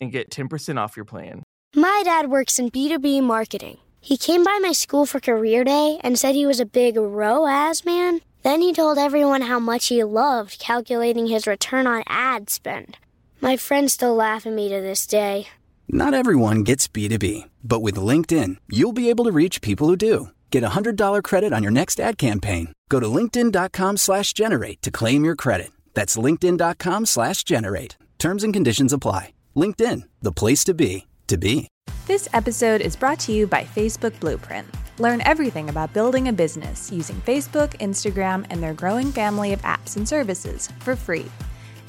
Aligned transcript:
and 0.00 0.12
get 0.12 0.30
10% 0.30 0.78
off 0.78 0.96
your 0.96 1.04
plan. 1.04 1.42
My 1.74 2.02
dad 2.04 2.30
works 2.30 2.58
in 2.58 2.70
B2B 2.70 3.22
marketing. 3.22 3.78
He 4.00 4.16
came 4.16 4.44
by 4.44 4.58
my 4.62 4.72
school 4.72 5.06
for 5.06 5.20
career 5.20 5.64
day 5.64 5.98
and 6.02 6.18
said 6.18 6.34
he 6.34 6.46
was 6.46 6.60
a 6.60 6.64
big 6.64 6.96
ROAS 6.96 7.84
man. 7.84 8.20
Then 8.42 8.60
he 8.60 8.72
told 8.72 8.98
everyone 8.98 9.42
how 9.42 9.58
much 9.58 9.88
he 9.88 10.02
loved 10.04 10.58
calculating 10.58 11.26
his 11.26 11.46
return 11.46 11.86
on 11.86 12.04
ad 12.06 12.48
spend. 12.48 12.96
My 13.40 13.56
friends 13.56 13.92
still 13.92 14.14
laugh 14.14 14.46
at 14.46 14.52
me 14.52 14.68
to 14.68 14.80
this 14.80 15.06
day. 15.06 15.48
Not 15.88 16.14
everyone 16.14 16.64
gets 16.64 16.88
B2B, 16.88 17.48
but 17.64 17.80
with 17.80 17.96
LinkedIn, 17.96 18.56
you'll 18.68 18.92
be 18.92 19.10
able 19.10 19.24
to 19.24 19.32
reach 19.32 19.60
people 19.60 19.88
who 19.88 19.96
do. 19.96 20.30
Get 20.50 20.64
a 20.64 20.70
$100 20.70 21.22
credit 21.22 21.52
on 21.52 21.62
your 21.62 21.72
next 21.72 22.00
ad 22.00 22.18
campaign. 22.18 22.72
Go 22.88 23.00
to 23.00 23.06
linkedin.com 23.06 23.96
slash 23.96 24.32
generate 24.32 24.80
to 24.82 24.90
claim 24.90 25.24
your 25.24 25.36
credit. 25.36 25.70
That's 25.94 26.16
linkedin.com 26.16 27.06
slash 27.06 27.44
generate. 27.44 27.96
Terms 28.18 28.44
and 28.44 28.52
conditions 28.52 28.92
apply. 28.92 29.32
LinkedIn, 29.58 30.04
the 30.22 30.32
place 30.32 30.62
to 30.64 30.74
be, 30.74 31.06
to 31.26 31.36
be. 31.36 31.68
This 32.06 32.28
episode 32.32 32.80
is 32.80 32.96
brought 32.96 33.18
to 33.20 33.32
you 33.32 33.46
by 33.46 33.64
Facebook 33.64 34.18
Blueprint. 34.20 34.66
Learn 34.98 35.20
everything 35.22 35.68
about 35.68 35.92
building 35.92 36.28
a 36.28 36.32
business 36.32 36.90
using 36.90 37.16
Facebook, 37.22 37.76
Instagram, 37.80 38.46
and 38.50 38.62
their 38.62 38.72
growing 38.72 39.12
family 39.12 39.52
of 39.52 39.60
apps 39.62 39.96
and 39.96 40.08
services 40.08 40.68
for 40.80 40.96
free. 40.96 41.26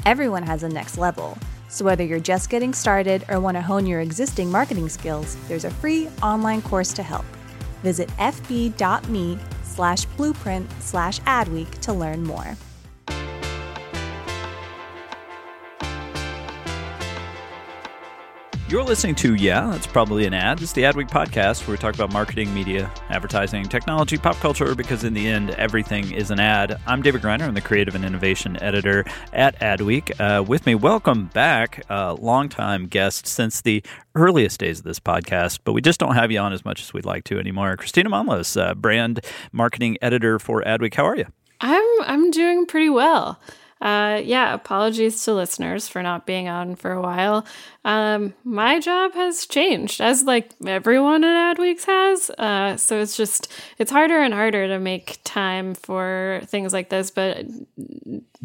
Everyone 0.05 0.43
has 0.43 0.63
a 0.63 0.69
next 0.69 0.97
level. 0.97 1.37
So 1.69 1.85
whether 1.85 2.03
you're 2.03 2.19
just 2.19 2.49
getting 2.49 2.73
started 2.73 3.23
or 3.29 3.39
want 3.39 3.55
to 3.55 3.61
hone 3.61 3.85
your 3.85 4.01
existing 4.01 4.51
marketing 4.51 4.89
skills, 4.89 5.37
there's 5.47 5.65
a 5.65 5.71
free 5.71 6.09
online 6.23 6.63
course 6.63 6.91
to 6.93 7.03
help. 7.03 7.25
Visit 7.83 8.09
fb.me 8.17 9.39
slash 9.63 10.05
blueprint 10.17 10.69
slash 10.81 11.19
adweek 11.21 11.69
to 11.79 11.93
learn 11.93 12.23
more. 12.23 12.57
You're 18.69 18.83
listening 18.83 19.15
to 19.15 19.33
Yeah, 19.33 19.71
that's 19.71 19.87
probably 19.87 20.27
an 20.27 20.35
ad. 20.35 20.61
Is 20.61 20.73
the 20.73 20.83
Adweek 20.83 21.09
podcast 21.09 21.65
where 21.65 21.73
we 21.73 21.79
talk 21.79 21.95
about 21.95 22.13
marketing, 22.13 22.53
media, 22.53 22.93
advertising, 23.09 23.63
technology, 23.63 24.15
pop 24.15 24.35
culture, 24.35 24.75
because 24.75 25.03
in 25.03 25.15
the 25.15 25.27
end, 25.27 25.49
everything 25.51 26.11
is 26.11 26.29
an 26.29 26.39
ad. 26.39 26.79
I'm 26.85 27.01
David 27.01 27.23
Griner. 27.23 27.47
I'm 27.47 27.55
the 27.55 27.61
creative 27.61 27.95
and 27.95 28.05
innovation 28.05 28.61
editor 28.61 29.05
at 29.33 29.59
Adweek. 29.59 30.11
Uh, 30.19 30.43
with 30.43 30.67
me, 30.67 30.75
welcome 30.75 31.31
back, 31.33 31.83
uh, 31.89 32.13
longtime 32.13 32.85
guest 32.85 33.25
since 33.25 33.61
the 33.61 33.83
earliest 34.13 34.59
days 34.59 34.77
of 34.77 34.85
this 34.85 34.99
podcast, 34.99 35.61
but 35.63 35.73
we 35.73 35.81
just 35.81 35.99
don't 35.99 36.13
have 36.13 36.31
you 36.31 36.37
on 36.37 36.53
as 36.53 36.63
much 36.63 36.79
as 36.79 36.93
we'd 36.93 37.05
like 37.05 37.23
to 37.23 37.39
anymore. 37.39 37.75
Kristina 37.75 38.05
Monllos, 38.05 38.55
uh, 38.55 38.75
brand 38.75 39.25
marketing 39.51 39.97
editor 39.99 40.37
for 40.37 40.61
Adweek. 40.61 40.93
How 40.93 41.07
are 41.07 41.17
you? 41.17 41.25
I'm 41.59 42.01
I'm 42.01 42.29
doing 42.29 42.67
pretty 42.67 42.89
well. 42.89 43.39
Uh, 43.81 44.21
yeah, 44.23 44.53
apologies 44.53 45.23
to 45.23 45.33
listeners 45.33 45.87
for 45.87 46.03
not 46.03 46.25
being 46.25 46.49
on 46.49 46.75
for 46.75 46.91
a 46.91 47.01
while. 47.01 47.45
Um, 47.89 48.35
my 48.43 48.79
job 48.79 49.15
has 49.15 49.47
changed, 49.47 49.99
as 49.99 50.21
like 50.23 50.51
everyone 50.63 51.23
at 51.23 51.57
Adweeks 51.57 51.85
has. 51.85 52.29
Uh, 52.37 52.77
so 52.77 52.99
it's 52.99 53.17
just 53.17 53.51
it's 53.79 53.89
harder 53.89 54.21
and 54.21 54.31
harder 54.31 54.67
to 54.67 54.77
make 54.77 55.19
time 55.23 55.73
for 55.73 56.41
things 56.45 56.71
like 56.71 56.89
this. 56.89 57.09
But 57.09 57.47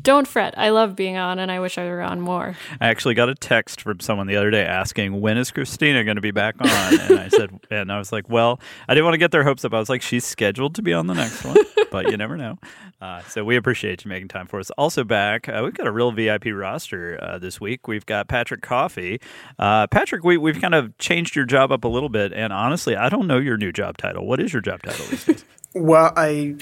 don't 0.01 0.27
fret, 0.27 0.55
I 0.57 0.71
love 0.71 0.97
being 0.97 1.19
on, 1.19 1.39
and 1.39 1.53
I 1.53 1.61
wish 1.61 1.77
I 1.77 1.85
were 1.85 2.01
on 2.01 2.23
more. 2.23 2.57
I 2.81 2.89
actually 2.89 3.13
got 3.13 3.29
a 3.29 3.35
text 3.35 3.83
from 3.83 4.01
someone 4.01 4.29
the 4.29 4.37
other 4.37 4.51
day 4.51 4.65
asking 4.65 5.21
when 5.21 5.37
is 5.37 5.51
Kristina 5.51 6.07
going 6.07 6.17
to 6.17 6.23
be 6.23 6.31
back 6.31 6.55
on, 6.61 6.69
and 7.01 7.19
I 7.19 7.29
said, 7.33 7.51
and 7.71 7.93
I 7.93 7.99
was 7.99 8.13
like, 8.13 8.31
well, 8.31 8.61
I 8.89 8.95
didn't 8.95 9.05
want 9.05 9.15
to 9.15 9.19
get 9.19 9.31
their 9.31 9.45
hopes 9.45 9.63
up. 9.65 9.75
I 9.75 9.79
was 9.79 9.91
like, 9.91 10.01
she's 10.01 10.25
scheduled 10.25 10.75
to 10.77 10.83
be 10.83 10.95
on 10.95 11.07
the 11.07 11.15
next 11.15 11.45
one, 11.45 11.59
but 11.91 12.11
you 12.11 12.17
never 12.17 12.39
know. 12.39 12.59
Uh, 13.01 13.21
so 13.25 13.45
we 13.45 13.57
appreciate 13.57 14.05
you 14.05 14.09
making 14.09 14.29
time 14.29 14.47
for 14.47 14.59
us. 14.59 14.71
Also 14.73 15.05
back, 15.05 15.49
uh, 15.49 15.61
we've 15.63 15.75
got 15.75 15.87
a 15.87 15.93
real 15.93 16.13
VIP 16.13 16.47
roster 16.47 17.19
uh, 17.23 17.39
this 17.39 17.61
week. 17.61 17.87
We've 17.87 18.07
got 18.07 18.29
Patrick 18.29 18.63
Coffee. 18.63 19.21
Uh, 19.59 19.87
Patrick, 19.87 20.25
we, 20.25 20.37
we've 20.37 20.61
kind 20.61 20.75
of 20.75 20.97
changed 20.99 21.37
your 21.37 21.45
job 21.45 21.73
up 21.73 21.85
a 21.85 21.89
little 21.89 22.09
bit, 22.09 22.33
and 22.33 22.53
honestly, 22.53 22.97
I 22.97 23.09
don't 23.09 23.27
know 23.27 23.39
your 23.39 23.57
new 23.57 23.73
job 23.73 23.97
title. 23.97 24.27
What 24.27 24.41
is 24.41 24.53
your 24.53 24.63
job 24.63 24.83
title 24.83 25.07
these 25.07 25.25
days? 25.25 25.45
Well, 25.77 26.13
I 26.17 26.55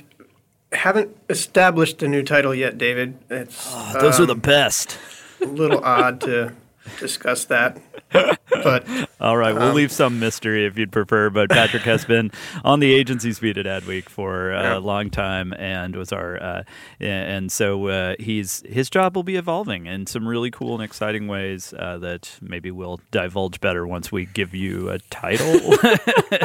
haven't 0.72 1.14
established 1.28 2.02
a 2.02 2.08
new 2.08 2.22
title 2.22 2.54
yet, 2.54 2.78
David. 2.78 3.18
It's 3.28 3.68
oh, 3.70 4.00
those 4.00 4.16
um, 4.16 4.22
are 4.22 4.26
the 4.26 4.34
best. 4.34 4.98
A 5.42 5.44
little 5.44 5.84
odd 5.84 6.22
to 6.22 6.54
discuss 6.98 7.44
that. 7.46 7.80
But 8.62 8.86
all 9.20 9.36
right, 9.36 9.54
we'll 9.54 9.70
um, 9.70 9.74
leave 9.74 9.90
some 9.90 10.20
mystery 10.20 10.66
if 10.66 10.78
you'd 10.78 10.92
prefer. 10.92 11.30
But 11.30 11.50
Patrick 11.50 11.82
has 11.82 12.04
been 12.04 12.30
on 12.64 12.80
the 12.80 12.92
agency 12.92 13.32
speed 13.32 13.58
at 13.58 13.66
Adweek 13.66 14.08
for 14.08 14.52
uh, 14.52 14.62
yeah. 14.62 14.76
a 14.76 14.78
long 14.78 15.10
time, 15.10 15.52
and 15.54 15.96
was 15.96 16.12
our 16.12 16.40
uh, 16.40 16.62
and 17.00 17.50
so 17.50 17.88
uh, 17.88 18.14
he's 18.18 18.62
his 18.66 18.90
job 18.90 19.16
will 19.16 19.22
be 19.22 19.36
evolving 19.36 19.86
in 19.86 20.06
some 20.06 20.28
really 20.28 20.50
cool 20.50 20.74
and 20.74 20.82
exciting 20.82 21.26
ways 21.26 21.74
uh, 21.78 21.98
that 21.98 22.38
maybe 22.40 22.70
we'll 22.70 23.00
divulge 23.10 23.60
better 23.60 23.86
once 23.86 24.12
we 24.12 24.26
give 24.26 24.54
you 24.54 24.90
a 24.90 24.98
title 25.10 25.74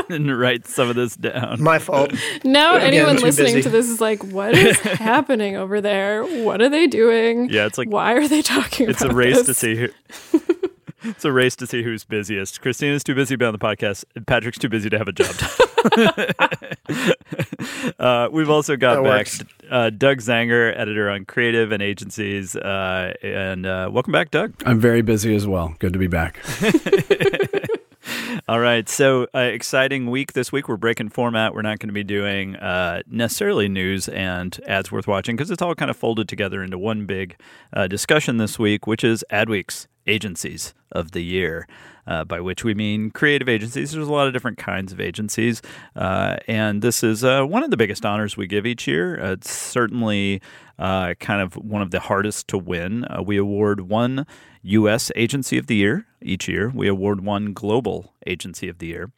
and 0.10 0.40
write 0.40 0.66
some 0.66 0.90
of 0.90 0.96
this 0.96 1.16
down. 1.16 1.62
My 1.62 1.78
fault. 1.78 2.14
Now 2.44 2.76
Again, 2.76 2.94
anyone 2.94 3.18
listening 3.18 3.56
busy. 3.56 3.62
to 3.64 3.70
this 3.70 3.90
is 3.90 4.02
like, 4.02 4.24
what 4.24 4.56
is 4.56 4.80
happening 4.80 5.56
over 5.56 5.82
there? 5.82 6.24
What 6.24 6.62
are 6.62 6.70
they 6.70 6.88
doing? 6.88 7.50
Yeah, 7.50 7.66
it's 7.66 7.78
like 7.78 7.90
why 7.90 8.14
are 8.14 8.28
they 8.28 8.42
talking? 8.42 8.90
It's 8.90 9.02
a 9.02 9.14
race 9.14 9.38
this? 9.38 9.48
to 9.48 9.54
see 9.54 9.76
who 9.76 9.88
it's 11.08 11.26
a 11.26 11.32
race 11.32 11.56
to 11.58 11.68
see 11.68 11.84
who's 11.84 12.04
busiest. 12.04 12.62
Kristina's 12.62 13.04
too 13.04 13.16
busy 13.16 13.36
to 13.36 13.38
be 13.38 13.46
on 13.46 13.54
the 13.54 13.60
podcast. 13.60 14.06
And 14.16 14.26
Patrick's 14.28 14.58
too 14.58 14.70
busy 14.70 14.90
to 14.90 14.98
have 14.98 15.08
a 15.08 15.12
job. 15.12 15.36
uh, 18.00 18.30
we've 18.32 18.50
also 18.50 18.76
got 18.76 19.04
that 19.04 19.10
back 19.10 19.28
uh, 19.70 19.90
Doug 19.90 20.20
Zanger, 20.20 20.78
editor 20.78 21.10
on 21.10 21.26
creative 21.26 21.72
and 21.72 21.82
agencies. 21.82 22.56
Uh, 22.56 23.14
and 23.22 23.66
uh, 23.66 23.90
welcome 23.92 24.12
back, 24.12 24.32
Doug. 24.32 24.54
I'm 24.66 24.80
very 24.80 25.02
busy 25.02 25.36
as 25.36 25.48
well. 25.48 25.76
Good 25.80 25.94
to 25.94 26.00
be 26.00 26.08
back. 26.08 26.40
All 28.50 28.62
right. 28.62 28.88
So, 28.88 29.28
uh, 29.36 29.40
exciting 29.40 30.10
week 30.10 30.32
this 30.32 30.54
week. 30.54 30.70
We're 30.70 30.78
breaking 30.78 31.10
format. 31.10 31.54
We're 31.54 31.64
not 31.64 31.80
going 31.80 31.90
to 31.90 31.94
be 31.94 32.06
doing 32.06 32.56
uh, 32.56 33.02
necessarily 33.06 33.68
news 33.68 34.08
and 34.08 34.58
ads 34.66 34.90
worth 34.90 35.06
watching 35.06 35.36
because 35.36 35.52
it's 35.52 35.62
all 35.62 35.76
kind 35.76 35.92
of 35.92 35.98
folded 35.98 36.30
together 36.30 36.64
into 36.64 36.78
one 36.78 37.06
big 37.06 37.36
uh, 37.74 37.88
discussion 37.88 38.38
this 38.38 38.58
week, 38.58 38.88
which 38.88 39.04
is 39.04 39.26
Adweek's 39.30 39.90
agencies 40.06 40.74
of 40.94 41.12
the 41.12 41.26
year. 41.26 41.68
Uh, 42.08 42.24
by 42.24 42.40
which 42.40 42.64
we 42.64 42.74
mean 42.74 43.12
creative 43.12 43.50
agencies. 43.50 43.92
There's 43.92 44.08
a 44.08 44.14
lot 44.14 44.28
of 44.28 44.34
different 44.34 44.58
kinds 44.58 44.94
of 44.94 45.02
agencies, 45.02 45.62
uh, 45.94 46.38
and 46.48 46.82
this 46.82 47.04
is 47.04 47.22
uh, 47.22 47.44
one 47.44 47.64
of 47.64 47.70
the 47.70 47.76
biggest 47.76 48.06
honors 48.06 48.38
we 48.38 48.48
give 48.48 48.66
each 48.66 48.88
year. 48.88 49.16
it's 49.16 49.52
certainly 49.52 50.42
uh, 50.80 51.16
kind 51.20 51.42
of 51.42 51.56
one 51.56 51.82
of 51.82 51.92
the 51.92 52.00
hardest 52.00 52.48
to 52.48 52.58
win. 52.58 53.04
Uh, 53.10 53.22
we 53.22 53.36
award 53.36 53.82
one 53.82 54.26
U.S. 54.68 55.12
Agency 55.16 55.58
of 55.58 55.68
the 55.68 55.76
Year 55.76 56.06
each 56.22 56.48
year. 56.48 56.70
We 56.74 56.88
award 56.88 57.24
one 57.24 57.54
Global 57.54 58.14
Agency 58.26 58.68
of 58.68 58.80
the 58.80 58.88
Year. 58.88 59.12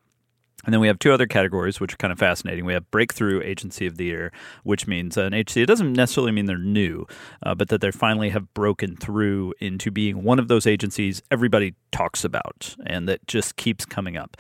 And 0.66 0.74
then 0.74 0.82
we 0.82 0.88
have 0.88 1.00
two 1.00 1.12
other 1.12 1.26
categories, 1.26 1.80
which 1.80 1.94
are 1.94 1.98
kind 1.98 2.12
of 2.12 2.20
fascinating. 2.20 2.66
We 2.66 2.74
have 2.74 2.92
Breakthrough 2.92 3.42
Agency 3.42 3.88
of 3.88 3.98
the 3.98 4.06
Year, 4.06 4.32
which 4.64 4.88
means 4.88 5.18
an 5.18 5.34
agency. 5.34 5.62
It 5.62 5.68
doesn't 5.68 5.94
necessarily 5.94 6.34
mean 6.34 6.46
they're 6.46 6.58
new, 6.58 7.08
uh, 7.42 7.56
but 7.56 7.70
that 7.70 7.82
they 7.82 7.92
finally 7.92 8.30
have 8.30 8.54
broken 8.54 8.96
through 8.96 9.54
into 9.60 9.90
being 9.90 10.24
one 10.24 10.38
of 10.38 10.50
those 10.50 10.68
agencies 10.68 11.24
everybody 11.32 11.76
talks 11.92 12.24
about 12.24 12.76
and 12.86 13.08
that 13.08 13.26
just 13.26 13.56
keeps 13.56 13.86
coming 13.86 14.18
up. 14.18 14.38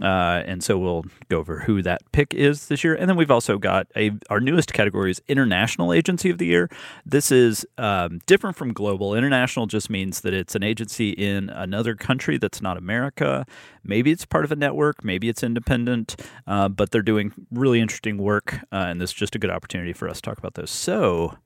Uh, 0.00 0.42
and 0.46 0.64
so 0.64 0.78
we'll 0.78 1.04
go 1.28 1.38
over 1.38 1.60
who 1.60 1.82
that 1.82 2.00
pick 2.12 2.32
is 2.32 2.68
this 2.68 2.82
year. 2.82 2.94
And 2.94 3.08
then 3.08 3.16
we've 3.16 3.30
also 3.30 3.58
got 3.58 3.86
a 3.96 4.12
our 4.30 4.40
newest 4.40 4.72
category 4.72 5.10
is 5.10 5.20
International 5.28 5.92
Agency 5.92 6.30
of 6.30 6.38
the 6.38 6.46
Year. 6.46 6.70
This 7.04 7.30
is 7.30 7.66
um, 7.76 8.20
different 8.26 8.56
from 8.56 8.72
global. 8.72 9.14
International 9.14 9.66
just 9.66 9.90
means 9.90 10.22
that 10.22 10.32
it's 10.32 10.54
an 10.54 10.62
agency 10.62 11.10
in 11.10 11.50
another 11.50 11.94
country 11.94 12.38
that's 12.38 12.62
not 12.62 12.76
America. 12.76 13.44
Maybe 13.84 14.10
it's 14.10 14.24
part 14.24 14.44
of 14.44 14.52
a 14.52 14.56
network, 14.56 15.04
maybe 15.04 15.28
it's 15.28 15.42
independent, 15.42 16.16
uh, 16.46 16.68
but 16.68 16.90
they're 16.90 17.02
doing 17.02 17.32
really 17.50 17.80
interesting 17.80 18.18
work, 18.18 18.60
uh, 18.72 18.86
and 18.88 19.00
this 19.00 19.10
is 19.10 19.14
just 19.14 19.34
a 19.34 19.38
good 19.38 19.50
opportunity 19.50 19.92
for 19.92 20.08
us 20.08 20.16
to 20.16 20.22
talk 20.22 20.38
about 20.38 20.54
those. 20.54 20.70
So 20.70 21.36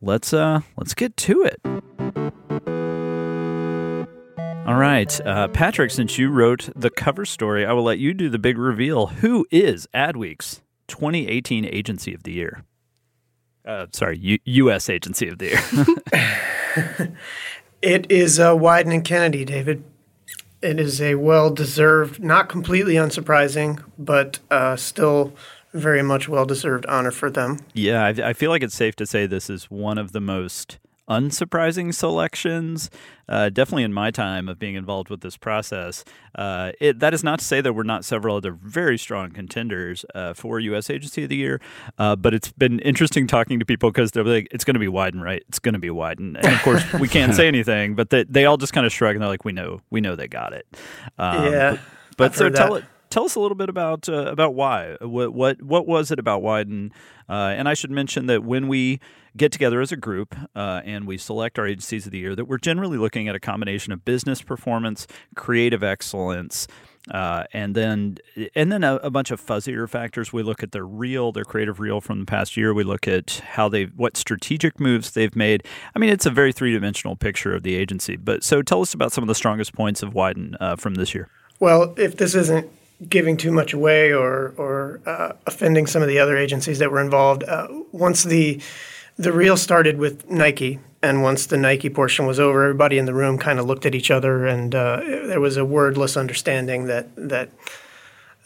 let's 0.00 0.32
uh, 0.32 0.60
let's 0.76 0.94
get 0.94 1.16
to 1.18 1.42
it. 1.42 2.30
All 4.66 4.76
right, 4.76 5.26
uh, 5.26 5.48
Patrick, 5.48 5.90
since 5.90 6.18
you 6.18 6.30
wrote 6.30 6.68
the 6.76 6.90
cover 6.90 7.24
story, 7.24 7.64
I 7.64 7.72
will 7.72 7.82
let 7.82 7.98
you 7.98 8.12
do 8.12 8.28
the 8.28 8.38
big 8.38 8.58
reveal. 8.58 9.06
Who 9.06 9.46
is 9.50 9.88
Adweek's 9.94 10.60
2018 10.88 11.64
Agency 11.64 12.12
of 12.12 12.24
the 12.24 12.32
Year? 12.32 12.64
Uh, 13.64 13.86
sorry, 13.92 14.18
U- 14.18 14.38
U.S. 14.44 14.90
Agency 14.90 15.28
of 15.28 15.38
the 15.38 15.46
Year. 15.46 17.16
it 17.82 18.10
is 18.10 18.38
uh, 18.38 18.54
Wieden 18.54 18.92
and 18.92 19.04
Kennedy, 19.04 19.44
David. 19.44 19.82
It 20.60 20.78
is 20.78 21.00
a 21.00 21.14
well 21.14 21.50
deserved, 21.50 22.22
not 22.22 22.48
completely 22.48 22.94
unsurprising, 22.94 23.82
but 23.98 24.40
uh, 24.50 24.76
still 24.76 25.32
very 25.72 26.02
much 26.02 26.28
well 26.28 26.44
deserved 26.44 26.84
honor 26.86 27.10
for 27.10 27.30
them. 27.30 27.60
Yeah, 27.72 28.04
I, 28.04 28.08
I, 28.08 28.32
feel 28.34 28.50
like 28.50 28.62
it's 28.62 28.74
safe 28.74 28.94
to 28.96 29.06
say 29.06 29.26
this 29.26 29.48
is 29.48 29.70
one 29.70 29.98
of 29.98 30.12
the 30.12 30.20
most 30.20 30.78
unsurprising 31.10 31.92
selections. 31.92 32.88
Uh, 33.28 33.48
definitely 33.48 33.84
in 33.84 33.92
my 33.92 34.10
time 34.10 34.48
of 34.48 34.58
being 34.58 34.74
involved 34.74 35.08
with 35.08 35.20
this 35.20 35.36
process. 35.36 36.04
Uh, 36.34 36.72
it, 36.80 36.98
that 36.98 37.14
is 37.14 37.22
not 37.22 37.38
to 37.38 37.44
say 37.44 37.60
there 37.60 37.72
were 37.72 37.84
not 37.84 38.04
several 38.04 38.36
other 38.36 38.50
very 38.52 38.98
strong 38.98 39.30
contenders 39.30 40.04
uh, 40.16 40.34
for 40.34 40.58
U.S. 40.58 40.90
Agency 40.90 41.22
of 41.22 41.28
the 41.28 41.36
Year, 41.36 41.60
uh, 41.98 42.16
but 42.16 42.34
it's 42.34 42.50
been 42.50 42.80
interesting 42.80 43.28
talking 43.28 43.60
to 43.60 43.64
people 43.64 43.90
because 43.92 44.10
they're 44.10 44.24
like, 44.24 44.48
it's 44.50 44.64
going 44.64 44.74
to 44.74 44.80
be 44.80 44.88
Wieden, 44.88 45.22
right? 45.22 45.44
It's 45.48 45.60
going 45.60 45.74
to 45.74 45.78
be 45.78 45.90
Wieden. 45.90 46.36
And 46.36 46.46
of 46.46 46.60
course, 46.62 46.92
we 46.94 47.06
can't 47.06 47.32
say 47.32 47.46
anything, 47.48 47.94
but 47.94 48.10
they, 48.10 48.24
they 48.24 48.46
all 48.46 48.56
just 48.56 48.72
kind 48.72 48.84
of 48.84 48.92
shrug 48.92 49.14
and 49.14 49.22
they're 49.22 49.28
like, 49.28 49.44
we 49.44 49.52
know, 49.52 49.80
we 49.90 50.00
know 50.00 50.16
they 50.16 50.26
got 50.26 50.52
it. 50.52 50.66
Um, 51.16 51.52
yeah. 51.52 51.70
But, 52.16 52.32
but 52.32 52.34
so 52.34 52.50
tell 52.50 52.74
it 52.74 52.84
tell 53.10 53.24
us 53.24 53.34
a 53.34 53.40
little 53.40 53.56
bit 53.56 53.68
about 53.68 54.08
uh, 54.08 54.26
about 54.26 54.54
why. 54.54 54.96
What 55.00 55.34
what 55.34 55.62
what 55.62 55.86
was 55.86 56.10
it 56.10 56.18
about 56.18 56.42
Wieden? 56.42 56.90
Uh, 57.28 57.54
and 57.56 57.68
I 57.68 57.74
should 57.74 57.90
mention 57.90 58.26
that 58.26 58.42
when 58.42 58.66
we 58.66 58.98
get 59.36 59.52
together 59.52 59.80
as 59.80 59.92
a 59.92 59.96
group 59.96 60.34
uh, 60.56 60.80
and 60.84 61.06
we 61.06 61.16
select 61.16 61.58
our 61.58 61.66
agencies 61.66 62.06
of 62.06 62.12
the 62.12 62.18
year, 62.18 62.34
that 62.34 62.46
we're 62.46 62.58
generally 62.58 62.98
looking 62.98 63.28
at 63.28 63.34
a 63.36 63.40
combination 63.40 63.92
of 63.92 64.04
business 64.04 64.42
performance, 64.42 65.06
creative 65.36 65.82
excellence. 65.82 66.66
Uh, 67.10 67.44
and 67.54 67.74
then, 67.74 68.18
and 68.54 68.70
then 68.70 68.84
a, 68.84 68.96
a, 68.96 69.08
bunch 69.08 69.30
of 69.30 69.40
fuzzier 69.40 69.88
factors. 69.88 70.34
We 70.34 70.42
look 70.42 70.62
at 70.62 70.72
their 70.72 70.84
reel, 70.84 71.32
their 71.32 71.46
creative 71.46 71.80
reel 71.80 72.02
from 72.02 72.20
the 72.20 72.26
past 72.26 72.58
year. 72.58 72.74
We 72.74 72.84
look 72.84 73.08
at 73.08 73.42
how 73.52 73.70
they, 73.70 73.84
what 73.84 74.18
strategic 74.18 74.78
moves 74.78 75.12
they've 75.12 75.34
made. 75.34 75.66
I 75.94 75.98
mean, 75.98 76.10
it's 76.10 76.26
a 76.26 76.30
very 76.30 76.52
three 76.52 76.72
dimensional 76.72 77.16
picture 77.16 77.54
of 77.54 77.62
the 77.62 77.74
agency. 77.74 78.16
But 78.16 78.44
so, 78.44 78.60
tell 78.60 78.82
us 78.82 78.92
about 78.92 79.12
some 79.12 79.24
of 79.24 79.28
the 79.28 79.34
strongest 79.34 79.72
points 79.72 80.02
of 80.02 80.12
Wieden 80.12 80.56
uh, 80.60 80.76
from 80.76 80.96
this 80.96 81.14
year. 81.14 81.28
Well, 81.58 81.94
if 81.96 82.18
this 82.18 82.34
isn't 82.34 82.70
giving 83.08 83.36
too 83.36 83.52
much 83.52 83.72
away 83.72 84.12
or 84.12 84.54
or 84.56 85.00
uh, 85.06 85.32
offending 85.46 85.86
some 85.86 86.02
of 86.02 86.08
the 86.08 86.18
other 86.18 86.36
agencies 86.36 86.78
that 86.78 86.90
were 86.90 87.00
involved. 87.00 87.44
Uh, 87.44 87.68
once 87.92 88.24
the 88.24 88.60
the 89.16 89.32
reel 89.32 89.56
started 89.56 89.98
with 89.98 90.28
Nike, 90.30 90.80
and 91.02 91.22
once 91.22 91.46
the 91.46 91.56
Nike 91.56 91.90
portion 91.90 92.26
was 92.26 92.40
over, 92.40 92.64
everybody 92.64 92.98
in 92.98 93.06
the 93.06 93.14
room 93.14 93.38
kind 93.38 93.58
of 93.58 93.66
looked 93.66 93.86
at 93.86 93.94
each 93.94 94.10
other, 94.10 94.46
and 94.46 94.74
uh, 94.74 95.00
there 95.26 95.40
was 95.40 95.56
a 95.56 95.64
wordless 95.64 96.16
understanding 96.16 96.86
that 96.86 97.08
that 97.16 97.50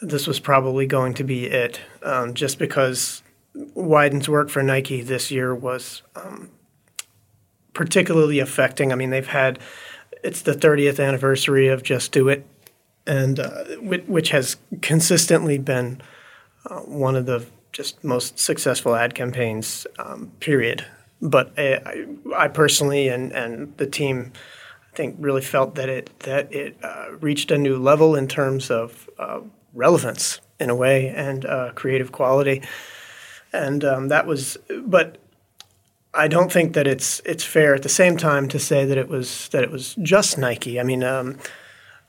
this 0.01 0.27
was 0.27 0.41
probably 0.41 0.87
going 0.87 1.15
to 1.15 1.25
be 1.25 1.47
it, 1.47 1.81
um, 2.03 2.35
just 2.35 2.59
because 2.59 3.23
Wieden's 3.55 4.29
work 4.29 4.51
for 4.51 4.63
Nike 4.63 5.01
this 5.01 5.31
year 5.31 5.55
was 5.55 6.03
um, 6.17 6.51
particularly 7.73 8.39
affecting. 8.39 8.93
I 8.93 8.97
mean, 8.97 9.11
they've 9.11 9.27
had 9.27 9.59
it's 10.23 10.43
the 10.43 10.53
30th 10.55 11.05
anniversary 11.05 11.69
of 11.69 11.83
Just 11.83 12.13
Do 12.13 12.29
It 12.29 12.47
and 13.07 13.39
uh, 13.41 13.65
which 13.83 14.31
has 14.31 14.57
consistently 14.81 15.59
been 15.59 16.01
uh, 16.71 16.81
one 16.81 17.17
of 17.17 17.27
the 17.27 17.47
just 17.73 18.03
most 18.05 18.39
successful 18.39 18.95
ad 18.95 19.15
campaigns. 19.15 19.87
Um, 19.99 20.33
period. 20.41 20.87
But 21.21 21.53
I, 21.59 22.07
I, 22.35 22.49
personally 22.49 23.09
and 23.09 23.33
and 23.33 23.77
the 23.77 23.87
team, 23.87 24.33
I 24.93 24.97
think, 24.97 25.17
really 25.19 25.43
felt 25.43 25.75
that 25.75 25.89
it 25.89 26.19
that 26.21 26.53
it 26.53 26.77
uh, 26.83 27.13
reached 27.21 27.51
a 27.51 27.59
new 27.59 27.79
level 27.79 28.15
in 28.15 28.29
terms 28.29 28.71
of 28.71 29.09
uh, 29.19 29.41
relevance 29.73 30.41
in 30.61 30.71
a 30.71 30.75
way 30.75 31.09
and 31.09 31.45
uh, 31.45 31.73
creative 31.75 32.13
quality, 32.13 32.63
and 33.53 33.85
um, 33.85 34.09
that 34.09 34.27
was. 34.27 34.57
But 34.85 35.19
I 36.13 36.29
don't 36.29 36.53
think 36.53 36.75
that 36.75 36.87
it's 36.87 37.21
it's 37.25 37.45
fair 37.45 37.75
at 37.75 37.83
the 37.83 37.89
same 37.89 38.17
time 38.17 38.49
to 38.49 38.59
say 38.59 38.85
that 38.85 38.99
it 38.99 39.09
was 39.09 39.49
that 39.49 39.63
it 39.63 39.71
was 39.71 39.95
just 40.03 40.39
Nike. 40.39 40.81
I 40.81 40.83
mean. 40.83 41.03
Um, 41.03 41.39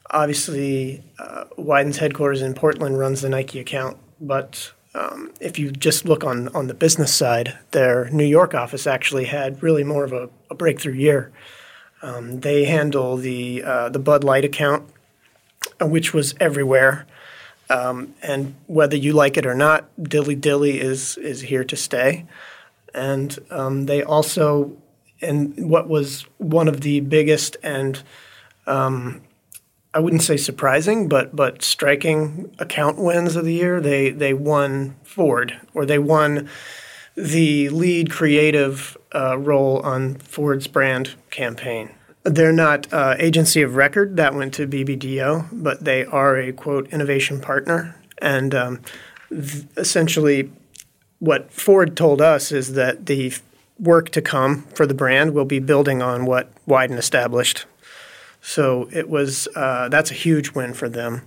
obviously, 0.09 1.03
uh, 1.19 1.45
Wieden's 1.57 1.97
headquarters 1.97 2.41
in 2.41 2.53
Portland 2.53 2.97
runs 2.97 3.21
the 3.21 3.29
Nike 3.29 3.59
account, 3.59 3.97
but 4.21 4.71
um, 4.93 5.31
if 5.41 5.59
you 5.59 5.71
just 5.71 6.05
look 6.05 6.23
on, 6.23 6.47
on 6.49 6.67
the 6.67 6.73
business 6.73 7.13
side, 7.13 7.57
their 7.71 8.09
New 8.09 8.25
York 8.25 8.53
office 8.53 8.87
actually 8.87 9.25
had 9.25 9.61
really 9.61 9.83
more 9.83 10.05
of 10.05 10.13
a, 10.13 10.29
a 10.49 10.55
breakthrough 10.55 10.93
year. 10.93 11.31
Um, 12.01 12.39
they 12.41 12.65
handle 12.65 13.17
the 13.17 13.63
uh, 13.63 13.89
the 13.89 13.99
Bud 13.99 14.23
Light 14.23 14.45
account, 14.45 14.87
uh, 15.81 15.87
which 15.87 16.13
was 16.13 16.35
everywhere, 16.39 17.07
um, 17.69 18.13
and 18.21 18.55
whether 18.67 18.95
you 18.95 19.11
like 19.11 19.37
it 19.37 19.45
or 19.45 19.55
not, 19.55 19.89
Dilly 20.01 20.35
Dilly 20.35 20.79
is 20.79 21.17
is 21.17 21.41
here 21.41 21.63
to 21.63 21.75
stay. 21.75 22.25
And 22.93 23.37
um, 23.49 23.87
they 23.87 24.03
also, 24.03 24.77
and 25.21 25.69
what 25.69 25.89
was 25.89 26.25
one 26.37 26.67
of 26.67 26.81
the 26.81 27.01
biggest 27.01 27.57
and 27.61 28.01
um, 28.67 29.21
I 29.95 29.99
wouldn't 29.99 30.23
say 30.23 30.35
surprising, 30.35 31.07
but 31.07 31.33
but 31.33 31.63
striking 31.63 32.53
account 32.59 32.97
wins 32.97 33.37
of 33.37 33.45
the 33.45 33.53
year. 33.53 33.79
They 33.79 34.09
they 34.11 34.33
won 34.33 34.97
Ford, 35.03 35.57
or 35.73 35.85
they 35.85 35.97
won 35.97 36.49
the 37.15 37.69
lead 37.69 38.11
creative 38.11 38.97
uh, 39.15 39.37
role 39.37 39.79
on 39.79 40.15
Ford's 40.15 40.67
brand 40.67 41.15
campaign. 41.31 41.91
They're 42.23 42.51
not 42.51 42.91
uh, 42.91 43.15
agency 43.19 43.61
of 43.61 43.77
record 43.77 44.17
that 44.17 44.35
went 44.35 44.53
to 44.55 44.67
BBDO, 44.67 45.47
but 45.63 45.85
they 45.85 46.03
are 46.03 46.35
a 46.35 46.51
quote 46.51 46.89
innovation 46.89 47.39
partner, 47.39 47.95
and 48.17 48.53
um, 48.53 48.81
th- 49.29 49.63
essentially, 49.77 50.51
what 51.19 51.53
Ford 51.53 51.95
told 51.95 52.21
us 52.21 52.51
is 52.51 52.73
that 52.73 53.05
the 53.05 53.33
work 53.79 54.09
to 54.09 54.21
come 54.21 54.63
for 54.75 54.85
the 54.85 54.93
brand 54.93 55.33
will 55.33 55.45
be 55.45 55.59
building 55.59 56.01
on 56.01 56.25
what 56.25 56.51
Wieden 56.65 56.97
established 56.97 57.65
so 58.45 58.87
it 58.91 59.09
was 59.09 59.47
uh, 59.55 59.89
that's 59.89 60.11
a 60.11 60.13
huge 60.13 60.51
win 60.51 60.75
for 60.75 60.87
them. 60.87 61.23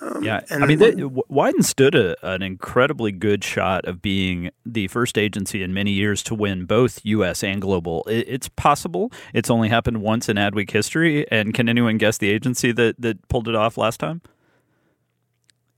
Um, 0.00 0.22
yeah, 0.22 0.42
I 0.50 0.66
mean, 0.66 0.78
they, 0.78 0.92
Wieden 0.92 1.64
stood 1.64 1.96
a, 1.96 2.14
an 2.24 2.42
incredibly 2.42 3.10
good 3.10 3.42
shot 3.42 3.84
of 3.86 4.00
being 4.00 4.50
the 4.64 4.86
first 4.86 5.18
agency 5.18 5.64
in 5.64 5.74
many 5.74 5.90
years 5.90 6.22
to 6.24 6.34
win 6.36 6.64
both 6.64 7.00
U.S. 7.04 7.42
and 7.42 7.60
global. 7.60 8.04
It, 8.04 8.28
it's 8.28 8.48
possible. 8.48 9.12
It's 9.34 9.50
only 9.50 9.68
happened 9.68 10.00
once 10.00 10.28
in 10.28 10.36
Adweek 10.36 10.70
history. 10.70 11.28
And 11.30 11.54
can 11.54 11.68
anyone 11.68 11.98
guess 11.98 12.18
the 12.18 12.30
agency 12.30 12.70
that, 12.70 13.00
that 13.00 13.26
pulled 13.28 13.48
it 13.48 13.56
off 13.56 13.76
last 13.76 13.98
time? 13.98 14.22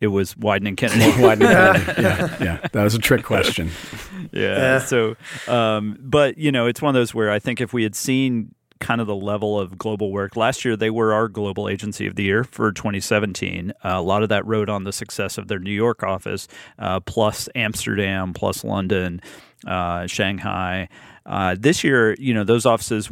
It 0.00 0.08
was 0.08 0.34
Wieden 0.34 0.68
and 0.68 0.76
Kennedy. 0.76 1.10
Wieden 1.12 1.46
and 1.46 1.84
Kennedy. 1.96 2.02
Yeah, 2.02 2.36
yeah, 2.40 2.68
that 2.72 2.84
was 2.84 2.94
a 2.94 2.98
trick 2.98 3.24
question. 3.24 3.70
yeah. 4.32 4.56
yeah. 4.56 4.78
So, 4.78 5.16
um, 5.48 5.96
but 6.00 6.36
you 6.36 6.52
know, 6.52 6.66
it's 6.66 6.82
one 6.82 6.94
of 6.94 7.00
those 7.00 7.14
where 7.14 7.30
I 7.30 7.38
think 7.38 7.62
if 7.62 7.72
we 7.72 7.82
had 7.82 7.94
seen 7.94 8.54
kind 8.84 9.00
of 9.00 9.06
the 9.06 9.16
level 9.16 9.58
of 9.58 9.78
global 9.78 10.12
work. 10.12 10.36
Last 10.36 10.62
year, 10.62 10.76
they 10.76 10.90
were 10.90 11.14
our 11.14 11.26
global 11.26 11.70
agency 11.70 12.06
of 12.06 12.16
the 12.16 12.22
year 12.22 12.44
for 12.44 12.70
2017. 12.70 13.70
Uh, 13.70 13.88
a 13.88 14.02
lot 14.02 14.22
of 14.22 14.28
that 14.28 14.44
rode 14.46 14.68
on 14.68 14.84
the 14.84 14.92
success 14.92 15.38
of 15.38 15.48
their 15.48 15.58
New 15.58 15.72
York 15.72 16.02
office, 16.02 16.46
uh, 16.78 17.00
plus 17.00 17.48
Amsterdam, 17.54 18.34
plus 18.34 18.62
London, 18.62 19.22
uh, 19.66 20.06
Shanghai. 20.06 20.90
Uh, 21.24 21.56
this 21.58 21.82
year, 21.82 22.14
you 22.18 22.34
know, 22.34 22.44
those 22.44 22.66
offices. 22.66 23.10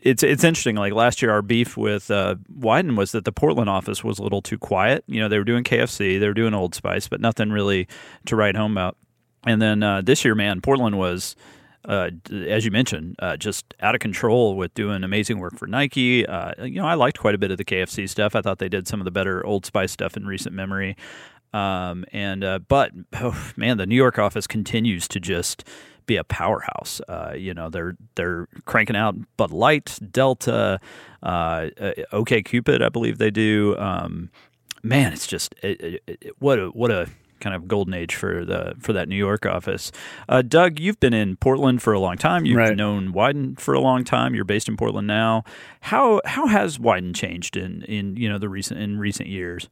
It's 0.00 0.22
it's 0.22 0.42
interesting. 0.42 0.76
Like 0.76 0.94
last 0.94 1.20
year, 1.20 1.32
our 1.32 1.42
beef 1.42 1.76
with 1.76 2.10
uh, 2.10 2.36
Wieden 2.58 2.96
was 2.96 3.12
that 3.12 3.26
the 3.26 3.32
Portland 3.32 3.68
office 3.68 4.02
was 4.02 4.18
a 4.18 4.22
little 4.22 4.40
too 4.40 4.56
quiet. 4.56 5.04
You 5.06 5.20
know, 5.20 5.28
they 5.28 5.36
were 5.36 5.44
doing 5.44 5.64
KFC, 5.64 6.18
they 6.18 6.26
were 6.26 6.34
doing 6.34 6.54
Old 6.54 6.74
Spice, 6.74 7.08
but 7.08 7.20
nothing 7.20 7.50
really 7.50 7.88
to 8.24 8.36
write 8.36 8.56
home 8.56 8.72
about. 8.72 8.96
And 9.44 9.60
then 9.60 9.82
uh, 9.82 10.00
this 10.00 10.24
year, 10.24 10.34
man, 10.34 10.62
Portland 10.62 10.96
was 10.96 11.36
uh, 11.84 12.10
as 12.30 12.64
you 12.64 12.70
mentioned, 12.70 13.16
uh, 13.20 13.36
just 13.36 13.74
out 13.80 13.94
of 13.94 14.00
control 14.00 14.56
with 14.56 14.74
doing 14.74 15.04
amazing 15.04 15.38
work 15.38 15.56
for 15.56 15.66
Nike. 15.66 16.26
Uh, 16.26 16.52
you 16.64 16.80
know, 16.80 16.86
I 16.86 16.94
liked 16.94 17.18
quite 17.18 17.34
a 17.34 17.38
bit 17.38 17.50
of 17.50 17.58
the 17.58 17.64
KFC 17.64 18.08
stuff. 18.08 18.34
I 18.34 18.42
thought 18.42 18.58
they 18.58 18.68
did 18.68 18.88
some 18.88 19.00
of 19.00 19.04
the 19.04 19.10
better 19.10 19.44
Old 19.46 19.64
Spice 19.64 19.92
stuff 19.92 20.16
in 20.16 20.26
recent 20.26 20.54
memory. 20.54 20.96
Um, 21.52 22.04
and 22.12 22.44
uh, 22.44 22.58
but 22.60 22.92
oh, 23.14 23.52
man, 23.56 23.78
the 23.78 23.86
New 23.86 23.96
York 23.96 24.18
office 24.18 24.46
continues 24.46 25.08
to 25.08 25.20
just 25.20 25.64
be 26.06 26.16
a 26.16 26.24
powerhouse. 26.24 27.00
Uh, 27.08 27.34
you 27.36 27.54
know, 27.54 27.70
they're 27.70 27.96
they're 28.16 28.48
cranking 28.64 28.96
out 28.96 29.14
Bud 29.36 29.52
Light, 29.52 29.98
Delta, 30.10 30.80
uh, 31.22 31.68
OK 32.12 32.42
Cupid, 32.42 32.82
I 32.82 32.88
believe 32.88 33.18
they 33.18 33.30
do. 33.30 33.76
Um, 33.78 34.30
man, 34.82 35.12
it's 35.12 35.26
just 35.26 35.54
it, 35.62 35.80
it, 35.80 36.02
it, 36.06 36.32
what 36.38 36.58
a 36.58 36.68
what 36.68 36.90
a 36.90 37.08
kind 37.40 37.54
of 37.54 37.68
golden 37.68 37.94
age 37.94 38.14
for 38.14 38.44
the 38.44 38.74
for 38.78 38.92
that 38.92 39.08
New 39.08 39.16
York 39.16 39.46
office. 39.46 39.90
Uh, 40.28 40.42
Doug, 40.42 40.78
you've 40.78 41.00
been 41.00 41.14
in 41.14 41.36
Portland 41.36 41.82
for 41.82 41.92
a 41.92 42.00
long 42.00 42.16
time. 42.16 42.44
You've 42.44 42.56
Right. 42.58 42.76
known 42.76 43.12
Wieden 43.12 43.58
for 43.60 43.74
a 43.74 43.80
long 43.80 44.04
time. 44.04 44.34
You're 44.34 44.44
based 44.44 44.68
in 44.68 44.76
Portland 44.76 45.06
now. 45.06 45.44
How 45.82 46.20
how 46.24 46.46
has 46.46 46.78
Wieden 46.78 47.14
changed 47.14 47.56
in 47.56 47.82
in 47.82 48.16
you 48.16 48.28
know 48.28 48.38
the 48.38 48.48
recent 48.48 48.80
in 48.80 48.98
recent 48.98 49.28
years? 49.28 49.68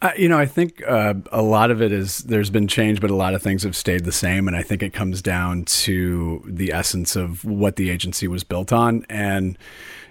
Uh, 0.00 0.12
you 0.16 0.28
know, 0.28 0.38
I 0.38 0.46
think 0.46 0.82
uh, 0.86 1.14
a 1.32 1.42
lot 1.42 1.72
of 1.72 1.82
it 1.82 1.90
is 1.90 2.18
there's 2.18 2.48
been 2.48 2.68
change, 2.68 3.00
but 3.00 3.10
a 3.10 3.16
lot 3.16 3.34
of 3.34 3.42
things 3.42 3.64
have 3.64 3.74
stayed 3.74 4.04
the 4.04 4.12
same. 4.12 4.46
And 4.46 4.56
I 4.56 4.62
think 4.62 4.84
it 4.84 4.92
comes 4.92 5.20
down 5.20 5.64
to 5.64 6.44
the 6.46 6.72
essence 6.72 7.16
of 7.16 7.44
what 7.44 7.74
the 7.74 7.90
agency 7.90 8.28
was 8.28 8.44
built 8.44 8.72
on. 8.72 9.04
And 9.10 9.58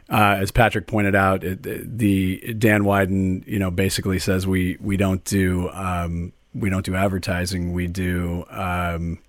uh, 0.09 0.35
as 0.41 0.51
Patrick 0.51 0.85
pointed 0.85 1.15
out, 1.15 1.45
it, 1.45 1.63
the 1.63 2.53
Dan 2.57 2.83
Wieden, 2.83 3.47
you 3.47 3.57
know, 3.57 3.71
basically 3.71 4.19
says 4.19 4.45
we 4.45 4.75
we 4.81 4.97
don't 4.97 5.23
do 5.23 5.69
um, 5.69 6.33
we 6.53 6.69
don't 6.69 6.85
do 6.85 6.95
advertising. 6.95 7.73
We 7.73 7.87
do 7.87 8.45
um, 8.49 9.19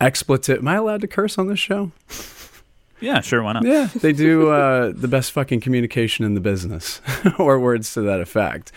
expletive. 0.00 0.58
Am 0.58 0.68
I 0.68 0.76
allowed 0.76 1.00
to 1.02 1.08
curse 1.08 1.38
on 1.38 1.48
this 1.48 1.58
show? 1.58 1.92
Yeah, 3.00 3.20
sure, 3.20 3.42
why 3.42 3.52
not? 3.52 3.64
Yeah, 3.64 3.88
they 3.94 4.12
do 4.12 4.50
uh, 4.50 4.92
the 4.94 5.08
best 5.08 5.32
fucking 5.32 5.60
communication 5.60 6.24
in 6.24 6.34
the 6.34 6.40
business, 6.40 7.00
or 7.38 7.58
words 7.58 7.92
to 7.94 8.02
that 8.02 8.20
effect. 8.20 8.72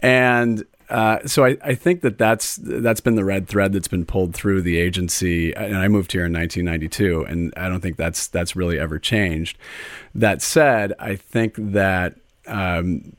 And 0.00 0.64
uh, 0.88 1.24
so 1.24 1.44
I, 1.44 1.56
I 1.62 1.74
think 1.74 2.00
that 2.00 2.18
that's 2.18 2.56
that's 2.56 3.00
been 3.00 3.14
the 3.14 3.24
red 3.24 3.46
thread 3.46 3.72
that's 3.72 3.88
been 3.88 4.04
pulled 4.04 4.34
through 4.34 4.62
the 4.62 4.78
agency. 4.78 5.54
And 5.54 5.76
I 5.76 5.86
moved 5.86 6.10
here 6.10 6.26
in 6.26 6.32
1992, 6.32 7.24
and 7.24 7.54
I 7.56 7.68
don't 7.68 7.80
think 7.80 7.96
that's 7.96 8.26
that's 8.26 8.56
really 8.56 8.78
ever 8.78 8.98
changed. 8.98 9.56
That 10.14 10.42
said, 10.42 10.92
I 10.98 11.14
think 11.14 11.54
that 11.56 12.16
um, 12.50 13.16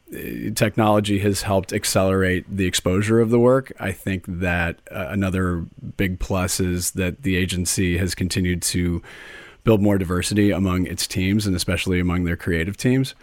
technology 0.55 1.19
has 1.19 1.41
helped 1.41 1.73
accelerate 1.73 2.45
the 2.49 2.65
exposure 2.65 3.19
of 3.19 3.29
the 3.29 3.39
work. 3.39 3.71
I 3.79 3.91
think 3.91 4.25
that 4.27 4.79
uh, 4.91 5.07
another 5.09 5.65
big 5.97 6.19
plus 6.19 6.59
is 6.59 6.91
that 6.91 7.23
the 7.23 7.35
agency 7.35 7.97
has 7.97 8.13
continued 8.13 8.61
to 8.63 9.01
build 9.63 9.81
more 9.81 9.97
diversity 9.97 10.51
among 10.51 10.87
its 10.87 11.05
teams 11.05 11.45
and 11.45 11.55
especially 11.55 11.99
among 11.99 12.23
their 12.23 12.35
creative 12.35 12.77
teams. 12.77 13.13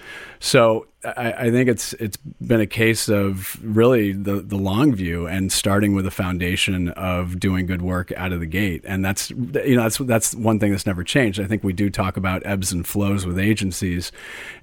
So 0.40 0.86
I, 1.04 1.32
I 1.32 1.50
think 1.50 1.68
it's 1.68 1.92
it's 1.94 2.16
been 2.16 2.60
a 2.60 2.66
case 2.66 3.08
of 3.08 3.56
really 3.62 4.12
the 4.12 4.40
the 4.40 4.56
long 4.56 4.94
view 4.94 5.26
and 5.26 5.52
starting 5.52 5.94
with 5.94 6.06
a 6.06 6.10
foundation 6.10 6.88
of 6.90 7.38
doing 7.38 7.66
good 7.66 7.82
work 7.82 8.12
out 8.16 8.32
of 8.32 8.40
the 8.40 8.46
gate. 8.46 8.84
And 8.84 9.04
that's 9.04 9.30
you 9.30 9.76
know 9.76 9.82
that's 9.82 9.98
that's 9.98 10.34
one 10.34 10.58
thing 10.58 10.72
that's 10.72 10.86
never 10.86 11.04
changed. 11.04 11.40
I 11.40 11.46
think 11.46 11.62
we 11.62 11.72
do 11.72 11.88
talk 11.88 12.16
about 12.16 12.44
ebbs 12.44 12.72
and 12.72 12.86
flows 12.86 13.26
with 13.26 13.38
agencies, 13.38 14.10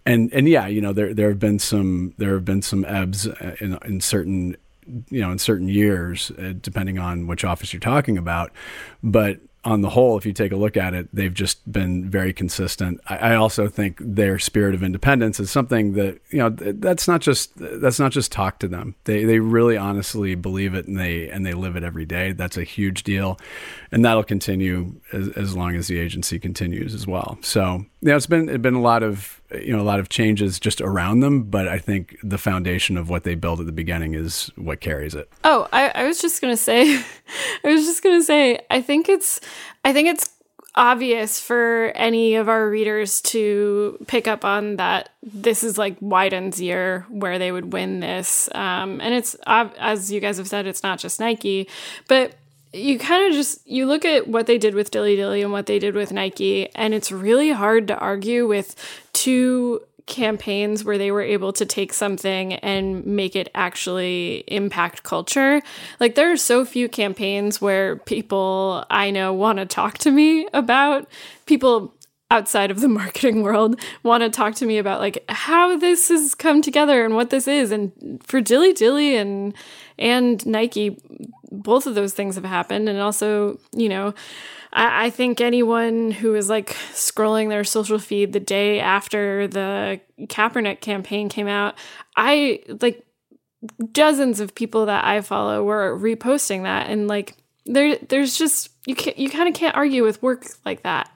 and 0.06 0.32
and 0.34 0.48
yeah, 0.48 0.68
you 0.68 0.82
know 0.82 0.94
there 0.94 1.14
there 1.14 1.30
have 1.30 1.40
been 1.40 1.60
some 1.60 2.14
there 2.18 2.34
have 2.34 2.46
been 2.46 2.62
some 2.62 2.86
ebbs 2.86 3.28
in 3.60 3.78
in 3.86 4.02
certain 4.02 4.58
you 5.10 5.22
know 5.22 5.32
in 5.32 5.40
certain 5.40 5.70
years 5.70 6.32
uh, 6.32 6.54
depending 6.62 7.00
on 7.00 7.28
which 7.28 7.44
office 7.46 7.72
you're 7.74 7.80
talking 7.80 8.18
about, 8.18 8.52
but 9.04 9.40
on 9.66 9.82
the 9.82 9.90
whole, 9.90 10.16
if 10.16 10.26
you 10.28 10.32
take 10.32 10.52
a 10.52 10.56
look 10.56 10.78
at 10.78 10.94
it, 10.94 11.10
they've 11.12 11.34
just 11.34 11.70
been 11.70 12.08
very 12.08 12.32
consistent. 12.32 13.02
I, 13.08 13.18
I 13.18 13.36
also 13.36 13.68
think 13.68 13.98
their 14.00 14.38
spirit 14.38 14.76
of 14.76 14.84
independence 14.84 15.40
is 15.40 15.50
something 15.50 15.94
that 15.94 16.20
you 16.30 16.38
know 16.38 16.50
that's 16.50 17.08
not 17.08 17.22
just 17.22 17.52
that's 17.56 18.00
not 18.00 18.12
just 18.12 18.32
talk 18.32 18.60
to 18.60 18.68
them. 18.68 18.96
They 19.06 19.26
they 19.26 19.40
really 19.40 19.76
honestly 19.76 20.36
believe 20.36 20.76
it 20.76 20.88
and 20.88 21.00
they 21.00 21.30
and 21.30 21.46
they 21.46 21.54
live 21.54 21.76
it 21.76 21.84
every 21.84 22.06
day. 22.06 22.32
That's 22.32 22.58
a 22.58 22.64
huge 22.64 23.04
deal, 23.04 23.40
and 23.92 24.06
that'll 24.06 24.24
continue 24.24 24.94
as, 25.12 25.30
as 25.30 25.56
long 25.56 25.76
as 25.76 25.88
the 25.88 26.00
agency 26.00 26.38
continues 26.40 26.94
as 26.94 27.08
well. 27.08 27.40
So 27.42 27.86
yeah, 28.06 28.16
it's 28.16 28.28
been 28.28 28.48
it's 28.50 28.62
been 28.62 28.76
a 28.76 28.82
lot 28.82 29.02
of 29.02 29.42
you 29.52 29.76
know 29.76 29.82
a 29.82 29.84
lot 29.84 30.00
of 30.00 30.10
changes 30.10 30.60
just 30.60 30.80
around 30.80 31.22
them, 31.22 31.42
but 31.42 31.68
I 31.68 31.80
think 31.80 32.16
the 32.22 32.38
foundation 32.38 32.98
of 32.98 33.10
what 33.10 33.24
they 33.24 33.34
built 33.34 33.60
at 33.60 33.66
the 33.66 33.72
beginning 33.72 34.14
is 34.14 34.52
what 34.56 34.80
carries 34.80 35.16
it. 35.16 35.28
Oh, 35.44 35.68
I, 35.74 35.90
I 35.90 36.04
was 36.04 36.22
just 36.22 36.40
gonna 36.40 36.56
say, 36.56 36.98
I 37.64 37.68
was 37.68 37.84
just 37.84 38.04
gonna 38.04 38.22
say, 38.22 38.60
I 38.70 38.80
think 38.80 39.10
it's, 39.10 39.42
I 39.84 39.92
think 39.92 40.08
it's 40.08 40.30
obvious 40.76 41.40
for 41.40 41.92
any 41.96 42.36
of 42.36 42.48
our 42.48 42.70
readers 42.70 43.22
to 43.22 43.98
pick 44.06 44.28
up 44.28 44.46
on 44.46 44.76
that 44.76 45.10
this 45.24 45.64
is 45.64 45.80
like 45.80 46.00
Wieden's 46.00 46.62
year 46.62 47.08
where 47.10 47.40
they 47.40 47.52
would 47.52 47.74
win 47.74 48.02
this, 48.02 48.50
um, 48.54 49.02
and 49.02 49.16
it's 49.16 49.36
as 49.48 50.12
you 50.12 50.20
guys 50.20 50.38
have 50.38 50.48
said, 50.48 50.68
it's 50.68 50.84
not 50.84 51.00
just 51.00 51.20
Nike, 51.20 51.68
but 52.08 52.36
you 52.76 53.00
kind 53.00 53.28
of 53.28 53.34
just 53.34 53.66
you 53.68 53.86
look 53.86 54.06
at 54.06 54.28
what 54.28 54.48
they 54.48 54.58
did 54.58 54.76
with 54.76 54.92
Dilly 54.92 55.16
Dilly 55.16 55.42
and 55.42 55.52
what 55.52 55.66
they 55.66 55.80
did 55.80 55.96
with 55.96 56.12
Nike, 56.12 56.70
and 56.76 56.94
it's 56.94 57.12
really 57.12 57.52
hard 57.52 57.88
to 57.88 57.98
argue 57.98 58.48
with 58.48 58.76
two 59.14 59.82
campaigns 60.06 60.84
where 60.84 60.98
they 60.98 61.10
were 61.10 61.22
able 61.22 61.52
to 61.54 61.66
take 61.66 61.92
something 61.92 62.54
and 62.56 63.06
make 63.06 63.36
it 63.36 63.50
actually 63.56 64.44
impact 64.48 65.04
culture. 65.04 65.62
Like 66.00 66.16
there 66.16 66.32
are 66.32 66.38
so 66.38 66.64
few 66.64 66.88
campaigns 66.88 67.60
where 67.60 67.96
people 67.96 68.86
I 68.90 69.10
know 69.10 69.34
want 69.34 69.60
to 69.60 69.66
talk 69.66 69.98
to 70.00 70.12
me 70.12 70.48
about 70.54 71.10
people 71.48 71.96
outside 72.32 72.72
of 72.72 72.82
the 72.82 72.88
marketing 73.02 73.42
world 73.42 73.80
want 74.04 74.22
to 74.22 74.30
talk 74.30 74.56
to 74.56 74.66
me 74.66 74.78
about 74.78 75.00
like 75.00 75.24
how 75.30 75.78
this 75.78 76.10
has 76.10 76.36
come 76.36 76.62
together 76.62 77.06
and 77.06 77.16
what 77.16 77.30
this 77.30 77.48
is 77.48 77.72
and 77.72 78.22
for 78.24 78.42
Dilly 78.42 78.74
Dilly 78.74 79.16
and 79.16 79.54
and 79.98 80.46
Nike 80.46 80.98
both 81.52 81.88
of 81.88 81.96
those 81.96 82.14
things 82.14 82.36
have 82.36 82.46
happened 82.46 82.90
and 82.90 83.00
also 83.00 83.60
you 83.76 83.90
know 83.90 84.14
I, 84.74 85.06
I 85.06 85.10
think 85.10 85.42
anyone 85.42 86.12
who 86.12 86.36
is 86.36 86.50
like 86.50 86.70
scrolling 86.94 87.50
their 87.50 87.64
social 87.64 88.00
feed 88.00 88.34
the 88.34 88.40
day 88.40 88.80
after 88.80 89.48
the 89.48 90.00
Kaepernick 90.22 90.82
campaign 90.82 91.30
came 91.30 91.48
out 91.48 91.76
I 92.16 92.62
like 92.82 93.06
dozens 93.92 94.40
of 94.40 94.54
people 94.54 94.86
that 94.88 95.06
I 95.06 95.22
follow 95.22 95.64
were 95.64 95.98
reposting 95.98 96.64
that 96.64 96.90
and 96.90 97.08
like 97.08 97.36
there 97.66 97.98
there's 97.98 98.38
just 98.38 98.70
you 98.86 98.96
can't, 98.96 99.18
you 99.18 99.30
kind 99.30 99.50
of 99.50 99.56
can't 99.56 99.76
argue 99.76 100.04
with 100.04 100.22
work 100.22 100.46
like 100.66 100.84
that 100.84 101.10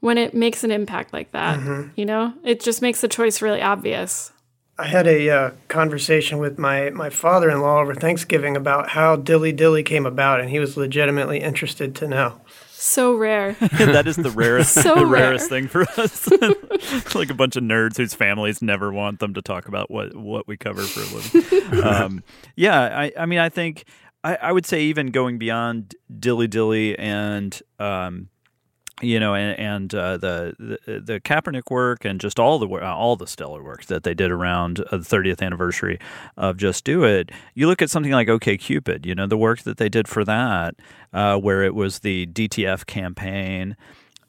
when 0.00 0.18
it 0.18 0.34
makes 0.34 0.64
an 0.64 0.70
impact 0.70 1.12
like 1.12 1.32
that. 1.32 1.58
Mm-hmm. 1.58 1.90
You 1.96 2.06
know, 2.06 2.34
it 2.44 2.60
just 2.60 2.82
makes 2.82 3.00
the 3.00 3.08
choice 3.08 3.42
really 3.42 3.62
obvious. 3.62 4.32
I 4.78 4.86
had 4.86 5.08
a 5.08 5.28
uh, 5.28 5.50
conversation 5.66 6.38
with 6.38 6.56
my, 6.58 6.90
my 6.90 7.10
father 7.10 7.50
in 7.50 7.60
law 7.60 7.80
over 7.80 7.94
Thanksgiving 7.94 8.56
about 8.56 8.90
how 8.90 9.16
Dilly 9.16 9.50
Dilly 9.50 9.82
came 9.82 10.06
about, 10.06 10.40
and 10.40 10.48
he 10.48 10.60
was 10.60 10.76
legitimately 10.76 11.40
interested 11.40 11.96
to 11.96 12.06
know. 12.06 12.40
So 12.70 13.16
rare. 13.16 13.54
that 13.72 14.06
is 14.06 14.14
the 14.14 14.30
rarest, 14.30 14.74
So 14.74 14.94
the 14.94 15.04
rare. 15.04 15.22
rarest 15.22 15.48
thing 15.48 15.66
for 15.66 15.82
us. 15.82 16.30
like 17.14 17.28
a 17.28 17.34
bunch 17.34 17.56
of 17.56 17.64
nerds 17.64 17.96
whose 17.96 18.14
families 18.14 18.62
never 18.62 18.92
want 18.92 19.18
them 19.18 19.34
to 19.34 19.42
talk 19.42 19.66
about 19.66 19.90
what 19.90 20.14
what 20.14 20.46
we 20.46 20.56
cover 20.56 20.82
for 20.82 21.00
a 21.00 21.42
living. 21.42 21.84
um, 21.84 22.22
yeah, 22.54 22.80
I, 22.80 23.12
I 23.18 23.26
mean, 23.26 23.40
I 23.40 23.48
think 23.48 23.84
I, 24.22 24.36
I 24.36 24.52
would 24.52 24.64
say 24.64 24.82
even 24.82 25.08
going 25.08 25.38
beyond 25.38 25.96
Dilly 26.20 26.46
Dilly 26.46 26.96
and 26.96 27.60
um, 27.80 28.28
you 29.00 29.20
know, 29.20 29.34
and, 29.34 29.58
and 29.58 29.94
uh, 29.94 30.16
the, 30.16 30.78
the 30.86 31.00
the 31.00 31.20
Kaepernick 31.20 31.70
work 31.70 32.04
and 32.04 32.20
just 32.20 32.38
all 32.40 32.58
the 32.58 32.68
uh, 32.68 32.80
all 32.94 33.16
the 33.16 33.26
stellar 33.26 33.62
work 33.62 33.84
that 33.86 34.02
they 34.02 34.14
did 34.14 34.30
around 34.30 34.80
uh, 34.80 34.96
the 34.96 35.04
30th 35.04 35.40
anniversary 35.42 35.98
of 36.36 36.56
Just 36.56 36.84
Do 36.84 37.04
It. 37.04 37.30
You 37.54 37.66
look 37.68 37.80
at 37.80 37.90
something 37.90 38.12
like 38.12 38.28
OK 38.28 38.56
Cupid, 38.56 39.06
you 39.06 39.14
know, 39.14 39.26
the 39.26 39.36
work 39.38 39.60
that 39.62 39.76
they 39.76 39.88
did 39.88 40.08
for 40.08 40.24
that, 40.24 40.74
uh, 41.12 41.38
where 41.38 41.62
it 41.62 41.74
was 41.74 42.00
the 42.00 42.26
DTF 42.26 42.86
campaign. 42.86 43.76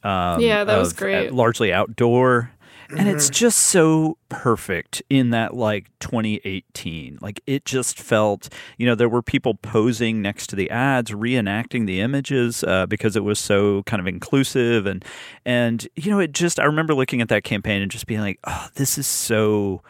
Um, 0.03 0.39
Yeah, 0.41 0.63
that 0.63 0.77
was 0.77 0.93
great. 0.93 1.29
uh, 1.29 1.33
largely 1.33 1.73
outdoor. 1.73 2.51
And 2.97 3.07
it's 3.07 3.29
just 3.29 3.59
so 3.59 4.17
perfect 4.29 5.03
in 5.09 5.29
that 5.29 5.53
like 5.55 5.89
2018. 5.99 7.19
Like 7.21 7.41
it 7.45 7.65
just 7.65 7.99
felt, 7.99 8.49
you 8.77 8.85
know, 8.87 8.95
there 8.95 9.09
were 9.09 9.21
people 9.21 9.53
posing 9.55 10.21
next 10.21 10.47
to 10.47 10.55
the 10.55 10.69
ads, 10.71 11.11
reenacting 11.11 11.85
the 11.85 12.01
images 12.01 12.63
uh, 12.63 12.85
because 12.87 13.15
it 13.15 13.23
was 13.23 13.37
so 13.39 13.83
kind 13.83 13.99
of 13.99 14.07
inclusive 14.07 14.85
and 14.85 15.05
and 15.45 15.87
you 15.95 16.09
know, 16.11 16.19
it 16.19 16.31
just 16.33 16.59
I 16.59 16.65
remember 16.65 16.93
looking 16.95 17.21
at 17.21 17.29
that 17.29 17.43
campaign 17.43 17.81
and 17.81 17.91
just 17.91 18.07
being 18.07 18.21
like, 18.21 18.39
oh, 18.45 18.67
this 18.75 18.97
is 18.97 19.07
so 19.07 19.81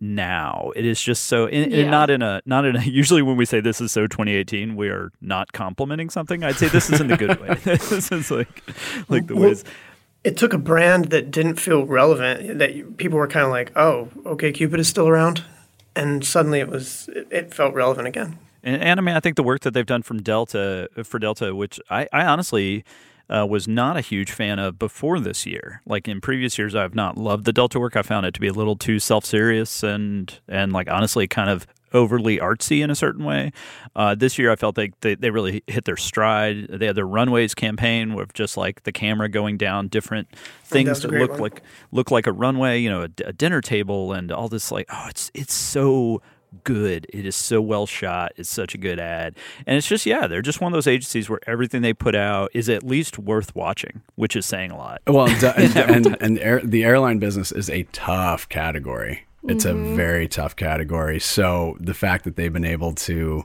now 0.00 0.70
it 0.76 0.86
is 0.86 1.02
just 1.02 1.24
so 1.24 1.48
and 1.48 1.72
Yeah. 1.72 1.90
not 1.90 2.08
in 2.08 2.22
a 2.22 2.40
not 2.46 2.64
in 2.64 2.76
a 2.76 2.82
usually 2.84 3.20
when 3.20 3.36
we 3.36 3.44
say 3.44 3.60
this 3.60 3.80
is 3.80 3.90
so 3.90 4.06
2018 4.06 4.76
we 4.76 4.88
are 4.90 5.10
not 5.20 5.52
complimenting 5.52 6.08
something 6.08 6.44
i'd 6.44 6.54
say 6.54 6.68
this 6.68 6.88
is 6.88 7.00
in 7.00 7.08
the 7.08 7.16
good 7.16 7.40
way 7.40 7.54
this 7.64 8.12
is 8.12 8.30
like 8.30 8.62
like 9.08 9.26
the 9.26 9.34
Well, 9.34 9.48
ways 9.48 9.64
It 10.24 10.36
took 10.36 10.52
a 10.52 10.58
brand 10.58 11.06
that 11.06 11.30
didn't 11.30 11.56
feel 11.56 11.86
relevant, 11.86 12.58
that 12.58 12.96
people 12.96 13.18
were 13.18 13.28
kind 13.28 13.44
of 13.44 13.50
like, 13.50 13.72
oh, 13.76 14.08
okay, 14.26 14.52
Cupid 14.52 14.80
is 14.80 14.88
still 14.88 15.08
around. 15.08 15.44
And 15.94 16.24
suddenly 16.24 16.60
it 16.60 16.68
was, 16.68 17.08
it, 17.14 17.28
it 17.30 17.54
felt 17.54 17.74
relevant 17.74 18.08
again. 18.08 18.38
And, 18.62 18.82
and 18.82 19.00
I 19.00 19.02
mean, 19.02 19.14
I 19.14 19.20
think 19.20 19.36
the 19.36 19.42
work 19.42 19.60
that 19.62 19.72
they've 19.72 19.86
done 19.86 20.02
from 20.02 20.22
Delta 20.22 20.88
for 21.04 21.18
Delta, 21.18 21.54
which 21.54 21.80
I, 21.88 22.08
I 22.12 22.24
honestly 22.24 22.84
uh, 23.30 23.46
was 23.48 23.68
not 23.68 23.96
a 23.96 24.00
huge 24.00 24.30
fan 24.30 24.58
of 24.58 24.78
before 24.78 25.20
this 25.20 25.46
year. 25.46 25.82
Like 25.86 26.08
in 26.08 26.20
previous 26.20 26.58
years, 26.58 26.74
I've 26.74 26.94
not 26.94 27.16
loved 27.16 27.44
the 27.44 27.52
Delta 27.52 27.78
work. 27.78 27.96
I 27.96 28.02
found 28.02 28.26
it 28.26 28.34
to 28.34 28.40
be 28.40 28.48
a 28.48 28.52
little 28.52 28.76
too 28.76 28.98
self 28.98 29.24
serious 29.24 29.82
and 29.82 30.38
and 30.48 30.72
like 30.72 30.88
honestly 30.90 31.26
kind 31.26 31.50
of 31.50 31.66
overly 31.92 32.38
artsy 32.38 32.82
in 32.82 32.90
a 32.90 32.94
certain 32.94 33.24
way. 33.24 33.52
Uh, 33.96 34.14
this 34.14 34.38
year, 34.38 34.50
I 34.50 34.56
felt 34.56 34.76
like 34.76 34.98
they, 35.00 35.14
they 35.14 35.30
really 35.30 35.62
hit 35.66 35.84
their 35.84 35.96
stride. 35.96 36.68
They 36.68 36.86
had 36.86 36.96
their 36.96 37.06
runways 37.06 37.54
campaign 37.54 38.14
with 38.14 38.32
just 38.34 38.56
like 38.56 38.82
the 38.84 38.92
camera 38.92 39.28
going 39.28 39.56
down 39.56 39.88
different 39.88 40.28
things 40.64 40.88
was 40.88 41.04
a 41.04 41.08
that 41.08 41.20
look 41.20 41.30
one. 41.32 41.40
like 41.40 41.62
look 41.92 42.10
like 42.10 42.26
a 42.26 42.32
runway, 42.32 42.78
you 42.78 42.90
know, 42.90 43.02
a, 43.02 43.10
a 43.26 43.32
dinner 43.32 43.60
table 43.60 44.12
and 44.12 44.30
all 44.30 44.48
this 44.48 44.70
like 44.70 44.86
oh, 44.90 45.06
it's 45.08 45.30
it's 45.34 45.54
so 45.54 46.22
good. 46.64 47.06
It 47.10 47.26
is 47.26 47.36
so 47.36 47.60
well 47.60 47.86
shot. 47.86 48.32
It's 48.36 48.48
such 48.48 48.74
a 48.74 48.78
good 48.78 48.98
ad. 48.98 49.36
And 49.66 49.76
it's 49.76 49.86
just, 49.86 50.06
yeah, 50.06 50.26
they're 50.26 50.42
just 50.42 50.60
one 50.60 50.72
of 50.72 50.76
those 50.76 50.86
agencies 50.86 51.28
where 51.28 51.40
everything 51.46 51.82
they 51.82 51.92
put 51.92 52.14
out 52.14 52.50
is 52.54 52.68
at 52.68 52.82
least 52.82 53.18
worth 53.18 53.54
watching, 53.54 54.02
which 54.14 54.36
is 54.36 54.46
saying 54.46 54.70
a 54.70 54.76
lot. 54.76 55.02
Well, 55.06 55.28
and, 55.28 55.76
and, 55.76 56.16
and 56.20 56.38
air, 56.38 56.60
the 56.62 56.84
airline 56.84 57.18
business 57.18 57.52
is 57.52 57.68
a 57.70 57.84
tough 57.92 58.48
category. 58.48 59.24
It's 59.48 59.64
mm-hmm. 59.64 59.92
a 59.92 59.96
very 59.96 60.28
tough 60.28 60.56
category. 60.56 61.20
So 61.20 61.76
the 61.80 61.94
fact 61.94 62.24
that 62.24 62.36
they've 62.36 62.52
been 62.52 62.64
able 62.64 62.94
to 62.94 63.44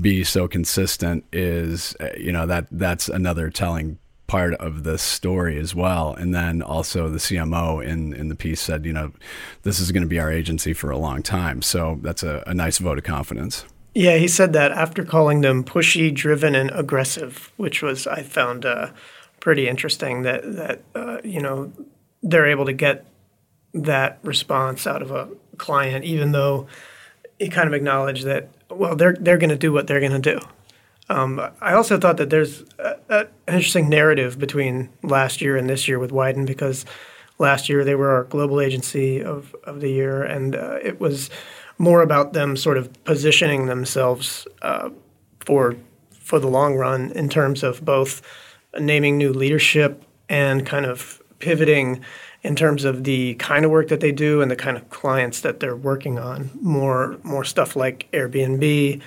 be 0.00 0.24
so 0.24 0.46
consistent 0.46 1.24
is, 1.32 1.96
uh, 2.00 2.10
you 2.16 2.32
know, 2.32 2.46
that 2.46 2.66
that's 2.70 3.08
another 3.08 3.50
telling 3.50 3.98
part 4.26 4.54
of 4.54 4.84
the 4.84 4.96
story 4.96 5.58
as 5.58 5.74
well. 5.74 6.14
And 6.14 6.34
then 6.34 6.62
also 6.62 7.08
the 7.08 7.18
CMO 7.18 7.84
in, 7.84 8.14
in 8.14 8.28
the 8.28 8.34
piece 8.34 8.60
said, 8.60 8.86
you 8.86 8.92
know, 8.92 9.12
this 9.62 9.78
is 9.78 9.92
going 9.92 10.04
to 10.04 10.08
be 10.08 10.18
our 10.18 10.32
agency 10.32 10.72
for 10.72 10.90
a 10.90 10.96
long 10.96 11.22
time. 11.22 11.60
So 11.60 11.98
that's 12.02 12.22
a, 12.22 12.42
a 12.46 12.54
nice 12.54 12.78
vote 12.78 12.98
of 12.98 13.04
confidence. 13.04 13.66
Yeah, 13.94 14.16
he 14.16 14.28
said 14.28 14.54
that 14.54 14.72
after 14.72 15.04
calling 15.04 15.42
them 15.42 15.64
pushy, 15.64 16.14
driven, 16.14 16.54
and 16.54 16.70
aggressive, 16.70 17.52
which 17.58 17.82
was 17.82 18.06
I 18.06 18.22
found 18.22 18.64
uh, 18.64 18.90
pretty 19.40 19.68
interesting. 19.68 20.22
That 20.22 20.40
that 20.56 20.82
uh, 20.94 21.18
you 21.22 21.42
know 21.42 21.70
they're 22.22 22.46
able 22.46 22.64
to 22.64 22.72
get 22.72 23.04
that 23.74 24.18
response 24.22 24.86
out 24.86 25.02
of 25.02 25.10
a 25.10 25.28
client, 25.56 26.04
even 26.04 26.32
though 26.32 26.66
he 27.38 27.48
kind 27.48 27.66
of 27.66 27.74
acknowledged 27.74 28.24
that 28.24 28.48
well 28.68 28.94
they're 28.94 29.16
they're 29.18 29.38
going 29.38 29.50
to 29.50 29.56
do 29.56 29.72
what 29.72 29.86
they're 29.86 30.00
going 30.00 30.20
to 30.22 30.38
do. 30.38 30.40
Um, 31.08 31.40
I 31.60 31.74
also 31.74 31.98
thought 31.98 32.16
that 32.18 32.30
there's 32.30 32.62
a, 32.78 32.96
a, 33.08 33.18
an 33.20 33.54
interesting 33.54 33.88
narrative 33.88 34.38
between 34.38 34.88
last 35.02 35.40
year 35.40 35.56
and 35.56 35.68
this 35.68 35.88
year 35.88 35.98
with 35.98 36.10
Wieden 36.10 36.46
because 36.46 36.86
last 37.38 37.68
year 37.68 37.84
they 37.84 37.94
were 37.94 38.10
our 38.10 38.24
global 38.24 38.60
agency 38.60 39.22
of, 39.22 39.54
of 39.64 39.80
the 39.80 39.90
year, 39.90 40.22
and 40.22 40.54
uh, 40.54 40.78
it 40.82 41.00
was 41.00 41.28
more 41.76 42.02
about 42.02 42.32
them 42.32 42.56
sort 42.56 42.78
of 42.78 43.04
positioning 43.04 43.66
themselves 43.66 44.46
uh, 44.62 44.90
for 45.40 45.76
for 46.12 46.38
the 46.38 46.46
long 46.46 46.76
run 46.76 47.10
in 47.12 47.28
terms 47.28 47.62
of 47.62 47.84
both 47.84 48.22
naming 48.78 49.18
new 49.18 49.32
leadership 49.32 50.02
and 50.28 50.64
kind 50.64 50.86
of 50.86 51.20
pivoting 51.40 52.00
in 52.42 52.56
terms 52.56 52.84
of 52.84 53.04
the 53.04 53.34
kind 53.34 53.64
of 53.64 53.70
work 53.70 53.88
that 53.88 54.00
they 54.00 54.12
do 54.12 54.42
and 54.42 54.50
the 54.50 54.56
kind 54.56 54.76
of 54.76 54.88
clients 54.90 55.40
that 55.40 55.60
they're 55.60 55.76
working 55.76 56.18
on. 56.18 56.50
More 56.60 57.18
more 57.22 57.44
stuff 57.44 57.76
like 57.76 58.08
Airbnb, 58.12 59.00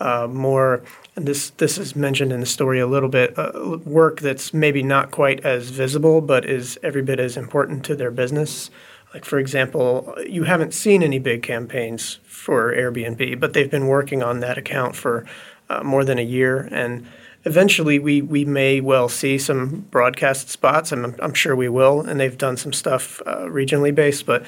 uh, 0.00 0.26
more 0.26 0.82
and 1.16 1.26
this 1.26 1.50
this 1.50 1.78
is 1.78 1.94
mentioned 1.94 2.32
in 2.32 2.40
the 2.40 2.46
story 2.46 2.80
a 2.80 2.86
little 2.86 3.08
bit, 3.08 3.38
uh, 3.38 3.78
work 3.84 4.20
that's 4.20 4.52
maybe 4.52 4.82
not 4.82 5.10
quite 5.10 5.40
as 5.44 5.70
visible, 5.70 6.20
but 6.20 6.44
is 6.44 6.78
every 6.82 7.02
bit 7.02 7.20
as 7.20 7.36
important 7.36 7.84
to 7.84 7.94
their 7.94 8.10
business. 8.10 8.70
Like 9.14 9.24
for 9.24 9.38
example, 9.38 10.14
you 10.26 10.44
haven't 10.44 10.72
seen 10.72 11.02
any 11.02 11.18
big 11.18 11.42
campaigns 11.42 12.18
for 12.24 12.72
Airbnb, 12.72 13.40
but 13.40 13.52
they've 13.52 13.70
been 13.70 13.86
working 13.86 14.22
on 14.22 14.40
that 14.40 14.56
account 14.56 14.94
for 14.96 15.26
uh, 15.68 15.82
more 15.82 16.04
than 16.04 16.18
a 16.18 16.22
year, 16.22 16.68
and 16.72 17.06
eventually 17.44 17.98
we 17.98 18.22
we 18.22 18.44
may 18.44 18.80
well 18.80 19.08
see 19.08 19.38
some 19.38 19.86
broadcast 19.90 20.48
spots. 20.48 20.92
I'm 20.92 21.16
I'm 21.20 21.34
sure 21.34 21.56
we 21.56 21.68
will, 21.68 22.00
and 22.00 22.20
they've 22.20 22.36
done 22.36 22.56
some 22.56 22.72
stuff 22.72 23.20
uh, 23.26 23.46
regionally 23.46 23.94
based, 23.94 24.26
but 24.26 24.44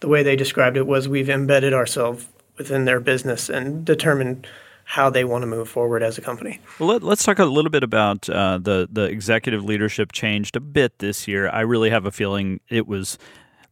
the 0.00 0.08
way 0.08 0.22
they 0.22 0.36
described 0.36 0.76
it 0.76 0.86
was 0.86 1.08
we've 1.08 1.30
embedded 1.30 1.72
ourselves 1.72 2.26
within 2.58 2.84
their 2.84 3.00
business 3.00 3.48
and 3.48 3.84
determined 3.84 4.46
how 4.84 5.08
they 5.08 5.24
want 5.24 5.42
to 5.42 5.46
move 5.46 5.68
forward 5.68 6.02
as 6.02 6.18
a 6.18 6.20
company. 6.20 6.60
Well, 6.78 6.98
let, 6.98 7.02
us 7.04 7.24
talk 7.24 7.38
a 7.38 7.46
little 7.46 7.70
bit 7.70 7.82
about 7.82 8.28
uh, 8.28 8.58
the 8.58 8.88
the 8.90 9.04
executive 9.04 9.64
leadership 9.64 10.12
changed 10.12 10.56
a 10.56 10.60
bit 10.60 10.98
this 10.98 11.26
year. 11.26 11.48
I 11.48 11.60
really 11.60 11.90
have 11.90 12.04
a 12.04 12.12
feeling 12.12 12.60
it 12.68 12.86
was 12.86 13.18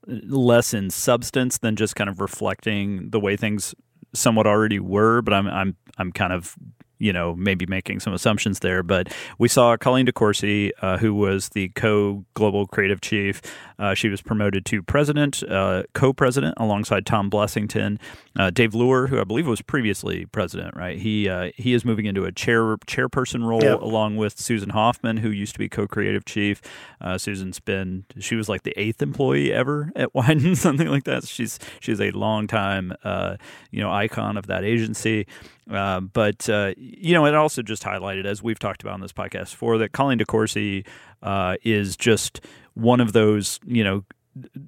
less 0.06 0.74
in 0.74 0.90
substance 0.90 1.58
than 1.58 1.76
just 1.76 1.94
kind 1.94 2.10
of 2.10 2.20
reflecting 2.20 3.10
the 3.10 3.20
way 3.20 3.36
things 3.36 3.74
somewhat 4.14 4.46
already 4.46 4.80
were. 4.80 5.20
But 5.20 5.34
I'm 5.34 5.48
I'm 5.48 5.76
I'm 5.98 6.12
kind 6.12 6.32
of 6.32 6.56
you 7.02 7.12
know, 7.12 7.34
maybe 7.34 7.66
making 7.66 7.98
some 7.98 8.14
assumptions 8.14 8.60
there. 8.60 8.84
But 8.84 9.12
we 9.36 9.48
saw 9.48 9.76
Colleen 9.76 10.06
DeCourcy, 10.06 10.70
uh, 10.80 10.98
who 10.98 11.14
was 11.14 11.48
the 11.48 11.68
co 11.70 12.24
global 12.34 12.66
creative 12.68 13.00
chief. 13.00 13.42
Uh, 13.82 13.94
she 13.94 14.08
was 14.08 14.22
promoted 14.22 14.64
to 14.64 14.80
president, 14.80 15.42
uh, 15.42 15.82
co 15.92 16.12
president, 16.12 16.54
alongside 16.56 17.04
Tom 17.04 17.28
Blessington. 17.28 17.98
Uh, 18.38 18.48
Dave 18.48 18.74
Luhr, 18.74 19.08
who 19.08 19.20
I 19.20 19.24
believe 19.24 19.48
was 19.48 19.60
previously 19.60 20.24
president, 20.26 20.76
right? 20.76 20.96
He 20.96 21.28
uh, 21.28 21.50
he 21.56 21.74
is 21.74 21.84
moving 21.84 22.06
into 22.06 22.24
a 22.24 22.30
chair 22.30 22.76
chairperson 22.86 23.44
role 23.44 23.60
yep. 23.60 23.80
along 23.80 24.18
with 24.18 24.38
Susan 24.38 24.70
Hoffman, 24.70 25.16
who 25.16 25.30
used 25.30 25.54
to 25.54 25.58
be 25.58 25.68
co 25.68 25.88
creative 25.88 26.24
chief. 26.24 26.62
Uh, 27.00 27.18
Susan's 27.18 27.58
been 27.58 28.04
she 28.20 28.36
was 28.36 28.48
like 28.48 28.62
the 28.62 28.72
eighth 28.76 29.02
employee 29.02 29.52
ever 29.52 29.90
at 29.96 30.12
Wieden, 30.14 30.56
something 30.56 30.86
like 30.86 31.02
that. 31.04 31.26
She's 31.26 31.58
she's 31.80 32.00
a 32.00 32.12
long 32.12 32.46
time 32.46 32.94
you 33.72 33.80
know 33.80 33.90
icon 33.90 34.36
of 34.36 34.46
that 34.46 34.62
agency. 34.62 35.26
Uh, 35.70 36.00
but 36.00 36.48
uh, 36.48 36.74
you 36.76 37.14
know, 37.14 37.26
it 37.26 37.34
also 37.34 37.62
just 37.62 37.82
highlighted, 37.82 38.26
as 38.26 38.42
we've 38.42 38.58
talked 38.58 38.82
about 38.82 38.94
on 38.94 39.00
this 39.00 39.12
podcast 39.12 39.50
before, 39.50 39.78
that 39.78 39.92
Colleen 39.92 40.18
DeCourcy 40.18 40.84
uh, 41.22 41.56
is 41.62 41.96
just 41.96 42.40
one 42.74 43.00
of 43.00 43.12
those, 43.12 43.60
you 43.66 43.84
know, 43.84 44.04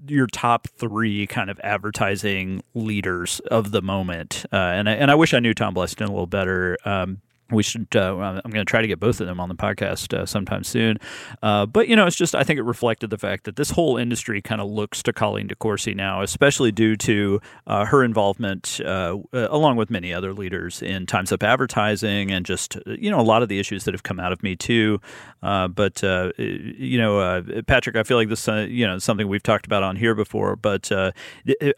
your 0.07 0.27
top 0.27 0.69
three 0.69 1.27
kind 1.27 1.49
of 1.49 1.59
advertising 1.65 2.63
leaders 2.75 3.41
of 3.51 3.71
the 3.71 3.81
moment. 3.81 4.45
Uh, 4.53 4.57
and 4.57 4.89
I, 4.89 4.93
and 4.93 5.11
I 5.11 5.15
wish 5.15 5.33
I 5.33 5.41
knew 5.41 5.55
Tom 5.55 5.75
Blessington 5.75 6.07
a 6.07 6.11
little 6.11 6.27
better. 6.27 6.77
Um, 6.85 7.23
we 7.55 7.63
should. 7.63 7.89
Uh, 7.95 8.15
I'm 8.17 8.51
going 8.51 8.65
to 8.65 8.71
try 8.71 8.83
to 8.83 8.89
get 8.89 9.01
both 9.01 9.21
of 9.21 9.27
them 9.27 9.41
on 9.41 9.49
the 9.49 9.55
podcast 9.55 10.15
uh, 10.15 10.27
sometime 10.27 10.65
soon. 10.65 10.99
Uh, 11.43 11.67
but 11.67 11.89
you 11.89 11.97
know, 11.97 12.07
it's 12.07 12.17
just 12.17 12.35
I 12.35 12.45
think 12.45 12.59
it 12.59 12.63
reflected 12.63 13.11
the 13.11 13.19
fact 13.19 13.45
that 13.45 13.57
this 13.57 13.71
whole 13.71 13.97
industry 13.97 14.43
kind 14.43 14.61
of 14.61 14.69
looks 14.69 15.03
to 15.05 15.13
Colleen 15.13 15.49
DeCourcy 15.49 15.95
now, 15.95 16.23
especially 16.23 16.73
due 16.73 16.97
to 16.97 17.41
uh, 17.67 17.85
her 17.87 18.05
involvement, 18.05 18.81
uh, 18.85 19.19
uh, 19.33 19.49
along 19.51 19.77
with 19.77 19.91
many 19.91 20.13
other 20.13 20.33
leaders 20.33 20.83
in 20.83 21.07
Times 21.07 21.33
Up 21.33 21.43
advertising 21.43 22.31
and 22.31 22.45
just 22.45 22.77
you 22.87 23.11
know 23.11 23.21
a 23.21 23.23
lot 23.23 23.43
of 23.43 23.49
the 23.49 23.59
issues 23.59 23.85
that 23.85 23.95
have 23.95 24.03
come 24.03 24.21
out 24.21 24.33
of 24.33 24.43
Me 24.43 24.57
Too. 24.57 25.01
but 25.41 26.03
you 26.39 26.99
know, 26.99 27.43
Patrick, 27.67 27.97
I 27.97 28.03
feel 28.03 28.17
like 28.17 28.29
this 28.29 28.47
you 28.47 28.87
know 28.87 28.99
something 28.99 29.29
we've 29.29 29.43
talked 29.43 29.67
about 29.67 29.83
on 29.83 29.97
here 29.97 30.15
before. 30.15 30.57
But 30.57 30.91
I 30.93 31.13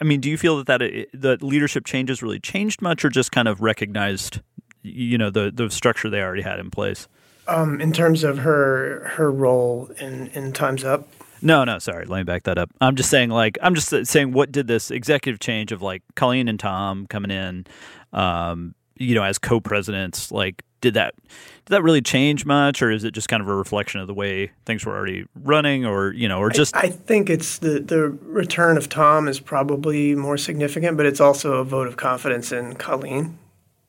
mean, 0.03 0.21
do 0.21 0.31
you 0.31 0.39
feel 0.39 0.63
that 0.63 0.67
that 0.67 1.07
that 1.15 1.43
leadership 1.43 1.85
changes 1.85 2.23
really 2.23 2.41
changed 2.41 2.83
much, 2.83 3.05
or 3.05 3.09
just 3.09 3.33
kind 3.33 3.49
of 3.49 3.61
recognized? 3.61 4.41
You 4.87 5.19
know 5.19 5.31
the 5.31 5.51
the 5.55 5.71
structure 5.71 6.09
they 6.09 6.23
already 6.23 6.43
had 6.43 6.59
in 6.59 6.71
place. 6.71 7.09
Um, 7.49 7.81
in 7.81 7.93
terms 7.93 8.25
of 8.25 8.39
her 8.39 9.09
her 9.15 9.31
role 9.31 9.91
in 10.01 10.29
in 10.29 10.53
Times 10.53 10.85
Up. 10.85 11.09
No, 11.43 11.65
no, 11.65 11.79
sorry. 11.79 12.07
Let 12.07 12.19
me 12.19 12.25
back 12.25 12.45
that 12.45 12.59
up. 12.59 12.71
I'm 12.81 12.97
just 12.97 13.11
saying, 13.11 13.29
like, 13.29 13.59
I'm 13.63 13.75
just 13.75 14.07
saying, 14.07 14.33
what 14.33 14.51
did 14.51 14.67
this 14.67 14.91
executive 14.91 15.39
change 15.39 15.71
of 15.71 15.83
like 15.83 16.03
Colleen 16.15 16.49
and 16.49 16.59
Tom 16.59 17.07
coming 17.07 17.31
in, 17.31 17.67
um, 18.13 18.75
you 18.97 19.15
know, 19.15 19.23
as 19.23 19.39
co-presidents, 19.39 20.33
like, 20.33 20.63
did 20.81 20.95
that 20.95 21.15
did 21.27 21.73
that 21.73 21.83
really 21.83 22.01
change 22.01 22.45
much, 22.47 22.81
or 22.81 22.91
is 22.91 23.05
it 23.05 23.13
just 23.13 23.29
kind 23.29 23.43
of 23.43 23.49
a 23.49 23.55
reflection 23.55 24.01
of 24.01 24.07
the 24.07 24.15
way 24.15 24.51
things 24.65 24.85
were 24.87 24.97
already 24.97 25.27
running, 25.35 25.85
or 25.85 26.13
you 26.13 26.29
know, 26.29 26.39
or 26.39 26.51
just? 26.51 26.75
I, 26.77 26.81
I 26.81 26.91
think 26.91 27.29
it's 27.29 27.59
the 27.59 27.81
the 27.81 28.09
return 28.23 28.77
of 28.77 28.89
Tom 28.89 29.29
is 29.29 29.41
probably 29.41 30.15
more 30.15 30.39
significant, 30.39 30.97
but 30.97 31.07
it's 31.07 31.21
also 31.21 31.55
a 31.55 31.65
vote 31.65 31.87
of 31.87 31.97
confidence 31.97 32.53
in 32.53 32.75
Colleen 32.75 33.39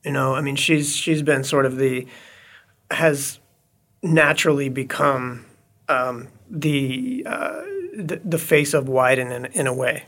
you 0.08 0.14
know, 0.14 0.36
I 0.36 0.40
mean, 0.40 0.56
she's 0.56 0.96
she's 0.96 1.22
been 1.22 1.44
sort 1.44 1.66
of 1.66 1.76
the 1.76 2.08
has 2.92 3.40
naturally 4.02 4.70
become 4.70 5.46
um, 5.90 6.30
the, 6.50 7.26
uh, 7.26 7.62
the, 7.94 8.22
the 8.24 8.38
face 8.38 8.74
of 8.74 8.86
Wieden 8.86 9.36
in 9.36 9.48
in 9.48 9.68
a 9.68 9.74
way, 9.74 10.06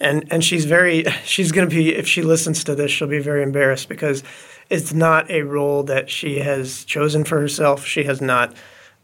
and 0.00 0.26
and 0.32 0.42
she's 0.42 0.64
very 0.64 1.04
she's 1.24 1.52
going 1.52 1.68
to 1.68 1.72
be 1.72 1.94
if 1.94 2.08
she 2.08 2.22
listens 2.22 2.64
to 2.64 2.74
this, 2.74 2.90
she'll 2.90 3.06
be 3.06 3.20
very 3.20 3.44
embarrassed 3.44 3.88
because 3.88 4.24
it's 4.68 4.92
not 4.92 5.30
a 5.30 5.42
role 5.42 5.84
that 5.84 6.10
she 6.10 6.40
has 6.40 6.84
chosen 6.84 7.22
for 7.22 7.38
herself. 7.40 7.86
She 7.86 8.02
has 8.02 8.20
not, 8.20 8.52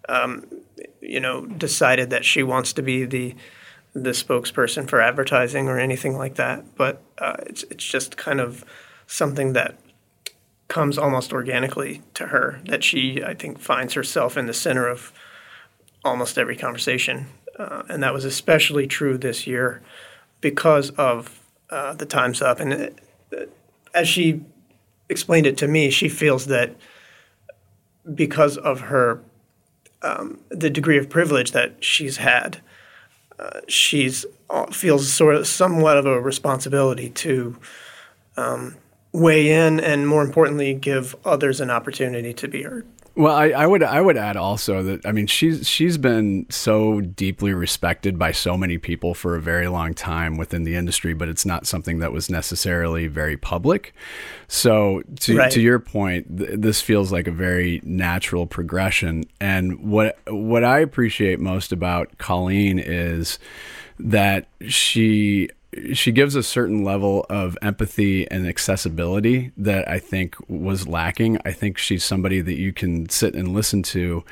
um, 0.09 0.49
you 1.01 1.21
know, 1.21 1.47
decided 1.47 2.11
that 2.11 2.25
she 2.25 2.43
wants 2.43 2.73
to 2.73 2.83
be 2.83 3.05
the 3.05 3.37
the 3.93 4.11
spokesperson 4.11 4.89
for 4.89 5.01
advertising 5.01 5.69
or 5.69 5.79
anything 5.79 6.19
like 6.19 6.35
that. 6.35 6.75
But 6.75 7.03
uh, 7.19 7.37
it's 7.47 7.63
it's 7.71 7.85
just 7.85 8.17
kind 8.17 8.41
of 8.41 8.65
something 9.07 9.53
that 9.53 9.79
comes 10.69 10.99
almost 10.99 11.33
organically 11.33 12.03
to 12.15 12.27
her 12.27 12.61
that 12.67 12.85
she 12.85 13.23
I 13.23 13.35
think 13.35 13.59
finds 13.59 13.95
herself 13.95 14.37
in 14.37 14.47
the 14.47 14.55
center 14.55 14.87
of 14.87 15.13
almost 16.05 16.39
every 16.39 16.57
conversation, 16.57 17.27
uh, 17.59 17.83
and 17.89 18.03
that 18.03 18.13
was 18.15 18.25
especially 18.25 18.87
true 18.87 19.19
this 19.19 19.47
year 19.47 19.83
because 20.41 20.91
of 20.91 21.41
uh, 21.71 21.95
the 21.95 22.07
Times 22.07 22.41
Up. 22.41 22.61
And 22.61 22.73
it, 22.73 22.99
uh, 23.37 23.45
as 23.95 24.09
she 24.09 24.43
explained 25.09 25.47
it 25.47 25.57
to 25.59 25.69
me, 25.69 25.91
she 25.91 26.09
feels 26.09 26.47
that 26.47 26.77
because 28.15 28.57
of 28.57 28.81
her 28.83 29.21
um, 30.03 30.39
the 30.49 30.71
degree 30.71 30.99
of 30.99 31.11
privilege 31.11 31.53
that 31.53 31.83
she's 31.83 32.19
had, 32.19 32.61
uh, 33.39 33.61
she's 33.67 34.25
uh, 34.51 34.67
feels 34.67 35.13
sort 35.13 35.35
of 35.35 35.47
somewhat 35.47 35.97
of 35.97 36.07
a 36.07 36.21
responsibility 36.21 37.11
to 37.11 37.57
um, 38.37 38.77
weigh 39.13 39.51
in 39.51 39.81
and 39.81 40.07
more 40.07 40.23
importantly 40.23 40.75
give 40.75 41.17
others 41.25 41.61
an 41.61 41.71
opportunity 41.71 42.35
to 42.35 42.47
be 42.47 42.63
heard 42.63 42.87
Well, 43.15 43.35
I, 43.35 43.49
I, 43.49 43.67
would 43.67 43.83
I 43.83 44.01
would 44.01 44.17
add 44.17 44.37
also 44.37 44.83
that 44.83 45.07
I 45.07 45.13
mean 45.13 45.27
she's 45.27 45.67
she's 45.67 45.97
been 45.97 46.47
so 46.51 47.01
deeply 47.01 47.53
respected 47.53 48.19
by 48.19 48.33
so 48.33 48.57
many 48.57 48.77
people 48.79 49.15
for 49.15 49.35
a 49.35 49.41
very 49.41 49.67
long 49.67 49.95
time 49.95 50.37
within 50.37 50.65
the 50.65 50.77
industry, 50.77 51.15
but 51.15 51.29
it's 51.29 51.47
not 51.47 51.67
something 51.67 52.01
that 52.01 52.13
was 52.13 52.29
necessarily 52.31 53.07
very 53.07 53.37
public. 53.37 53.95
So 54.47 55.03
to 55.21 55.37
right. 55.37 55.51
to 55.51 55.61
your 55.61 55.79
point, 55.79 56.39
th- 56.39 56.51
this 56.61 56.81
feels 56.81 57.11
like 57.11 57.27
a 57.27 57.33
very 57.33 57.81
natural 57.83 58.47
progression. 58.47 59.25
And 59.41 59.81
what 59.81 60.19
what 60.29 60.65
I 60.65 60.81
appreciate 60.81 61.41
most 61.41 61.73
about 61.73 62.19
Colleen 62.19 62.79
is 62.79 63.39
that 63.99 64.47
she 64.69 65.49
she 65.93 66.13
gives 66.13 66.35
a 66.35 66.43
certain 66.43 66.83
level 66.83 67.27
of 67.29 67.59
empathy 67.61 68.29
and 68.31 68.47
accessibility 68.47 69.53
that 69.57 69.89
I 69.89 69.99
think 69.99 70.37
was 70.49 70.89
lacking. 70.89 71.39
I 71.45 71.53
think 71.53 71.77
she's 71.77 72.05
somebody 72.05 72.41
that 72.41 72.57
you 72.57 72.73
can 72.73 73.09
sit 73.09 73.35
and 73.35 73.49
listen 73.49 73.83
to 73.85 74.25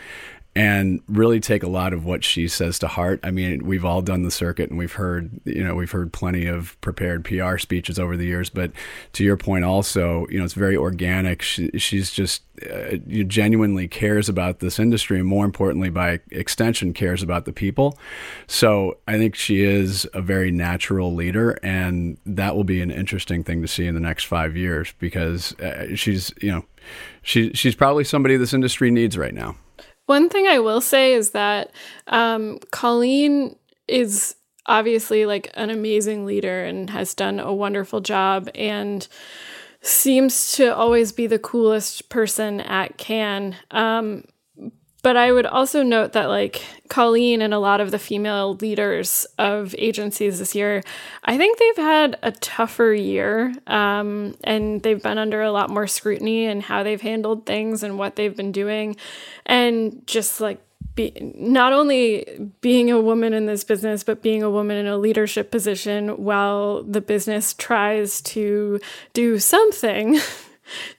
and 0.57 1.03
really 1.07 1.38
take 1.38 1.62
a 1.62 1.69
lot 1.69 1.92
of 1.92 2.07
what 2.07 2.25
she 2.25 2.49
says 2.49 2.79
to 2.79 2.88
heart. 2.88 3.21
I 3.23 3.31
mean, 3.31 3.66
we've 3.66 3.85
all 3.85 4.01
done 4.01 4.23
the 4.23 4.31
circuit 4.31 4.71
and 4.71 4.79
we've 4.79 4.95
heard, 4.95 5.31
you 5.45 5.62
know, 5.62 5.75
we've 5.75 5.90
heard 5.90 6.14
plenty 6.14 6.47
of 6.47 6.81
prepared 6.81 7.27
PR 7.27 7.59
speeches 7.59 7.99
over 7.99 8.16
the 8.16 8.25
years. 8.25 8.49
But 8.49 8.73
to 9.12 9.23
your 9.23 9.37
point, 9.37 9.66
also, 9.66 10.27
you 10.31 10.38
know, 10.38 10.47
it's 10.47 10.55
very 10.55 10.75
organic. 10.75 11.42
She, 11.42 11.71
she's 11.77 12.11
just 12.11 12.42
uh, 12.71 12.97
genuinely 13.27 13.87
cares 13.87 14.31
about 14.31 14.61
this 14.61 14.79
industry, 14.79 15.19
and 15.19 15.29
more 15.29 15.45
importantly, 15.45 15.90
by 15.90 16.21
extension, 16.31 16.95
cares 16.95 17.23
about 17.23 17.45
the 17.45 17.53
people. 17.53 17.99
So 18.47 18.97
I 19.07 19.19
think 19.19 19.35
she 19.35 19.62
is 19.62 20.09
a 20.14 20.23
very 20.23 20.51
natural 20.51 21.14
leader, 21.14 21.59
and 21.62 22.16
that 22.25 22.57
will 22.57 22.64
be 22.64 22.81
an 22.81 22.90
interesting 22.90 23.45
thing 23.45 23.61
to 23.61 23.69
see 23.69 23.87
in 23.87 23.95
the 23.95 24.01
next 24.01 24.25
five 24.25 24.57
years 24.57 24.95
because 25.01 25.53
uh, 25.61 25.95
she's, 25.95 26.33
you 26.40 26.51
know, 26.51 26.64
she 27.21 27.53
she's 27.53 27.75
probably 27.75 28.05
somebody 28.05 28.38
this 28.38 28.55
industry 28.55 28.90
needs 28.90 29.19
right 29.19 29.35
now. 29.35 29.57
One 30.07 30.29
thing 30.29 30.47
I 30.47 30.61
will 30.61 30.81
say 30.81 31.14
is 31.14 31.31
that 31.31 31.73
um, 32.07 32.59
Colleen 32.71 33.57
is 33.88 34.37
obviously 34.66 35.27
like 35.27 35.51
an 35.55 35.71
amazing 35.71 36.25
leader 36.25 36.64
and 36.64 36.90
has 36.90 37.14
done 37.14 37.38
a 37.38 37.53
wonderful 37.53 38.01
job 38.01 38.49
and 38.55 39.07
seems 39.81 40.53
to 40.53 40.75
always 40.75 41.12
be 41.12 41.27
the 41.27 41.38
coolest 41.38 42.09
person 42.09 42.61
at 42.61 42.99
Cannes. 42.99 43.55
Um, 43.71 44.25
but 45.07 45.16
I 45.16 45.31
would 45.31 45.47
also 45.47 45.85
note 45.85 46.14
that, 46.14 46.27
like, 46.27 46.64
Colleen 46.88 47.40
and 47.40 47.55
a 47.55 47.61
lot 47.61 47.81
of 47.81 47.92
the 47.92 47.99
female 48.01 48.57
leaders 48.57 49.25
of 49.38 49.73
agencies 49.79 50.40
this 50.40 50.53
year, 50.53 50.83
I 51.23 51.38
think 51.38 51.61
they've 51.61 51.77
had 51.77 52.19
a 52.25 52.33
tougher 52.33 52.92
year. 52.92 53.55
Um, 53.69 54.35
and 54.42 54.83
they've 54.83 55.01
been 55.01 55.16
under 55.16 55.42
a 55.42 55.53
lot 55.53 55.71
more 55.71 55.87
scrutiny 55.87 56.47
and 56.47 56.61
how 56.61 56.83
they've 56.83 57.01
handled 57.01 57.47
things 57.47 57.85
and 57.85 58.01
what 58.01 58.16
they've 58.16 58.37
been 58.37 58.51
doing. 58.51 58.97
And 59.47 60.05
just 60.09 60.40
like, 60.40 60.61
be, 60.97 61.12
not 61.37 61.73
only 61.73 62.51
being 62.61 62.90
a 62.90 63.01
woman 63.01 63.33
in 63.33 63.47
this 63.47 63.62
business, 63.62 64.03
but 64.03 64.23
being 64.23 64.42
a 64.42 64.51
woman 64.51 64.77
in 64.77 64.88
a 64.88 64.99
leadership 64.99 65.53
position 65.53 66.25
while 66.25 66.83
the 66.83 67.01
business 67.01 67.55
tries 67.55 68.21
to 68.23 68.81
do 69.12 69.38
something 69.38 70.19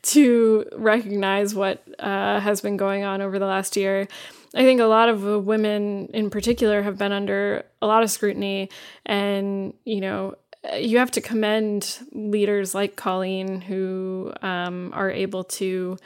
to 0.04 0.66
recognize 0.76 1.54
what 1.54 1.84
uh, 2.00 2.40
has 2.40 2.62
been 2.62 2.78
going 2.78 3.04
on 3.04 3.22
over 3.22 3.40
the 3.40 3.46
last 3.46 3.76
year. 3.76 4.08
I 4.56 4.64
think 4.64 4.80
a 4.80 4.86
lot 4.86 5.10
of 5.10 5.46
women 5.46 6.08
in 6.14 6.30
particular 6.30 6.82
have 6.82 6.98
been 6.98 7.12
under 7.12 7.66
a 7.82 7.88
lot 7.88 8.04
of 8.04 8.10
scrutiny, 8.10 8.70
and 9.06 9.74
you 9.84 10.02
know, 10.02 10.36
you 10.78 10.98
have 10.98 11.12
to 11.12 11.22
commend 11.22 12.00
leaders 12.12 12.74
like 12.74 12.96
Colleen 12.96 13.62
who 13.62 14.34
um, 14.42 14.92
are 14.94 15.12
able 15.12 15.44
to 15.44 15.98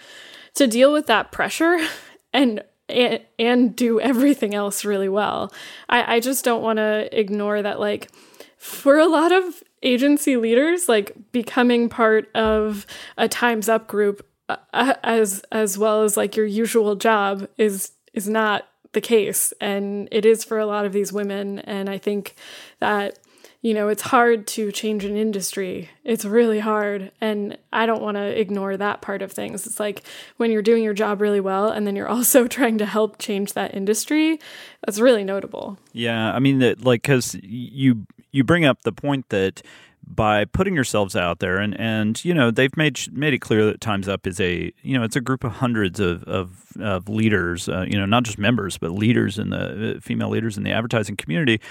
to 0.55 0.67
deal 0.67 0.91
with 0.91 1.07
that 1.07 1.31
pressure 1.31 1.77
and 2.33 2.63
and, 2.89 3.21
and 3.39 3.75
do 3.75 3.99
everything 3.99 4.53
else 4.53 4.83
really 4.83 5.09
well. 5.09 5.53
I, 5.89 6.15
I 6.15 6.19
just 6.19 6.43
don't 6.43 6.61
want 6.61 6.77
to 6.77 7.07
ignore 7.17 7.61
that, 7.61 7.79
like, 7.79 8.11
for 8.57 8.99
a 8.99 9.07
lot 9.07 9.31
of 9.31 9.63
agency 9.83 10.37
leaders 10.37 10.87
like 10.87 11.15
becoming 11.31 11.89
part 11.89 12.29
of 12.35 12.85
a 13.17 13.27
times 13.27 13.67
up 13.67 13.87
group 13.87 14.25
uh, 14.49 14.93
as 15.03 15.43
as 15.51 15.77
well 15.77 16.03
as 16.03 16.17
like 16.17 16.35
your 16.35 16.45
usual 16.45 16.95
job 16.95 17.47
is 17.57 17.91
is 18.13 18.27
not 18.27 18.67
the 18.93 19.01
case. 19.01 19.53
And 19.61 20.09
it 20.11 20.25
is 20.25 20.43
for 20.43 20.59
a 20.59 20.65
lot 20.65 20.85
of 20.85 20.93
these 20.93 21.13
women. 21.13 21.59
And 21.59 21.89
i 21.89 21.97
think 21.97 22.35
that 22.79 23.19
you 23.61 23.73
know 23.73 23.87
it's 23.87 24.01
hard 24.01 24.47
to 24.47 24.71
change 24.71 25.05
an 25.05 25.15
industry. 25.15 25.89
It's 26.03 26.25
really 26.25 26.59
hard 26.59 27.11
and 27.21 27.57
i 27.71 27.85
don't 27.85 28.01
want 28.01 28.17
to 28.17 28.39
ignore 28.39 28.75
that 28.77 29.01
part 29.01 29.21
of 29.21 29.31
things. 29.31 29.65
It's 29.65 29.79
like 29.79 30.03
when 30.37 30.51
you're 30.51 30.61
doing 30.61 30.83
your 30.83 30.93
job 30.93 31.21
really 31.21 31.39
well 31.39 31.69
and 31.69 31.85
then 31.85 31.95
you're 31.95 32.09
also 32.17 32.47
trying 32.47 32.77
to 32.79 32.85
help 32.85 33.17
change 33.17 33.53
that 33.53 33.73
industry 33.75 34.39
that's 34.85 34.99
really 34.99 35.23
notable. 35.23 35.77
Yeah 35.93 36.33
i 36.33 36.39
mean 36.39 36.59
that 36.59 36.83
like 36.83 37.03
because 37.03 37.35
you 37.41 38.05
you 38.31 38.43
bring 38.43 38.65
up 38.65 38.81
the 38.83 38.91
point 38.91 39.29
that 39.29 39.61
by 40.07 40.45
putting 40.45 40.73
yourselves 40.73 41.15
out 41.15 41.39
there 41.39 41.57
and 41.57 41.79
and 41.79 42.23
you 42.25 42.33
know 42.33 42.51
they've 42.51 42.75
made 42.75 42.99
made 43.13 43.33
it 43.33 43.39
clear 43.39 43.65
that 43.65 43.79
Times 43.79 44.07
Up 44.07 44.27
is 44.27 44.39
a 44.39 44.71
you 44.81 44.97
know 44.97 45.03
it's 45.03 45.15
a 45.15 45.21
group 45.21 45.43
of 45.43 45.53
hundreds 45.53 45.99
of 45.99 46.23
of, 46.23 46.77
of 46.79 47.07
leaders 47.07 47.69
uh, 47.69 47.85
you 47.87 47.97
know 47.97 48.05
not 48.05 48.23
just 48.23 48.37
members 48.37 48.77
but 48.77 48.91
leaders 48.91 49.37
in 49.37 49.51
the 49.51 49.97
uh, 49.97 49.99
female 49.99 50.29
leaders 50.29 50.57
in 50.57 50.63
the 50.63 50.71
advertising 50.71 51.15
community 51.15 51.61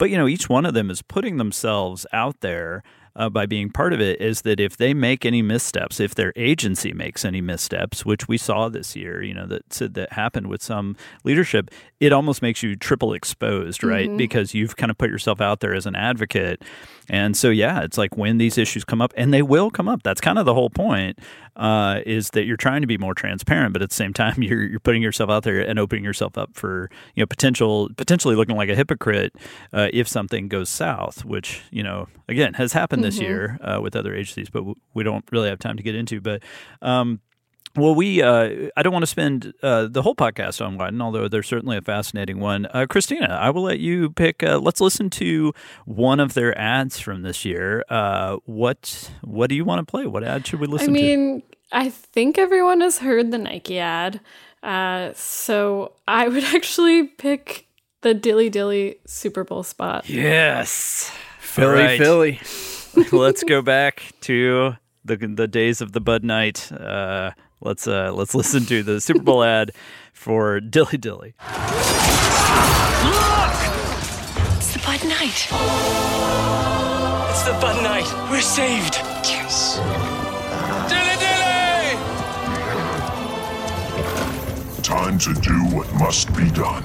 but 0.00 0.08
you 0.10 0.16
know 0.16 0.26
each 0.26 0.48
one 0.48 0.64
of 0.64 0.72
them 0.74 0.90
is 0.90 1.02
putting 1.02 1.36
themselves 1.36 2.06
out 2.12 2.40
there 2.40 2.82
uh, 3.16 3.28
by 3.28 3.46
being 3.46 3.70
part 3.70 3.92
of 3.92 4.00
it 4.00 4.20
is 4.20 4.42
that 4.42 4.60
if 4.60 4.76
they 4.76 4.94
make 4.94 5.24
any 5.24 5.42
missteps, 5.42 6.00
if 6.00 6.14
their 6.14 6.32
agency 6.36 6.92
makes 6.92 7.24
any 7.24 7.40
missteps, 7.40 8.04
which 8.04 8.28
we 8.28 8.38
saw 8.38 8.68
this 8.68 8.94
year, 8.94 9.22
you 9.22 9.34
know, 9.34 9.46
that 9.46 9.68
that 9.94 10.12
happened 10.12 10.46
with 10.46 10.62
some 10.62 10.96
leadership, 11.24 11.70
it 11.98 12.12
almost 12.12 12.42
makes 12.42 12.62
you 12.62 12.76
triple 12.76 13.12
exposed, 13.12 13.82
right? 13.84 14.08
Mm-hmm. 14.08 14.16
Because 14.16 14.54
you've 14.54 14.76
kind 14.76 14.90
of 14.90 14.98
put 14.98 15.10
yourself 15.10 15.40
out 15.40 15.60
there 15.60 15.74
as 15.74 15.86
an 15.86 15.96
advocate. 15.96 16.62
And 17.08 17.36
so, 17.36 17.50
yeah, 17.50 17.82
it's 17.82 17.98
like 17.98 18.16
when 18.16 18.38
these 18.38 18.56
issues 18.56 18.84
come 18.84 19.02
up, 19.02 19.12
and 19.16 19.34
they 19.34 19.42
will 19.42 19.70
come 19.70 19.88
up. 19.88 20.02
That's 20.02 20.20
kind 20.20 20.38
of 20.38 20.46
the 20.46 20.54
whole 20.54 20.70
point, 20.70 21.18
uh, 21.56 22.00
is 22.06 22.30
that 22.30 22.44
you're 22.44 22.56
trying 22.56 22.80
to 22.80 22.86
be 22.86 22.96
more 22.96 23.14
transparent, 23.14 23.72
but 23.72 23.82
at 23.82 23.90
the 23.90 23.94
same 23.94 24.14
time, 24.14 24.42
you're 24.42 24.62
you're 24.62 24.80
putting 24.80 25.02
yourself 25.02 25.28
out 25.28 25.42
there 25.42 25.60
and 25.60 25.78
opening 25.78 26.04
yourself 26.04 26.38
up 26.38 26.50
for 26.54 26.90
you 27.14 27.22
know 27.22 27.26
potential 27.26 27.88
potentially 27.96 28.36
looking 28.36 28.56
like 28.56 28.68
a 28.68 28.74
hypocrite 28.74 29.34
uh, 29.72 29.88
if 29.92 30.06
something 30.08 30.48
goes 30.48 30.68
south, 30.68 31.24
which 31.24 31.62
you 31.70 31.82
know 31.82 32.08
again 32.28 32.54
has 32.54 32.72
happened 32.72 32.99
this 33.00 33.16
mm-hmm. 33.16 33.24
year 33.24 33.58
uh, 33.62 33.80
with 33.80 33.96
other 33.96 34.14
agencies, 34.14 34.50
but 34.50 34.64
we 34.94 35.02
don't 35.02 35.24
really 35.30 35.48
have 35.48 35.58
time 35.58 35.76
to 35.76 35.82
get 35.82 35.94
into. 35.94 36.20
But 36.20 36.42
um, 36.82 37.20
well, 37.76 37.94
we 37.94 38.20
uh, 38.20 38.68
I 38.76 38.82
don't 38.82 38.92
want 38.92 39.04
to 39.04 39.08
spend 39.08 39.54
uh, 39.62 39.86
the 39.86 40.02
whole 40.02 40.16
podcast 40.16 40.64
on 40.64 40.76
Wieden, 40.76 41.00
although 41.00 41.28
they're 41.28 41.42
certainly 41.42 41.76
a 41.76 41.82
fascinating 41.82 42.40
one. 42.40 42.66
Uh, 42.66 42.86
Kristina, 42.88 43.30
I 43.30 43.50
will 43.50 43.62
let 43.62 43.78
you 43.78 44.10
pick. 44.10 44.42
Uh, 44.42 44.58
let's 44.58 44.80
listen 44.80 45.08
to 45.10 45.52
one 45.84 46.18
of 46.18 46.34
their 46.34 46.56
ads 46.58 46.98
from 46.98 47.22
this 47.22 47.44
year. 47.44 47.84
Uh, 47.88 48.38
what 48.44 49.10
what 49.22 49.48
do 49.48 49.54
you 49.54 49.64
want 49.64 49.86
to 49.86 49.88
play? 49.88 50.06
What 50.06 50.24
ad 50.24 50.46
should 50.46 50.58
we 50.58 50.66
listen 50.66 50.92
to? 50.92 50.98
I 50.98 51.02
mean, 51.02 51.42
to? 51.42 51.46
I 51.70 51.90
think 51.90 52.38
everyone 52.38 52.80
has 52.80 52.98
heard 52.98 53.30
the 53.30 53.38
Nike 53.38 53.78
ad, 53.78 54.20
uh, 54.64 55.12
so 55.14 55.92
I 56.08 56.26
would 56.26 56.44
actually 56.54 57.04
pick 57.04 57.66
the 58.00 58.14
Dilly 58.14 58.50
Dilly 58.50 58.96
Super 59.06 59.44
Bowl 59.44 59.62
spot. 59.62 60.08
Yes, 60.08 61.12
Philly, 61.38 61.82
right. 61.82 61.98
Philly. 62.00 62.40
let's 63.12 63.44
go 63.44 63.62
back 63.62 64.02
to 64.22 64.76
the 65.04 65.16
the 65.16 65.48
days 65.48 65.80
of 65.80 65.92
the 65.92 66.00
Bud 66.00 66.24
Knight. 66.24 66.70
Let's 67.62 67.86
uh, 67.86 68.12
let's 68.14 68.34
listen 68.34 68.64
to 68.66 68.82
the 68.82 69.00
Super 69.00 69.22
Bowl 69.22 69.44
ad 69.44 69.72
for 70.14 70.60
Dilly 70.60 70.96
Dilly. 70.96 71.34
Look! 71.38 71.56
It's 74.56 74.72
the 74.72 74.78
Bud 74.84 75.04
Knight. 75.04 75.48
It's 77.30 77.42
the 77.42 77.52
Bud 77.60 77.82
Knight. 77.82 78.30
We're 78.30 78.40
saved. 78.40 78.94
Yes. 79.28 79.76
Dilly 80.88 81.16
Dilly! 81.20 81.96
Time 84.82 85.18
to 85.18 85.34
do 85.34 85.52
what 85.76 85.92
must 85.94 86.34
be 86.34 86.50
done. 86.50 86.82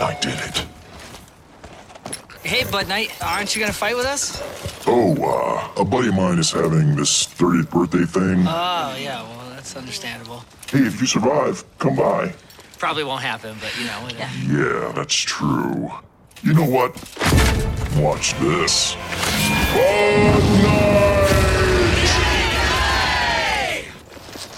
I 0.00 0.16
did 0.20 0.38
it. 0.38 0.66
Hey, 2.44 2.64
Bud 2.68 2.88
Knight, 2.88 3.12
aren't 3.22 3.54
you 3.54 3.60
gonna 3.60 3.72
fight 3.72 3.96
with 3.96 4.04
us? 4.04 4.42
Oh, 4.86 5.14
uh, 5.22 5.80
a 5.80 5.84
buddy 5.84 6.08
of 6.08 6.14
mine 6.14 6.40
is 6.40 6.50
having 6.50 6.96
this 6.96 7.24
30th 7.24 7.70
birthday 7.70 8.04
thing. 8.04 8.44
Oh, 8.48 8.96
yeah, 8.98 9.22
well, 9.22 9.50
that's 9.50 9.76
understandable. 9.76 10.44
Hey, 10.68 10.80
if 10.80 11.00
you 11.00 11.06
survive, 11.06 11.64
come 11.78 11.94
by. 11.94 12.34
Probably 12.78 13.04
won't 13.04 13.22
happen, 13.22 13.56
but 13.60 13.78
you 13.78 13.86
know. 13.86 14.08
Yeah, 14.18 14.30
yeah 14.48 14.92
that's 14.92 15.14
true. 15.14 15.92
You 16.42 16.54
know 16.54 16.68
what? 16.68 16.96
Watch 17.96 18.34
this. 18.40 18.96
Bud 19.72 20.62
Knight! 20.64 21.11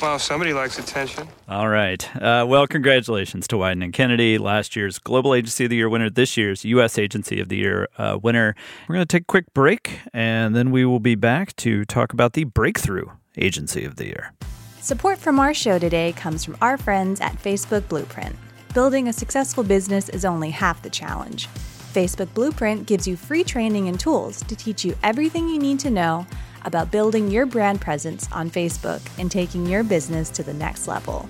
Well, 0.03 0.19
somebody 0.19 0.53
likes 0.53 0.79
attention. 0.79 1.29
All 1.49 1.69
right. 1.69 2.15
Uh, 2.17 2.45
well, 2.47 2.67
congratulations 2.67 3.49
to 3.49 3.57
Wieden 3.57 3.83
and 3.83 3.93
Kennedy, 3.93 4.39
last 4.39 4.77
year's 4.77 4.99
Global 4.99 5.35
Agency 5.35 5.65
of 5.65 5.71
the 5.71 5.77
Year 5.77 5.89
winner, 5.89 6.11
this 6.11 6.37
year's 6.37 6.65
U.S. 6.65 6.99
Agency 6.99 7.41
of 7.41 7.49
the 7.49 7.57
Year 7.57 7.89
uh, 7.97 8.19
winner. 8.23 8.55
We're 8.89 8.97
going 8.97 9.07
to 9.07 9.13
take 9.13 9.23
a 9.23 9.27
quick 9.27 9.53
break, 9.55 10.01
and 10.13 10.55
then 10.55 10.71
we 10.71 10.85
will 10.85 11.01
be 11.01 11.15
back 11.15 11.57
to 11.57 11.85
talk 11.85 12.13
about 12.13 12.35
the 12.35 12.45
Breakthrough 12.45 13.07
Agency 13.37 13.85
of 13.85 13.97
the 13.97 14.07
Year. 14.07 14.33
Support 14.81 15.19
from 15.19 15.41
our 15.41 15.55
show 15.55 15.79
today 15.79 16.13
comes 16.13 16.45
from 16.45 16.57
our 16.61 16.77
friends 16.77 17.21
at 17.21 17.43
Facebook 17.43 17.89
Blueprint. 17.89 18.37
Building 18.75 19.09
a 19.09 19.13
successful 19.13 19.65
business 19.65 20.09
is 20.11 20.25
only 20.25 20.51
half 20.51 20.83
the 20.83 20.91
challenge. 20.91 21.49
Facebook 21.95 22.35
Blueprint 22.35 22.87
gives 22.87 23.07
you 23.07 23.17
free 23.17 23.45
training 23.45 23.89
and 23.89 23.99
tools 23.99 24.43
to 24.43 24.57
teach 24.57 24.85
you 24.85 24.97
everything 25.03 25.49
you 25.49 25.59
need 25.59 25.79
to 25.79 25.91
know 25.91 26.27
about 26.65 26.91
building 26.91 27.31
your 27.31 27.47
brand 27.47 27.81
presence 27.81 28.29
on 28.33 28.51
Facebook 28.51 29.01
and 29.19 29.31
taking 29.31 29.67
your 29.67 29.83
business 29.83 30.31
to 30.31 30.43
the 30.43 30.55
next 30.55 30.89
level. 30.89 31.29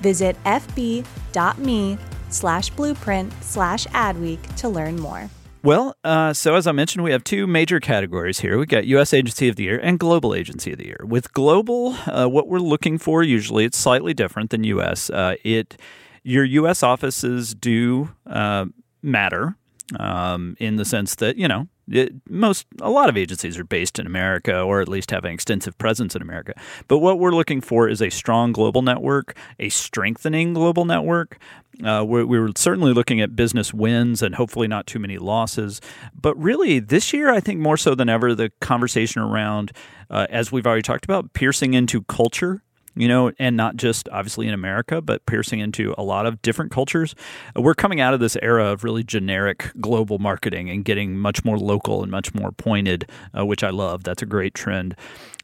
Visit 0.00 0.36
fb.me 0.44 1.98
slash 2.30 2.70
blueprint 2.70 3.32
slash 3.42 3.86
adweek 3.88 4.54
to 4.56 4.68
learn 4.68 4.96
more. 4.96 5.28
Well, 5.64 5.96
uh, 6.02 6.32
so 6.32 6.56
as 6.56 6.66
I 6.66 6.72
mentioned, 6.72 7.04
we 7.04 7.12
have 7.12 7.22
two 7.22 7.46
major 7.46 7.78
categories 7.78 8.40
here. 8.40 8.58
We 8.58 8.66
got 8.66 8.84
U.S. 8.86 9.14
Agency 9.14 9.48
of 9.48 9.54
the 9.54 9.62
Year 9.62 9.78
and 9.78 9.96
Global 9.96 10.34
Agency 10.34 10.72
of 10.72 10.78
the 10.78 10.86
Year. 10.86 11.04
With 11.04 11.32
global, 11.32 11.96
uh, 12.06 12.26
what 12.26 12.48
we're 12.48 12.58
looking 12.58 12.98
for 12.98 13.22
usually 13.22 13.64
it's 13.64 13.78
slightly 13.78 14.12
different 14.12 14.50
than 14.50 14.64
U.S. 14.64 15.08
Uh, 15.08 15.36
it 15.44 15.80
your 16.24 16.44
U.S. 16.44 16.82
offices 16.82 17.54
do 17.54 18.10
uh, 18.26 18.66
matter 19.02 19.56
um, 20.00 20.56
in 20.58 20.76
the 20.76 20.84
sense 20.84 21.14
that 21.16 21.36
you 21.36 21.46
know 21.46 21.68
it, 21.90 22.12
most 22.28 22.66
a 22.80 22.90
lot 22.90 23.08
of 23.08 23.16
agencies 23.16 23.58
are 23.58 23.64
based 23.64 23.98
in 23.98 24.06
America 24.06 24.60
or 24.60 24.80
at 24.80 24.88
least 24.88 25.10
have 25.10 25.24
an 25.24 25.32
extensive 25.32 25.76
presence 25.78 26.14
in 26.14 26.22
America. 26.22 26.54
But 26.88 26.98
what 26.98 27.18
we're 27.18 27.32
looking 27.32 27.60
for 27.60 27.88
is 27.88 28.00
a 28.00 28.10
strong 28.10 28.52
global 28.52 28.82
network, 28.82 29.36
a 29.58 29.68
strengthening 29.68 30.54
global 30.54 30.84
network. 30.84 31.38
Uh, 31.84 32.04
we 32.06 32.22
we 32.24 32.38
were 32.38 32.50
certainly 32.56 32.92
looking 32.92 33.20
at 33.20 33.34
business 33.34 33.72
wins 33.72 34.22
and 34.22 34.34
hopefully 34.34 34.68
not 34.68 34.86
too 34.86 34.98
many 34.98 35.18
losses. 35.18 35.80
But 36.18 36.36
really, 36.36 36.78
this 36.78 37.12
year, 37.12 37.32
I 37.32 37.40
think 37.40 37.60
more 37.60 37.76
so 37.76 37.94
than 37.94 38.08
ever, 38.08 38.34
the 38.34 38.52
conversation 38.60 39.22
around, 39.22 39.72
uh, 40.10 40.26
as 40.30 40.52
we've 40.52 40.66
already 40.66 40.82
talked 40.82 41.04
about, 41.04 41.32
piercing 41.32 41.74
into 41.74 42.02
culture 42.02 42.62
you 42.94 43.08
know, 43.08 43.32
and 43.38 43.56
not 43.56 43.76
just 43.76 44.08
obviously 44.10 44.46
in 44.46 44.54
America, 44.54 45.00
but 45.00 45.24
piercing 45.26 45.60
into 45.60 45.94
a 45.96 46.02
lot 46.02 46.26
of 46.26 46.40
different 46.42 46.70
cultures. 46.70 47.14
We're 47.56 47.74
coming 47.74 48.00
out 48.00 48.14
of 48.14 48.20
this 48.20 48.36
era 48.42 48.66
of 48.66 48.84
really 48.84 49.02
generic 49.02 49.70
global 49.80 50.18
marketing 50.18 50.68
and 50.70 50.84
getting 50.84 51.16
much 51.16 51.44
more 51.44 51.58
local 51.58 52.02
and 52.02 52.10
much 52.10 52.34
more 52.34 52.52
pointed, 52.52 53.10
uh, 53.36 53.46
which 53.46 53.64
I 53.64 53.70
love. 53.70 54.04
That's 54.04 54.22
a 54.22 54.26
great 54.26 54.54
trend. 54.54 54.94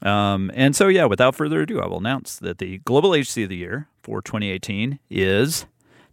Um, 0.03 0.51
and 0.55 0.77
so, 0.77 0.89
yeah, 0.89 1.07
without 1.07 1.35
further 1.35 1.63
ado, 1.63 1.81
I 1.81 1.87
will 1.87 1.99
announce 1.99 2.37
that 2.37 2.59
the 2.59 2.79
Global 2.79 3.15
Agency 3.15 3.45
of 3.45 3.49
the 3.49 3.57
Year 3.57 3.89
for 4.03 4.23
2018 4.23 4.99
is 5.11 5.67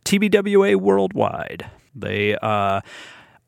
TBWA 0.06 0.76
Worldwide. 0.78 1.70
They 1.96 2.36
uh, 2.42 2.82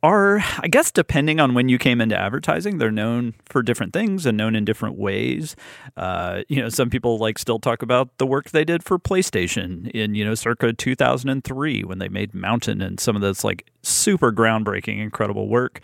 are, 0.03 0.39
I 0.59 0.67
guess, 0.69 0.91
depending 0.91 1.39
on 1.39 1.53
when 1.53 1.69
you 1.69 1.77
came 1.77 2.01
into 2.01 2.17
advertising, 2.17 2.77
they're 2.77 2.91
known 2.91 3.33
for 3.45 3.63
different 3.63 3.93
things 3.93 4.25
and 4.25 4.37
known 4.37 4.55
in 4.55 4.63
different 4.63 4.97
ways. 4.97 5.55
Uh, 5.95 6.43
you 6.47 6.61
know, 6.61 6.69
some 6.69 6.89
people 6.89 7.17
like 7.17 7.39
still 7.39 7.59
talk 7.59 7.81
about 7.81 8.17
the 8.17 8.27
work 8.27 8.51
they 8.51 8.63
did 8.63 8.83
for 8.83 8.99
PlayStation 8.99 9.89
in, 9.91 10.15
you 10.15 10.23
know, 10.23 10.35
circa 10.35 10.73
2003 10.73 11.83
when 11.83 11.99
they 11.99 12.09
made 12.09 12.33
Mountain 12.33 12.81
and 12.81 12.99
some 12.99 13.15
of 13.15 13.21
this 13.21 13.43
like 13.43 13.69
super 13.81 14.31
groundbreaking, 14.31 14.99
incredible 15.01 15.47
work. 15.47 15.81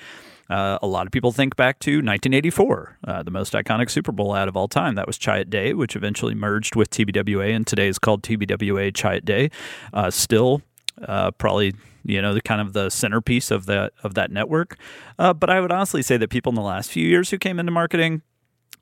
Uh, 0.50 0.78
a 0.82 0.88
lot 0.88 1.08
of 1.08 1.12
people 1.12 1.32
think 1.32 1.56
back 1.56 1.80
to 1.80 1.94
1984, 1.94 3.00
uh, 3.08 3.24
the 3.24 3.32
most 3.32 3.54
iconic 3.54 3.90
Super 3.90 4.12
Bowl 4.12 4.36
ad 4.36 4.48
of 4.48 4.58
all 4.58 4.68
time. 4.68 4.96
That 4.96 5.08
was 5.08 5.18
Chiat 5.18 5.50
Day, 5.50 5.74
which 5.74 5.96
eventually 5.96 6.36
merged 6.36 6.76
with 6.76 6.90
TBWA, 6.92 7.56
and 7.56 7.66
today 7.66 7.88
is 7.88 7.98
called 7.98 8.22
TBWA 8.24 8.92
Chiat 8.92 9.26
Day. 9.26 9.50
Uh, 9.94 10.12
still, 10.12 10.62
uh, 11.02 11.32
probably 11.32 11.74
you 12.04 12.22
know, 12.22 12.34
the 12.34 12.42
kind 12.42 12.62
of 12.62 12.74
the 12.74 12.90
centerpiece 12.90 13.52
of 13.52 13.66
that 13.68 13.94
of 14.04 14.14
that 14.16 14.32
network. 14.32 14.78
Uh, 15.18 15.34
but 15.34 15.50
I 15.50 15.60
would 15.60 15.72
honestly 15.72 16.02
say 16.02 16.18
that 16.18 16.30
people 16.30 16.52
in 16.52 16.56
the 16.56 16.62
last 16.62 16.92
few 16.92 17.08
years 17.08 17.30
who 17.30 17.38
came 17.38 17.60
into 17.60 17.72
marketing 17.72 18.22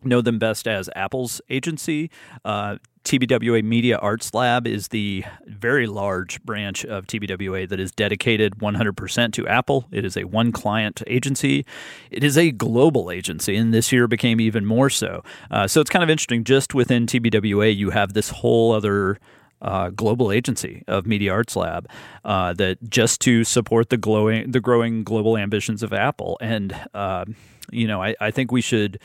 know 0.04 0.22
them 0.22 0.40
best 0.40 0.68
as 0.68 0.90
Apple's 0.96 1.42
agency. 1.50 2.10
Uh, 2.44 2.78
TBWA 3.04 3.64
Media 3.64 3.98
Arts 3.98 4.34
Lab 4.34 4.68
is 4.68 4.90
the 4.90 5.24
very 5.48 5.88
large 5.88 6.42
branch 6.44 6.86
of 6.86 7.08
TBWA 7.08 7.68
that 7.68 7.80
is 7.80 7.92
dedicated 7.92 8.60
100% 8.60 9.34
to 9.34 9.48
Apple. 9.48 9.88
It 9.92 10.06
is 10.06 10.16
a 10.16 10.26
one 10.26 10.52
client 10.52 11.02
agency. 11.08 11.66
It 12.12 12.24
is 12.24 12.38
a 12.38 12.52
global 12.52 13.10
agency, 13.10 13.56
and 13.56 13.74
this 13.74 13.92
year 13.92 14.08
became 14.08 14.40
even 14.40 14.66
more 14.66 14.90
so. 14.90 15.24
Uh, 15.50 15.68
so 15.68 15.82
it's 15.82 15.90
kind 15.90 16.04
of 16.04 16.10
interesting. 16.10 16.44
Just 16.44 16.76
within 16.76 17.08
TBWA, 17.08 17.76
you 17.76 17.90
have 17.90 18.14
this 18.14 18.30
whole 18.30 18.72
other 18.72 19.18
uh, 19.62 19.90
global 19.90 20.32
agency 20.32 20.84
of 20.88 21.06
Media 21.06 21.32
Arts 21.32 21.56
Lab 21.56 21.88
uh, 22.26 22.54
that 22.54 22.78
just 22.90 23.22
to 23.22 23.44
support 23.44 23.90
the 23.90 23.98
glowing 23.98 24.52
the 24.52 24.60
growing 24.60 25.04
global 25.04 25.38
ambitions 25.38 25.84
of 25.84 25.94
Apple. 25.94 26.38
And 26.42 26.76
uh, 26.94 27.26
you 27.72 27.88
know, 27.88 28.02
I, 28.02 28.16
I, 28.20 28.32
think 28.32 28.52
we 28.52 28.62
should 28.62 29.00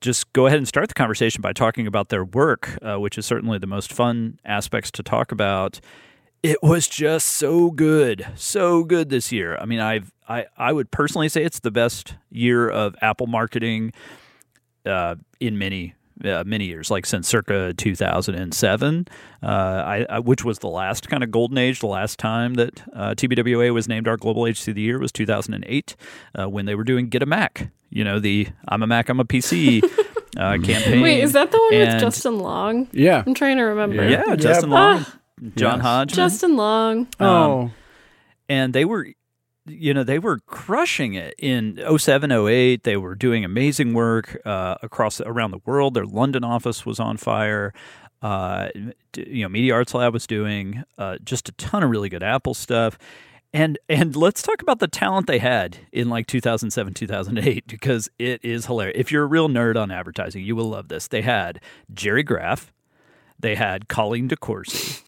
just 0.00 0.32
go 0.32 0.46
ahead 0.46 0.58
and 0.58 0.66
start 0.66 0.88
the 0.88 0.94
conversation 0.94 1.42
by 1.42 1.52
talking 1.52 1.86
about 1.86 2.08
their 2.08 2.24
work, 2.24 2.78
uh, 2.82 2.98
which 2.98 3.18
is 3.18 3.26
certainly 3.26 3.58
the 3.58 3.66
most 3.66 3.92
fun 3.92 4.38
aspects 4.44 4.90
to 4.92 5.02
talk 5.02 5.30
about. 5.32 5.80
It 6.42 6.62
was 6.62 6.88
just 6.88 7.28
so 7.28 7.70
good, 7.70 8.26
so 8.36 8.84
good 8.84 9.10
this 9.10 9.32
year. 9.32 9.56
I 9.60 9.66
mean, 9.66 9.80
I've 9.80 10.12
I, 10.28 10.46
I 10.56 10.72
would 10.72 10.90
personally 10.90 11.28
say 11.28 11.42
it's 11.42 11.60
the 11.60 11.70
best 11.70 12.14
year 12.30 12.68
of 12.68 12.94
Apple 13.00 13.26
marketing 13.26 13.92
uh, 14.86 15.16
in 15.40 15.58
many 15.58 15.94
uh, 16.24 16.44
many 16.46 16.66
years, 16.66 16.90
like 16.90 17.06
since 17.06 17.28
circa 17.28 17.74
2007, 17.74 19.08
uh, 19.42 19.46
I, 19.46 20.06
I, 20.08 20.18
which 20.18 20.44
was 20.44 20.58
the 20.58 20.68
last 20.68 21.08
kind 21.08 21.22
of 21.22 21.30
golden 21.30 21.58
age. 21.58 21.80
The 21.80 21.86
last 21.86 22.18
time 22.18 22.54
that 22.54 22.82
uh, 22.92 23.14
TBWA 23.14 23.72
was 23.72 23.88
named 23.88 24.08
our 24.08 24.16
Global 24.16 24.46
Agency 24.46 24.72
of 24.72 24.76
the 24.76 24.82
Year 24.82 24.98
was 24.98 25.12
2008, 25.12 25.96
uh, 26.38 26.48
when 26.48 26.66
they 26.66 26.74
were 26.74 26.84
doing 26.84 27.08
Get 27.08 27.22
a 27.22 27.26
Mac. 27.26 27.70
You 27.90 28.04
know, 28.04 28.18
the 28.18 28.48
I'm 28.68 28.82
a 28.82 28.86
Mac, 28.86 29.08
I'm 29.08 29.20
a 29.20 29.24
PC 29.24 29.82
uh, 30.36 30.58
campaign. 30.62 31.00
Wait, 31.00 31.20
is 31.20 31.32
that 31.32 31.50
the 31.50 31.58
one 31.58 31.74
and, 31.74 31.94
with 31.94 32.00
Justin 32.00 32.38
Long? 32.38 32.88
Yeah. 32.92 33.22
I'm 33.26 33.34
trying 33.34 33.56
to 33.56 33.64
remember. 33.64 34.08
Yeah, 34.08 34.24
yeah 34.28 34.36
Justin 34.36 34.70
Long. 34.70 35.04
Ah. 35.06 35.18
John 35.54 35.76
yes. 35.76 35.82
Hodgman. 35.82 36.16
Justin 36.16 36.56
Long. 36.56 36.98
Um, 37.20 37.26
oh. 37.28 37.70
And 38.48 38.72
they 38.72 38.84
were 38.84 39.06
you 39.68 39.94
know, 39.94 40.04
they 40.04 40.18
were 40.18 40.38
crushing 40.46 41.14
it 41.14 41.34
in 41.38 41.80
07, 41.96 42.30
08. 42.32 42.82
They 42.84 42.96
were 42.96 43.14
doing 43.14 43.44
amazing 43.44 43.94
work 43.94 44.40
uh, 44.44 44.76
across 44.82 45.20
around 45.20 45.50
the 45.50 45.60
world. 45.64 45.94
Their 45.94 46.06
London 46.06 46.44
office 46.44 46.84
was 46.84 46.98
on 47.00 47.16
fire. 47.16 47.72
Uh, 48.20 48.68
you 49.16 49.42
know, 49.42 49.48
Media 49.48 49.74
Arts 49.74 49.94
Lab 49.94 50.12
was 50.12 50.26
doing 50.26 50.82
uh, 50.96 51.18
just 51.24 51.48
a 51.48 51.52
ton 51.52 51.82
of 51.82 51.90
really 51.90 52.08
good 52.08 52.22
Apple 52.22 52.54
stuff. 52.54 52.98
And 53.52 53.78
and 53.88 54.14
let's 54.14 54.42
talk 54.42 54.60
about 54.60 54.78
the 54.78 54.88
talent 54.88 55.26
they 55.26 55.38
had 55.38 55.78
in 55.90 56.10
like 56.10 56.26
2007, 56.26 56.92
2008 56.92 57.66
because 57.66 58.10
it 58.18 58.44
is 58.44 58.66
hilarious. 58.66 58.96
If 58.98 59.10
you're 59.10 59.24
a 59.24 59.26
real 59.26 59.48
nerd 59.48 59.76
on 59.76 59.90
advertising, 59.90 60.44
you 60.44 60.54
will 60.54 60.68
love 60.68 60.88
this. 60.88 61.08
They 61.08 61.22
had 61.22 61.60
Gerry 61.92 62.22
Graf, 62.22 62.72
they 63.38 63.54
had 63.54 63.88
Colleen 63.88 64.28
DeCourcy, 64.28 65.02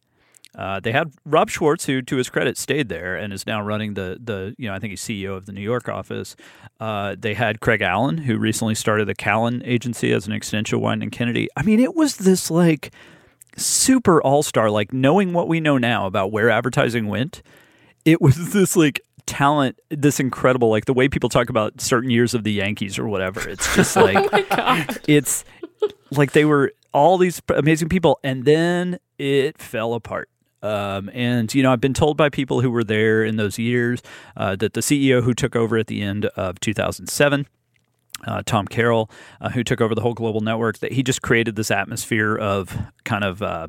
uh, 0.56 0.80
they 0.80 0.92
had 0.92 1.12
Rob 1.24 1.48
Schwartz, 1.48 1.86
who, 1.86 2.02
to 2.02 2.16
his 2.16 2.28
credit, 2.28 2.58
stayed 2.58 2.88
there 2.88 3.14
and 3.16 3.32
is 3.32 3.46
now 3.46 3.62
running 3.62 3.94
the 3.94 4.18
the 4.22 4.54
you 4.58 4.68
know 4.68 4.74
I 4.74 4.78
think 4.78 4.90
he's 4.90 5.02
CEO 5.02 5.36
of 5.36 5.46
the 5.46 5.52
New 5.52 5.60
York 5.60 5.88
office. 5.88 6.34
Uh, 6.80 7.14
they 7.18 7.34
had 7.34 7.60
Craig 7.60 7.82
Allen, 7.82 8.18
who 8.18 8.36
recently 8.36 8.74
started 8.74 9.06
the 9.06 9.14
Callen 9.14 9.62
agency 9.64 10.12
as 10.12 10.26
an 10.26 10.32
extension 10.32 10.76
of 10.76 10.82
Wieden 10.82 11.02
and 11.02 11.12
Kennedy. 11.12 11.48
I 11.56 11.62
mean, 11.62 11.78
it 11.78 11.94
was 11.94 12.16
this 12.16 12.50
like 12.50 12.92
super 13.56 14.20
all 14.22 14.42
star, 14.42 14.70
like 14.70 14.92
knowing 14.92 15.32
what 15.32 15.46
we 15.46 15.60
know 15.60 15.78
now 15.78 16.06
about 16.06 16.32
where 16.32 16.50
advertising 16.50 17.06
went. 17.06 17.42
It 18.04 18.20
was 18.20 18.50
this 18.52 18.74
like 18.74 19.00
talent, 19.26 19.78
this 19.88 20.18
incredible 20.18 20.68
like 20.68 20.86
the 20.86 20.94
way 20.94 21.08
people 21.08 21.28
talk 21.28 21.48
about 21.48 21.80
certain 21.80 22.10
years 22.10 22.34
of 22.34 22.42
the 22.42 22.52
Yankees 22.52 22.98
or 22.98 23.06
whatever. 23.06 23.48
It's 23.48 23.72
just 23.76 23.94
like 23.96 24.28
oh 24.50 24.84
it's 25.06 25.44
like 26.10 26.32
they 26.32 26.44
were 26.44 26.72
all 26.92 27.18
these 27.18 27.40
amazing 27.54 27.88
people, 27.88 28.18
and 28.24 28.44
then 28.44 28.98
it 29.16 29.56
fell 29.58 29.94
apart 29.94 30.28
um, 30.62 31.11
and 31.12 31.53
you 31.55 31.62
know, 31.62 31.73
I've 31.73 31.81
been 31.81 31.94
told 31.94 32.16
by 32.16 32.29
people 32.29 32.61
who 32.61 32.70
were 32.70 32.85
there 32.85 33.25
in 33.25 33.37
those 33.37 33.59
years 33.59 34.03
uh, 34.37 34.57
that 34.57 34.75
the 34.75 34.81
CEO 34.81 35.23
who 35.23 35.35
took 35.35 35.57
over 35.57 35.77
at 35.77 35.87
the 35.87 36.03
end 36.03 36.27
of 36.27 36.61
2007. 36.61 37.46
Uh, 38.27 38.42
Tom 38.44 38.66
Carroll, 38.66 39.11
uh, 39.40 39.49
who 39.49 39.64
took 39.64 39.81
over 39.81 39.94
the 39.94 40.03
whole 40.03 40.12
global 40.12 40.42
network, 40.42 40.79
that 40.81 40.92
he 40.92 41.03
just 41.03 41.23
created 41.23 41.57
this 41.57 41.70
atmosphere 41.70 42.37
of 42.37 42.77
kind 43.05 43.25
of 43.25 43.40
uh, 43.40 43.68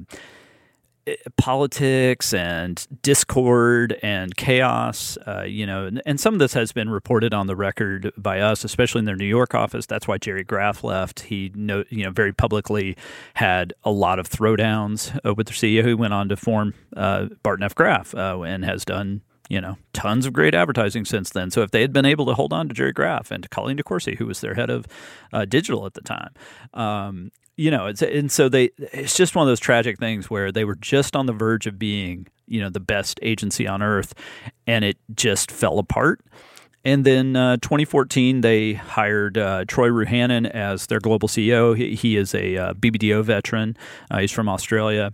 politics 1.37 2.33
and 2.33 2.87
discord 3.01 3.97
and 4.03 4.35
chaos, 4.35 5.17
uh, 5.25 5.43
you 5.43 5.65
know, 5.65 5.85
and, 5.85 6.01
and, 6.05 6.19
some 6.19 6.33
of 6.33 6.39
this 6.39 6.53
has 6.53 6.71
been 6.71 6.89
reported 6.89 7.33
on 7.33 7.47
the 7.47 7.55
record 7.55 8.11
by 8.17 8.39
us, 8.39 8.63
especially 8.63 8.99
in 8.99 9.05
their 9.05 9.15
New 9.15 9.25
York 9.25 9.55
office. 9.55 9.85
That's 9.85 10.07
why 10.07 10.19
Gerry 10.19 10.43
Graf 10.43 10.83
left. 10.83 11.21
He, 11.21 11.51
know, 11.55 11.83
you 11.89 12.03
know, 12.03 12.11
very 12.11 12.33
publicly 12.33 12.95
had 13.33 13.73
a 13.83 13.91
lot 13.91 14.19
of 14.19 14.29
throwdowns 14.29 15.17
uh, 15.25 15.33
with 15.33 15.47
their 15.47 15.55
CEO, 15.55 15.83
who 15.83 15.97
went 15.97 16.13
on 16.13 16.29
to 16.29 16.35
form 16.35 16.73
uh, 16.95 17.27
Barton 17.41 17.63
F. 17.63 17.73
Graf 17.73 18.13
uh, 18.13 18.41
and 18.41 18.63
has 18.63 18.85
done 18.85 19.21
you 19.49 19.59
know, 19.59 19.77
tons 19.91 20.25
of 20.25 20.31
great 20.31 20.55
advertising 20.55 21.03
since 21.03 21.29
then. 21.29 21.51
So 21.51 21.61
if 21.61 21.71
they 21.71 21.81
had 21.81 21.91
been 21.91 22.05
able 22.05 22.25
to 22.27 22.33
hold 22.33 22.53
on 22.53 22.69
to 22.69 22.73
Gerry 22.73 22.93
Graf 22.93 23.31
and 23.31 23.43
to 23.43 23.49
Colleen 23.49 23.75
DeCourcy, 23.75 24.17
who 24.17 24.25
was 24.25 24.39
their 24.39 24.53
head 24.53 24.69
of 24.69 24.85
uh, 25.33 25.43
digital 25.43 25.85
at 25.85 25.93
the 25.93 25.99
time, 25.99 26.29
um, 26.73 27.31
you 27.61 27.69
know, 27.69 27.85
it's 27.85 28.01
and 28.01 28.31
so 28.31 28.49
they 28.49 28.71
it's 28.77 29.15
just 29.15 29.35
one 29.35 29.43
of 29.43 29.47
those 29.47 29.59
tragic 29.59 29.99
things 29.99 30.31
where 30.31 30.51
they 30.51 30.65
were 30.65 30.75
just 30.75 31.15
on 31.15 31.27
the 31.27 31.33
verge 31.33 31.67
of 31.67 31.77
being, 31.77 32.25
you 32.47 32.59
know, 32.59 32.71
the 32.71 32.79
best 32.79 33.19
agency 33.21 33.67
on 33.67 33.83
earth 33.83 34.15
and 34.65 34.83
it 34.83 34.97
just 35.13 35.51
fell 35.51 35.77
apart. 35.77 36.21
And 36.83 37.05
then 37.05 37.35
uh, 37.35 37.57
2014, 37.57 38.41
they 38.41 38.73
hired 38.73 39.37
uh, 39.37 39.65
Troy 39.67 39.89
Ruhanen 39.89 40.49
as 40.49 40.87
their 40.87 40.99
global 40.99 41.27
CEO. 41.27 41.77
He, 41.77 41.93
he 41.93 42.17
is 42.17 42.33
a 42.33 42.57
uh, 42.57 42.73
BBDO 42.73 43.23
veteran. 43.23 43.77
Uh, 44.09 44.17
he's 44.17 44.31
from 44.31 44.49
Australia. 44.49 45.13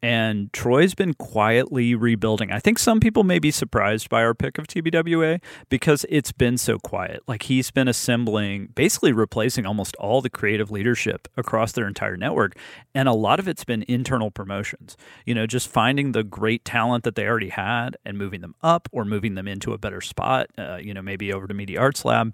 And 0.00 0.52
Troy's 0.52 0.94
been 0.94 1.14
quietly 1.14 1.94
rebuilding. 1.94 2.52
I 2.52 2.60
think 2.60 2.78
some 2.78 3.00
people 3.00 3.24
may 3.24 3.40
be 3.40 3.50
surprised 3.50 4.08
by 4.08 4.22
our 4.22 4.32
pick 4.32 4.56
of 4.56 4.68
TBWA 4.68 5.42
because 5.68 6.06
it's 6.08 6.30
been 6.30 6.56
so 6.56 6.78
quiet. 6.78 7.22
Like 7.26 7.44
he's 7.44 7.72
been 7.72 7.88
assembling, 7.88 8.68
basically 8.76 9.12
replacing 9.12 9.66
almost 9.66 9.96
all 9.96 10.20
the 10.20 10.30
creative 10.30 10.70
leadership 10.70 11.26
across 11.36 11.72
their 11.72 11.88
entire 11.88 12.16
network. 12.16 12.56
And 12.94 13.08
a 13.08 13.12
lot 13.12 13.40
of 13.40 13.48
it's 13.48 13.64
been 13.64 13.84
internal 13.88 14.30
promotions, 14.30 14.96
you 15.26 15.34
know, 15.34 15.46
just 15.46 15.68
finding 15.68 16.12
the 16.12 16.22
great 16.22 16.64
talent 16.64 17.02
that 17.02 17.16
they 17.16 17.26
already 17.26 17.48
had 17.48 17.96
and 18.04 18.16
moving 18.16 18.40
them 18.40 18.54
up 18.62 18.88
or 18.92 19.04
moving 19.04 19.34
them 19.34 19.48
into 19.48 19.72
a 19.72 19.78
better 19.78 20.00
spot, 20.00 20.46
uh, 20.56 20.76
you 20.76 20.94
know, 20.94 21.02
maybe 21.02 21.32
over 21.32 21.48
to 21.48 21.54
Media 21.54 21.80
Arts 21.80 22.04
Lab. 22.04 22.32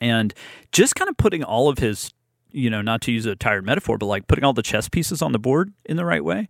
And 0.00 0.32
just 0.72 0.94
kind 0.94 1.10
of 1.10 1.16
putting 1.18 1.44
all 1.44 1.68
of 1.68 1.78
his, 1.78 2.12
you 2.52 2.70
know, 2.70 2.80
not 2.80 3.02
to 3.02 3.12
use 3.12 3.26
a 3.26 3.36
tired 3.36 3.66
metaphor, 3.66 3.98
but 3.98 4.06
like 4.06 4.26
putting 4.28 4.44
all 4.44 4.54
the 4.54 4.62
chess 4.62 4.88
pieces 4.88 5.20
on 5.20 5.32
the 5.32 5.38
board 5.38 5.74
in 5.84 5.98
the 5.98 6.04
right 6.04 6.24
way. 6.24 6.48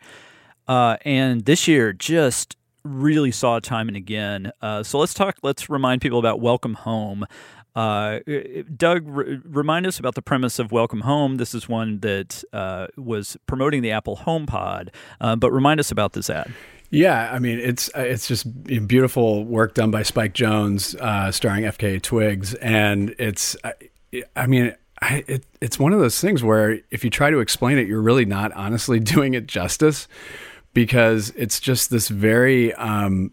Uh, 0.68 0.96
and 1.04 1.44
this 1.44 1.68
year 1.68 1.92
just 1.92 2.56
really 2.82 3.30
saw 3.30 3.58
time 3.58 3.88
and 3.88 3.96
again. 3.96 4.52
Uh, 4.62 4.82
so 4.82 4.98
let's 4.98 5.14
talk. 5.14 5.36
Let's 5.42 5.68
remind 5.68 6.00
people 6.00 6.18
about 6.18 6.40
Welcome 6.40 6.74
Home. 6.74 7.26
Uh, 7.74 8.20
Doug, 8.74 9.04
remind 9.06 9.86
us 9.86 9.98
about 9.98 10.14
the 10.14 10.22
premise 10.22 10.58
of 10.58 10.72
Welcome 10.72 11.02
Home. 11.02 11.36
This 11.36 11.54
is 11.54 11.68
one 11.68 12.00
that 12.00 12.42
uh, 12.52 12.86
was 12.96 13.36
promoting 13.46 13.82
the 13.82 13.90
Apple 13.90 14.16
HomePod, 14.16 14.88
uh, 15.20 15.36
but 15.36 15.52
remind 15.52 15.78
us 15.78 15.90
about 15.90 16.14
this 16.14 16.30
ad. 16.30 16.52
Yeah, 16.88 17.30
I 17.32 17.38
mean 17.40 17.58
it's 17.58 17.90
uh, 17.96 18.00
it's 18.00 18.28
just 18.28 18.46
beautiful 18.86 19.44
work 19.44 19.74
done 19.74 19.90
by 19.90 20.04
Spike 20.04 20.32
Jonze, 20.32 20.94
uh, 20.94 21.32
starring 21.32 21.64
FKA 21.64 22.00
Twigs, 22.00 22.54
and 22.54 23.14
it's 23.18 23.56
I 24.36 24.46
mean 24.46 24.72
I, 25.02 25.24
it, 25.26 25.44
it's 25.60 25.78
one 25.78 25.92
of 25.92 25.98
those 25.98 26.20
things 26.20 26.42
where 26.42 26.78
if 26.90 27.04
you 27.04 27.10
try 27.10 27.30
to 27.30 27.40
explain 27.40 27.76
it, 27.76 27.88
you're 27.88 28.00
really 28.00 28.24
not 28.24 28.52
honestly 28.52 29.00
doing 29.14 29.34
it 29.34 29.46
justice 29.48 30.08
because 30.76 31.30
it's 31.30 31.58
just 31.58 31.88
this 31.88 32.08
very. 32.08 32.74
Um, 32.74 33.30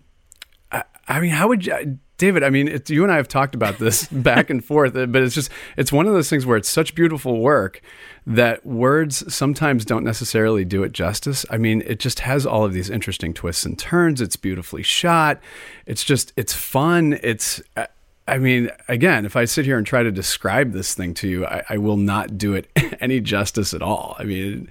I, 0.72 0.86
I 1.10 1.20
mean, 1.20 1.32
how 1.32 1.50
would 1.50 1.66
you? 1.66 2.00
David, 2.18 2.42
I 2.42 2.50
mean, 2.50 2.82
you 2.88 3.04
and 3.04 3.12
I 3.12 3.18
have 3.18 3.28
talked 3.28 3.54
about 3.54 3.80
this 3.80 4.08
back 4.12 4.50
and 4.50 4.64
forth, 4.64 4.94
but 4.94 5.16
it's 5.18 5.36
just, 5.36 5.52
it's 5.76 5.92
one 5.92 6.08
of 6.08 6.14
those 6.14 6.30
things 6.30 6.46
where 6.46 6.56
it's 6.56 6.70
such 6.70 6.96
beautiful 6.96 7.42
work 7.42 7.82
that 8.26 8.66
words 8.66 9.34
sometimes 9.34 9.84
don't 9.84 10.06
necessarily 10.06 10.64
do 10.64 10.84
it 10.84 10.94
justice. 10.94 11.46
I 11.50 11.58
mean, 11.58 11.84
it 11.86 12.00
just 12.00 12.22
has 12.22 12.46
all 12.46 12.64
of 12.64 12.72
these 12.72 12.90
interesting 12.90 13.34
twists 13.34 13.66
and 13.66 13.78
turns. 13.78 14.22
It's 14.22 14.38
beautifully 14.38 14.84
shot. 14.84 15.42
It's 15.86 16.06
just, 16.06 16.32
it's 16.38 16.54
fun. 16.54 17.20
It's, 17.24 17.62
I 18.26 18.38
mean, 18.38 18.70
again, 18.88 19.26
if 19.26 19.36
I 19.36 19.44
sit 19.44 19.66
here 19.66 19.78
and 19.78 19.86
try 19.86 20.02
to 20.02 20.12
describe 20.12 20.72
this 20.72 20.94
thing 20.94 21.14
to 21.16 21.28
you, 21.28 21.46
I, 21.46 21.64
I 21.68 21.78
will 21.78 21.98
not 21.98 22.38
do 22.38 22.54
it 22.54 22.70
any 23.02 23.20
justice 23.20 23.74
at 23.74 23.82
all. 23.82 24.16
I 24.18 24.24
mean, 24.24 24.70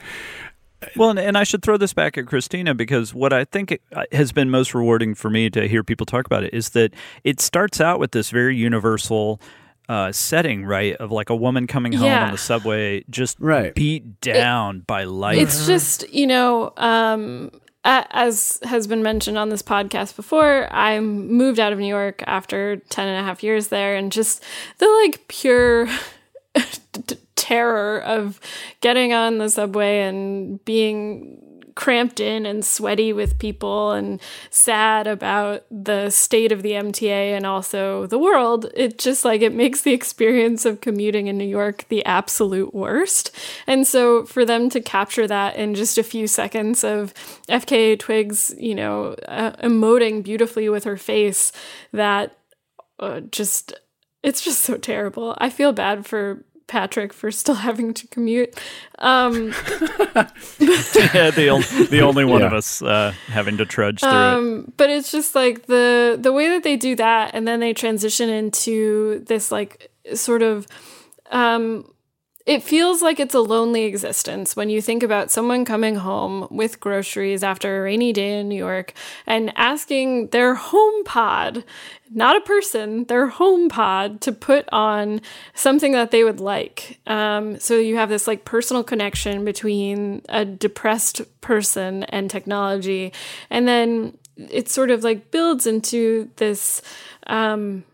well, 0.97 1.18
and, 1.18 1.38
I 1.38 1.45
should 1.45 1.62
throw 1.62 1.77
this 1.77 1.92
back 1.92 2.18
at 2.18 2.27
Kristina 2.27 2.77
because 2.77 3.14
what 3.14 3.33
I 3.33 3.45
think 3.45 3.79
uh, 3.92 4.05
has 4.12 4.33
been 4.33 4.51
most 4.51 4.75
rewarding 4.75 5.14
for 5.14 5.31
me 5.31 5.51
to 5.51 5.66
hear 5.66 5.83
people 5.83 6.07
talk 6.07 6.27
about 6.27 6.45
it 6.45 6.55
is 6.55 6.71
that 6.71 6.95
it 7.25 7.40
starts 7.40 7.81
out 7.81 7.99
with 7.99 8.12
this 8.12 8.31
very 8.31 8.57
universal 8.57 9.40
uh, 9.88 10.12
setting, 10.12 10.64
right? 10.64 10.95
Of 10.97 11.11
like 11.11 11.31
a 11.31 11.37
woman 11.37 11.66
coming 11.66 11.92
home 11.92 12.07
yeah. 12.07 12.27
on 12.27 12.33
the 12.33 12.38
subway, 12.38 13.05
just 13.11 13.38
right. 13.40 13.75
beat 13.75 14.21
down 14.21 14.79
it, 14.79 14.87
by 14.87 15.05
life. 15.05 15.38
It's 15.38 15.66
just, 15.66 16.09
you 16.12 16.27
know, 16.27 16.73
um, 16.77 17.51
as 17.85 18.61
has 18.62 18.87
been 18.87 19.03
mentioned 19.03 19.38
on 19.38 19.49
this 19.49 19.62
podcast 19.62 20.14
before, 20.16 20.73
I 20.73 21.01
moved 21.01 21.59
out 21.59 21.73
of 21.73 21.79
New 21.79 21.87
York 21.87 22.23
after 22.27 22.77
10 22.77 23.09
and 23.09 23.18
a 23.18 23.27
half 23.27 23.42
years 23.42 23.68
there, 23.68 23.97
and 23.97 24.12
just 24.12 24.42
the 24.79 24.87
like 25.03 25.27
pure 25.29 25.88
terror 27.42 28.00
of 28.02 28.38
getting 28.81 29.12
on 29.12 29.38
the 29.38 29.50
subway 29.50 30.02
and 30.02 30.64
being 30.64 31.52
cramped 31.74 32.20
in 32.20 32.46
and 32.46 32.64
sweaty 32.64 33.12
with 33.12 33.38
people 33.38 33.92
and 33.92 34.20
sad 34.50 35.07
about 35.07 35.64
the 35.70 36.11
state 36.11 36.52
of 36.52 36.62
the 36.62 36.72
MTA 36.72 37.35
and 37.35 37.46
also 37.46 38.07
the 38.07 38.18
world, 38.18 38.66
it 38.74 38.98
just 38.98 39.24
like 39.24 39.40
it 39.40 39.55
makes 39.55 39.83
the 39.83 39.92
experience 39.92 40.64
of 40.64 40.81
commuting 40.81 41.26
in 41.26 41.38
New 41.38 41.48
York 41.48 41.85
the 41.88 42.05
absolute 42.05 42.74
worst. 42.74 43.31
And 43.66 43.87
so 43.87 44.24
for 44.24 44.44
them 44.44 44.68
to 44.70 44.81
capture 44.81 45.26
that 45.26 45.57
in 45.57 45.74
just 45.74 45.98
a 45.98 46.02
few 46.02 46.26
seconds 46.26 46.85
of 46.85 47.14
FKA 47.48 47.98
Twigs, 47.98 48.55
you 48.59 48.74
know, 48.74 49.16
uh, 49.26 49.52
emoting 49.62 50.22
beautifully 50.22 50.68
with 50.68 50.85
her 50.85 50.96
face, 50.96 51.52
that 51.92 52.37
uh, 52.98 53.20
just 53.20 53.74
it's 54.22 54.42
just 54.42 54.62
so 54.62 54.76
terrible. 54.76 55.35
I 55.38 55.50
feel 55.50 55.72
bad 55.72 56.07
for 56.07 56.44
Patrick 56.72 57.12
for 57.12 57.30
still 57.30 57.56
having 57.56 57.92
to 57.92 58.06
commute. 58.06 58.58
Um, 58.98 59.48
yeah, 60.58 61.30
the, 61.30 61.48
only, 61.50 61.85
the 61.85 62.00
only 62.00 62.24
one 62.24 62.40
yeah. 62.40 62.46
of 62.46 62.54
us 62.54 62.80
uh, 62.80 63.12
having 63.26 63.58
to 63.58 63.66
trudge 63.66 64.00
through 64.00 64.08
um, 64.08 64.61
it. 64.61 64.76
But 64.78 64.88
it's 64.88 65.12
just 65.12 65.35
like 65.35 65.66
the 65.66 66.16
the 66.18 66.32
way 66.32 66.48
that 66.48 66.62
they 66.62 66.76
do 66.76 66.96
that, 66.96 67.35
and 67.35 67.46
then 67.46 67.61
they 67.61 67.74
transition 67.74 68.30
into 68.30 69.22
this 69.26 69.52
like 69.52 69.90
sort 70.14 70.40
of. 70.40 70.66
Um, 71.30 71.91
it 72.44 72.62
feels 72.62 73.02
like 73.02 73.20
it's 73.20 73.35
a 73.35 73.40
lonely 73.40 73.85
existence 73.85 74.57
when 74.57 74.68
you 74.68 74.83
think 74.83 75.02
about 75.02 75.31
someone 75.31 75.64
coming 75.64 75.96
home 75.96 76.48
with 76.50 76.81
groceries 76.81 77.44
after 77.44 77.78
a 77.78 77.83
rainy 77.83 78.12
day 78.12 78.38
in 78.38 78.48
New 78.48 78.57
York 78.57 78.92
and 79.26 79.52
asking 79.57 80.28
their 80.28 80.57
HomePod 80.57 81.64
not 82.14 82.37
a 82.37 82.40
person, 82.40 83.05
their 83.05 83.31
HomePod 83.31 84.20
to 84.20 84.33
put 84.33 84.68
on 84.70 85.20
something 85.55 85.92
that 85.92 86.11
they 86.11 86.24
would 86.24 86.40
like. 86.40 87.00
Um, 87.07 87.59
so 87.59 87.78
you 87.78 87.96
have 87.96 88.11
this 88.11 88.26
like 88.26 88.44
personal 88.44 88.85
connection 88.85 89.44
between 89.44 90.22
a 90.28 90.44
depressed 90.44 91.22
person 91.40 92.05
and 92.05 92.31
technology. 92.31 93.12
And 93.48 93.66
then 93.66 94.18
it 94.37 94.68
sort 94.68 94.90
of 94.90 95.05
like 95.05 95.31
builds 95.31 95.66
into 95.66 96.31
this 96.37 96.83
um, 97.28 97.85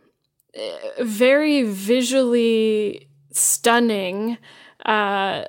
very 1.00 1.62
visually 1.62 3.07
stunning. 3.38 4.38
Uh, 4.84 5.44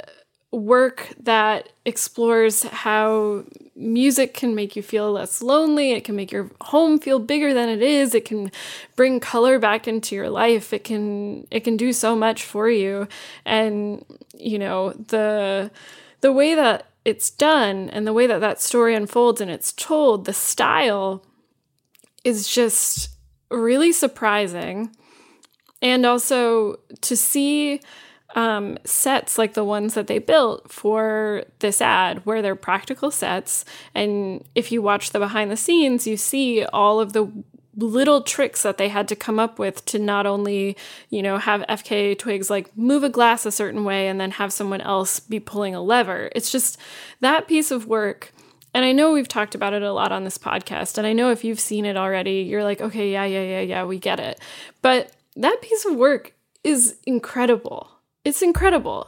work 0.52 1.14
that 1.20 1.70
explores 1.86 2.64
how 2.64 3.44
music 3.76 4.34
can 4.34 4.56
make 4.56 4.76
you 4.76 4.82
feel 4.82 5.12
less 5.12 5.42
lonely. 5.42 5.92
It 5.92 6.04
can 6.04 6.16
make 6.16 6.32
your 6.32 6.50
home 6.62 7.00
feel 7.00 7.20
bigger 7.20 7.54
than 7.54 7.70
it 7.70 7.82
is. 7.82 8.16
It 8.16 8.26
can 8.26 8.52
bring 8.96 9.20
color 9.20 9.60
back 9.60 9.88
into 9.88 10.16
your 10.16 10.30
life. 10.30 10.74
It 10.74 10.84
can 10.84 11.48
it 11.52 11.64
can 11.64 11.78
do 11.78 11.94
so 11.94 12.16
much 12.16 12.44
for 12.44 12.70
you. 12.70 13.08
And 13.46 14.04
you 14.38 14.58
know, 14.58 14.92
the 14.94 15.72
the 16.22 16.34
way 16.34 16.56
that 16.56 16.88
it's 17.06 17.30
done 17.30 17.90
and 17.92 18.06
the 18.06 18.14
way 18.14 18.28
that 18.28 18.42
that 18.42 18.62
story 18.62 18.96
unfolds 18.96 19.42
and 19.42 19.52
it's 19.52 19.72
told, 19.74 20.26
the 20.26 20.34
style 20.34 21.24
is 22.24 22.48
just 22.48 23.10
really 23.50 23.92
surprising. 23.92 24.96
And 25.82 26.06
also 26.06 26.80
to 27.02 27.16
see 27.16 27.82
um, 28.36 28.78
sets 28.86 29.38
like 29.38 29.54
the 29.54 29.64
ones 29.64 29.94
that 29.96 30.08
they 30.08 30.20
built 30.20 30.72
for 30.72 31.44
this 31.60 31.82
ad, 31.82 32.26
where 32.26 32.42
they're 32.42 32.56
practical 32.56 33.12
sets. 33.12 33.66
And 33.96 34.44
if 34.56 34.72
you 34.72 34.82
watch 34.82 35.12
the 35.12 35.20
behind 35.20 35.50
the 35.52 35.58
scenes, 35.58 36.06
you 36.06 36.18
see 36.18 36.64
all 36.66 37.00
of 37.00 37.14
the 37.14 37.32
little 37.76 38.22
tricks 38.22 38.64
that 38.64 38.78
they 38.78 38.90
had 38.90 39.08
to 39.08 39.16
come 39.16 39.40
up 39.40 39.58
with 39.58 39.86
to 39.86 40.00
not 40.00 40.26
only, 40.26 40.76
you 41.10 41.22
know, 41.22 41.38
have 41.38 41.62
FKA 41.70 42.18
Twigs 42.18 42.50
like 42.50 42.76
move 42.78 43.04
a 43.04 43.10
glass 43.10 43.46
a 43.46 43.52
certain 43.52 43.84
way 43.84 44.08
and 44.08 44.20
then 44.20 44.32
have 44.32 44.52
someone 44.52 44.82
else 44.82 45.20
be 45.20 45.40
pulling 45.40 45.74
a 45.74 45.82
lever. 45.82 46.30
It's 46.36 46.52
just 46.52 46.78
that 47.22 47.48
piece 47.48 47.72
of 47.72 47.88
work. 47.88 48.34
And 48.74 48.86
I 48.86 48.92
know 48.92 49.12
we've 49.12 49.28
talked 49.28 49.56
about 49.56 49.74
it 49.74 49.82
a 49.82 49.94
lot 49.94 50.12
on 50.12 50.24
this 50.24 50.38
podcast. 50.38 50.98
And 50.98 51.08
I 51.08 51.14
know 51.14 51.32
if 51.32 51.44
you've 51.44 51.60
seen 51.60 51.86
it 51.86 51.98
already, 51.98 52.42
you're 52.42 52.64
like, 52.64 52.82
okay, 52.82 53.12
yeah, 53.12 53.26
yeah, 53.26 53.42
yeah, 53.42 53.62
yeah, 53.62 53.84
we 53.86 53.98
get 53.98 54.20
it. 54.20 54.40
But 54.82 55.12
that 55.40 55.62
piece 55.62 55.86
of 55.86 55.96
work 55.96 56.34
is 56.64 56.98
incredible 57.06 57.90
it's 58.26 58.42
incredible. 58.42 59.08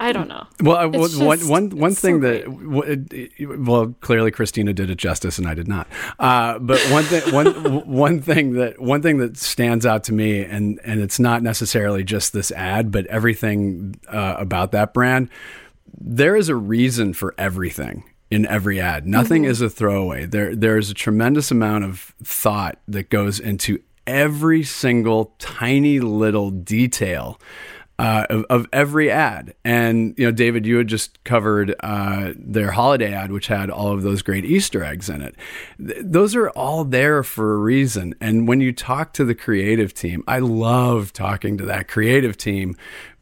I 0.00 0.12
don't 0.12 0.28
know. 0.28 0.46
Well, 0.62 0.76
uh, 0.76 0.88
just, 0.90 1.20
one, 1.20 1.40
one, 1.48 1.70
one 1.70 1.94
thing 1.94 2.22
so 2.22 2.28
that 2.28 3.58
well, 3.58 3.94
clearly 4.00 4.30
Kristina 4.30 4.72
did 4.72 4.90
it 4.90 4.96
justice, 4.96 5.38
and 5.38 5.46
I 5.48 5.54
did 5.54 5.66
not. 5.66 5.88
Uh, 6.20 6.60
but 6.60 6.78
one 6.92 7.02
thing, 7.02 7.32
one, 7.34 7.86
one 7.86 8.22
thing 8.22 8.52
that 8.52 8.80
one 8.80 9.02
thing 9.02 9.18
that 9.18 9.36
stands 9.36 9.84
out 9.84 10.04
to 10.04 10.12
me, 10.12 10.44
and 10.44 10.80
and 10.84 11.00
it's 11.00 11.18
not 11.18 11.42
necessarily 11.42 12.04
just 12.04 12.32
this 12.32 12.52
ad, 12.52 12.92
but 12.92 13.06
everything 13.06 13.98
uh, 14.08 14.36
about 14.38 14.70
that 14.72 14.94
brand. 14.94 15.30
There 16.00 16.36
is 16.36 16.48
a 16.48 16.54
reason 16.54 17.12
for 17.12 17.34
everything 17.36 18.04
in 18.30 18.46
every 18.46 18.80
ad. 18.80 19.04
Nothing 19.04 19.42
mm-hmm. 19.42 19.50
is 19.50 19.60
a 19.60 19.68
throwaway. 19.70 20.26
There 20.26 20.54
there 20.54 20.78
is 20.78 20.90
a 20.90 20.94
tremendous 20.94 21.50
amount 21.50 21.84
of 21.84 22.14
thought 22.22 22.78
that 22.86 23.10
goes 23.10 23.40
into 23.40 23.80
every 24.08 24.64
single 24.64 25.34
tiny 25.38 26.00
little 26.00 26.50
detail 26.50 27.38
uh, 27.98 28.24
of, 28.30 28.46
of 28.48 28.66
every 28.72 29.10
ad. 29.10 29.54
And 29.64 30.14
you 30.16 30.24
know, 30.24 30.32
David, 30.32 30.66
you 30.66 30.78
had 30.78 30.86
just 30.86 31.22
covered 31.24 31.74
uh, 31.80 32.32
their 32.36 32.70
holiday 32.70 33.12
ad, 33.12 33.32
which 33.32 33.48
had 33.48 33.70
all 33.70 33.92
of 33.92 34.02
those 34.02 34.22
great 34.22 34.44
Easter 34.44 34.82
eggs 34.82 35.10
in 35.10 35.20
it. 35.20 35.34
Th- 35.84 35.98
those 36.00 36.34
are 36.34 36.48
all 36.50 36.84
there 36.84 37.22
for 37.22 37.54
a 37.54 37.58
reason. 37.58 38.14
And 38.20 38.48
when 38.48 38.60
you 38.60 38.72
talk 38.72 39.12
to 39.14 39.24
the 39.24 39.34
creative 39.34 39.92
team, 39.92 40.24
I 40.26 40.38
love 40.38 41.12
talking 41.12 41.58
to 41.58 41.64
that 41.66 41.88
creative 41.88 42.36
team 42.36 42.76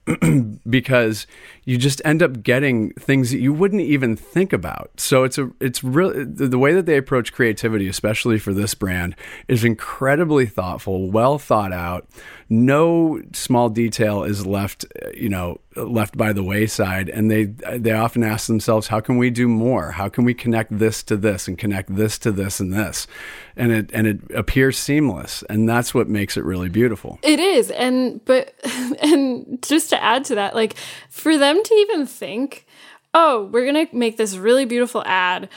because 0.70 1.26
you 1.64 1.76
just 1.76 2.00
end 2.04 2.22
up 2.22 2.44
getting 2.44 2.92
things 2.92 3.32
that 3.32 3.40
you 3.40 3.52
wouldn't 3.52 3.82
even 3.82 4.14
think 4.14 4.52
about. 4.52 4.90
So 4.98 5.24
it's 5.24 5.36
a 5.36 5.50
it's 5.60 5.82
really 5.82 6.24
the, 6.24 6.58
way 6.58 6.72
that 6.74 6.86
they 6.86 6.96
approach 6.96 7.32
creativity, 7.32 7.88
especially 7.88 8.38
for 8.38 8.54
this 8.54 8.74
brand, 8.74 9.16
is 9.48 9.64
incredibly 9.64 10.46
thoughtful, 10.46 11.10
well 11.10 11.38
thought 11.38 11.72
out. 11.72 12.08
No 12.48 13.20
small 13.32 13.68
detail 13.68 14.22
is 14.22 14.46
left, 14.46 14.84
you 15.12 15.28
know, 15.28 15.60
left 15.74 16.16
by 16.16 16.32
the 16.32 16.44
wayside, 16.44 17.08
and 17.08 17.28
they 17.28 17.46
they 17.76 17.90
often 17.90 18.22
ask 18.22 18.46
themselves, 18.46 18.86
how 18.86 19.00
can 19.00 19.18
we 19.18 19.30
do 19.30 19.48
more? 19.48 19.90
How 19.90 20.08
can 20.08 20.24
we 20.24 20.34
connect 20.34 20.78
this 20.78 21.02
to 21.04 21.16
this 21.16 21.48
and 21.48 21.58
connect 21.58 21.94
this 21.94 22.16
to 22.20 22.30
this 22.30 22.60
and 22.60 22.72
this, 22.72 23.08
and 23.56 23.72
it 23.72 23.90
and 23.92 24.06
it 24.06 24.20
appears 24.32 24.78
seamless, 24.78 25.42
and 25.50 25.68
that's 25.68 25.92
what 25.92 26.08
makes 26.08 26.36
it 26.36 26.44
really 26.44 26.68
beautiful. 26.68 27.18
It 27.24 27.40
is, 27.40 27.72
and 27.72 28.24
but 28.24 28.54
and 29.02 29.25
just 29.62 29.90
to 29.90 30.02
add 30.02 30.24
to 30.26 30.34
that, 30.36 30.54
like 30.54 30.76
for 31.08 31.36
them 31.36 31.62
to 31.62 31.74
even 31.74 32.06
think, 32.06 32.66
oh, 33.14 33.48
we're 33.52 33.66
gonna 33.66 33.86
make 33.92 34.16
this 34.16 34.36
really 34.36 34.64
beautiful 34.64 35.02
ad, 35.04 35.48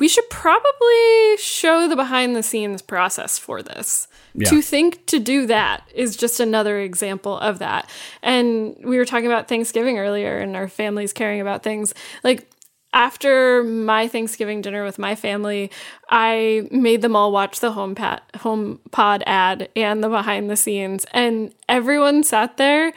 we 0.00 0.08
should 0.08 0.28
probably 0.30 1.36
show 1.36 1.86
the 1.86 1.94
behind 1.94 2.34
the 2.34 2.42
scenes 2.42 2.82
process 2.82 3.38
for 3.38 3.62
this. 3.62 4.08
Yeah. 4.34 4.48
To 4.48 4.62
think 4.62 5.06
to 5.06 5.18
do 5.18 5.46
that 5.46 5.82
is 5.94 6.16
just 6.16 6.40
another 6.40 6.80
example 6.80 7.38
of 7.38 7.58
that. 7.58 7.88
And 8.22 8.76
we 8.82 8.96
were 8.96 9.04
talking 9.04 9.26
about 9.26 9.48
Thanksgiving 9.48 9.98
earlier 9.98 10.38
and 10.38 10.56
our 10.56 10.68
families 10.68 11.12
caring 11.12 11.40
about 11.40 11.62
things. 11.62 11.92
Like 12.24 12.48
after 12.92 13.62
my 13.62 14.08
Thanksgiving 14.08 14.62
dinner 14.62 14.84
with 14.84 14.98
my 14.98 15.14
family, 15.14 15.70
I 16.08 16.68
made 16.70 17.02
them 17.02 17.14
all 17.14 17.30
watch 17.30 17.60
the 17.60 17.72
home 17.72 17.94
pat 17.94 18.22
home 18.40 18.80
pod 18.90 19.22
ad 19.26 19.68
and 19.76 20.02
the 20.02 20.08
behind 20.08 20.50
the 20.50 20.56
scenes 20.56 21.06
and 21.12 21.54
everyone 21.68 22.24
sat 22.24 22.56
there 22.56 22.92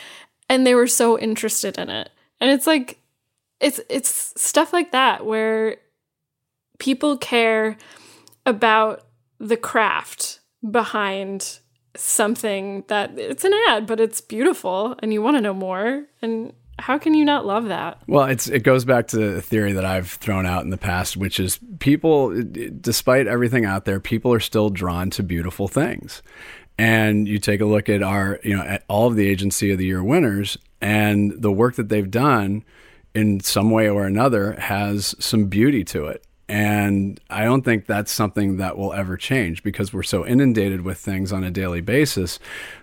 and 0.53 0.67
they 0.67 0.75
were 0.75 0.87
so 0.87 1.17
interested 1.17 1.79
in 1.79 1.89
it. 1.89 2.11
And 2.39 2.51
it's 2.51 2.67
like 2.67 2.99
it's 3.59 3.79
it's 3.89 4.39
stuff 4.39 4.71
like 4.71 4.91
that 4.91 5.25
where 5.25 5.77
people 6.77 7.17
care 7.17 7.75
about 8.45 9.03
the 9.39 9.57
craft 9.57 10.41
behind 10.69 11.59
something 11.95 12.83
that 12.87 13.17
it's 13.17 13.43
an 13.43 13.53
ad 13.67 13.85
but 13.85 13.99
it's 13.99 14.19
beautiful 14.19 14.95
and 14.99 15.13
you 15.13 15.21
want 15.21 15.37
to 15.37 15.41
know 15.41 15.53
more 15.53 16.05
and 16.21 16.53
how 16.79 16.97
can 16.97 17.13
you 17.13 17.23
not 17.23 17.45
love 17.45 17.65
that 17.65 18.01
Well, 18.07 18.25
it's 18.25 18.47
it 18.47 18.63
goes 18.63 18.83
back 18.83 19.07
to 19.09 19.17
the 19.17 19.41
theory 19.41 19.73
that 19.73 19.85
I've 19.85 20.09
thrown 20.09 20.45
out 20.45 20.63
in 20.63 20.71
the 20.71 20.77
past, 20.77 21.15
which 21.15 21.39
is 21.39 21.59
people, 21.79 22.33
despite 22.81 23.27
everything 23.27 23.63
out 23.63 23.85
there, 23.85 23.99
people 23.99 24.33
are 24.33 24.39
still 24.39 24.69
drawn 24.69 25.11
to 25.11 25.23
beautiful 25.23 25.67
things. 25.67 26.23
And 26.77 27.27
you 27.27 27.37
take 27.37 27.61
a 27.61 27.65
look 27.65 27.87
at 27.87 28.01
our, 28.01 28.39
you 28.43 28.55
know, 28.55 28.63
at 28.63 28.83
all 28.87 29.07
of 29.07 29.15
the 29.15 29.27
agency 29.27 29.71
of 29.71 29.77
the 29.77 29.85
year 29.85 30.03
winners, 30.03 30.57
and 30.81 31.41
the 31.41 31.51
work 31.51 31.75
that 31.75 31.89
they've 31.89 32.09
done 32.09 32.63
in 33.13 33.39
some 33.39 33.69
way 33.69 33.87
or 33.87 34.05
another 34.05 34.53
has 34.53 35.15
some 35.19 35.45
beauty 35.45 35.83
to 35.85 36.07
it. 36.07 36.25
And 36.49 37.21
I 37.29 37.45
don't 37.45 37.63
think 37.63 37.85
that's 37.85 38.11
something 38.11 38.57
that 38.57 38.77
will 38.77 38.91
ever 38.93 39.15
change 39.15 39.63
because 39.63 39.93
we're 39.93 40.03
so 40.03 40.25
inundated 40.25 40.81
with 40.81 40.97
things 40.97 41.31
on 41.31 41.43
a 41.43 41.49
daily 41.49 41.79
basis. 41.79 42.37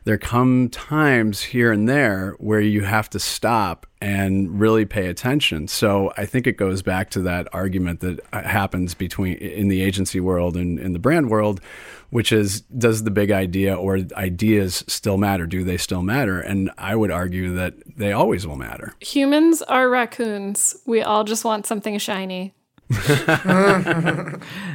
There 0.05 0.17
come 0.17 0.71
times 0.71 1.43
here 1.43 1.71
and 1.71 1.89
there 1.89 2.37
where 2.39 2.61
you 2.61 2.85
have 2.85 3.11
to 3.11 3.21
stop 3.21 3.87
and 4.01 4.59
really 4.59 4.87
pay 4.87 5.09
attention. 5.09 5.69
So 5.69 6.11
I 6.17 6.25
think 6.25 6.47
it 6.47 6.57
goes 6.57 6.81
back 6.81 7.11
to 7.11 7.21
that 7.21 7.49
argument 7.53 8.01
that 8.01 8.21
happens 8.33 8.95
between 8.95 9.35
in 9.37 9.69
the 9.69 9.83
agency 9.83 10.21
world 10.21 10.57
and 10.57 10.79
in 10.79 10.95
the 10.95 10.99
brand 10.99 11.29
world, 11.29 11.61
which 12.11 12.33
is 12.33 12.61
does 12.63 13.05
the 13.05 13.11
big 13.11 13.31
idea 13.31 13.75
or 13.75 14.01
ideas 14.15 14.85
still 14.87 15.17
matter? 15.17 15.47
Do 15.47 15.65
they 15.65 15.77
still 15.77 16.03
matter? 16.03 16.41
And 16.41 16.71
I 16.79 16.95
would 16.95 17.11
argue 17.11 17.55
that 17.55 17.75
they 17.97 18.13
always 18.13 18.47
will 18.47 18.57
matter. 18.57 18.95
humans 19.01 19.63
are 19.63 19.89
raccoons 19.89 20.77
we 20.87 21.03
all 21.03 21.25
just 21.25 21.45
want 21.45 21.67
something 21.67 21.99
shiny 21.99 22.55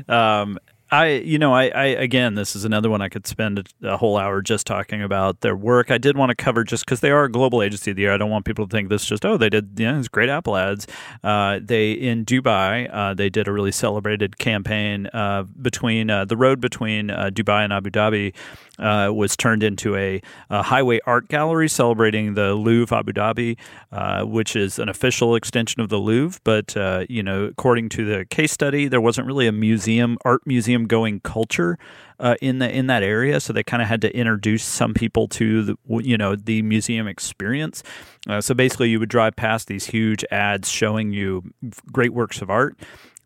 um, 0.08 0.58
I, 0.96 1.08
you 1.26 1.38
know, 1.38 1.54
I, 1.54 1.68
I, 1.68 1.86
again, 1.88 2.36
this 2.36 2.56
is 2.56 2.64
another 2.64 2.90
one 2.90 3.02
I 3.02 3.10
could 3.10 3.28
spend 3.28 3.68
a, 3.84 3.98
whole 3.98 4.18
hour 4.18 4.42
just 4.42 4.66
talking 4.66 5.02
about 5.02 5.42
their 5.42 5.56
work. 5.56 5.92
I 5.92 5.98
did 5.98 6.16
want 6.16 6.30
to 6.30 6.36
cover 6.36 6.64
just 6.64 6.86
because 6.86 7.02
they 7.02 7.12
are 7.12 7.26
a 7.26 7.32
global 7.32 7.62
agency 7.62 7.92
of 7.92 7.98
the 7.98 8.04
year. 8.04 8.14
I 8.14 8.18
don't 8.18 8.30
want 8.30 8.46
people 8.46 8.66
to 8.66 8.72
think 8.72 8.88
this 8.88 9.06
just, 9.06 9.26
oh, 9.26 9.36
they 9.36 9.50
did, 9.50 9.78
know, 9.78 10.00
it's 10.00 10.08
great 10.08 10.30
Apple 10.30 10.56
ads. 10.56 10.88
Uh, 11.22 11.60
they, 11.62 11.92
in 11.92 12.24
Dubai, 12.24 12.90
uh, 12.94 13.14
they 13.14 13.30
did 13.30 13.48
a 13.50 13.52
really 13.52 13.74
celebrated 13.74 14.38
campaign 14.38 15.08
uh, 15.08 15.44
between 15.62 16.10
uh, 16.10 16.24
the 16.24 16.38
road 16.38 16.62
between 16.62 17.10
uh, 17.10 17.30
Dubai 17.30 17.66
and 17.66 17.74
Abu 17.74 17.90
Dhabi. 17.90 18.34
Uh, 18.78 19.10
was 19.14 19.38
turned 19.38 19.64
into 19.64 19.96
a, 19.96 20.22
a 20.50 20.62
highway 20.62 21.00
art 21.06 21.30
gallery 21.30 21.70
celebrating 21.70 22.34
the 22.34 22.54
Louvre 22.54 22.98
Abu 22.98 23.14
Dhabi, 23.14 23.58
uh, 23.92 24.24
which 24.26 24.56
is 24.56 24.80
an 24.80 24.90
official 24.90 25.36
extension 25.36 25.82
of 25.82 25.88
the 25.88 25.98
Louvre. 25.98 26.42
But 26.44 26.76
uh, 26.76 27.06
you 27.08 27.24
know, 27.24 27.46
according 27.46 27.90
to 27.90 28.06
the 28.06 28.26
case 28.26 28.52
study, 28.52 28.88
there 28.88 29.00
wasn't 29.00 29.28
really 29.28 29.48
a 29.48 29.54
museum, 29.54 30.18
art 30.26 30.42
museum 30.46 30.88
going 30.88 31.22
culture 31.22 31.78
uh, 32.20 32.36
in 32.42 32.60
the 32.60 32.70
in 32.70 32.88
that 32.88 33.04
area, 33.04 33.40
so 33.40 33.54
they 33.54 33.64
kind 33.64 33.82
of 33.82 33.88
had 33.88 34.02
to 34.02 34.16
introduce 34.16 34.64
some 34.64 34.94
people 34.94 35.28
to 35.28 35.64
the 35.64 35.78
you 35.88 36.18
know 36.18 36.36
the 36.36 36.62
museum 36.62 37.08
experience. 37.08 37.84
Uh, 38.28 38.42
so 38.42 38.54
basically, 38.54 38.90
you 38.90 39.00
would 39.00 39.10
drive 39.10 39.36
past 39.36 39.68
these 39.68 39.86
huge 39.86 40.24
ads 40.32 40.70
showing 40.70 41.12
you 41.12 41.44
great 41.92 42.14
works 42.14 42.42
of 42.42 42.50
art 42.50 42.78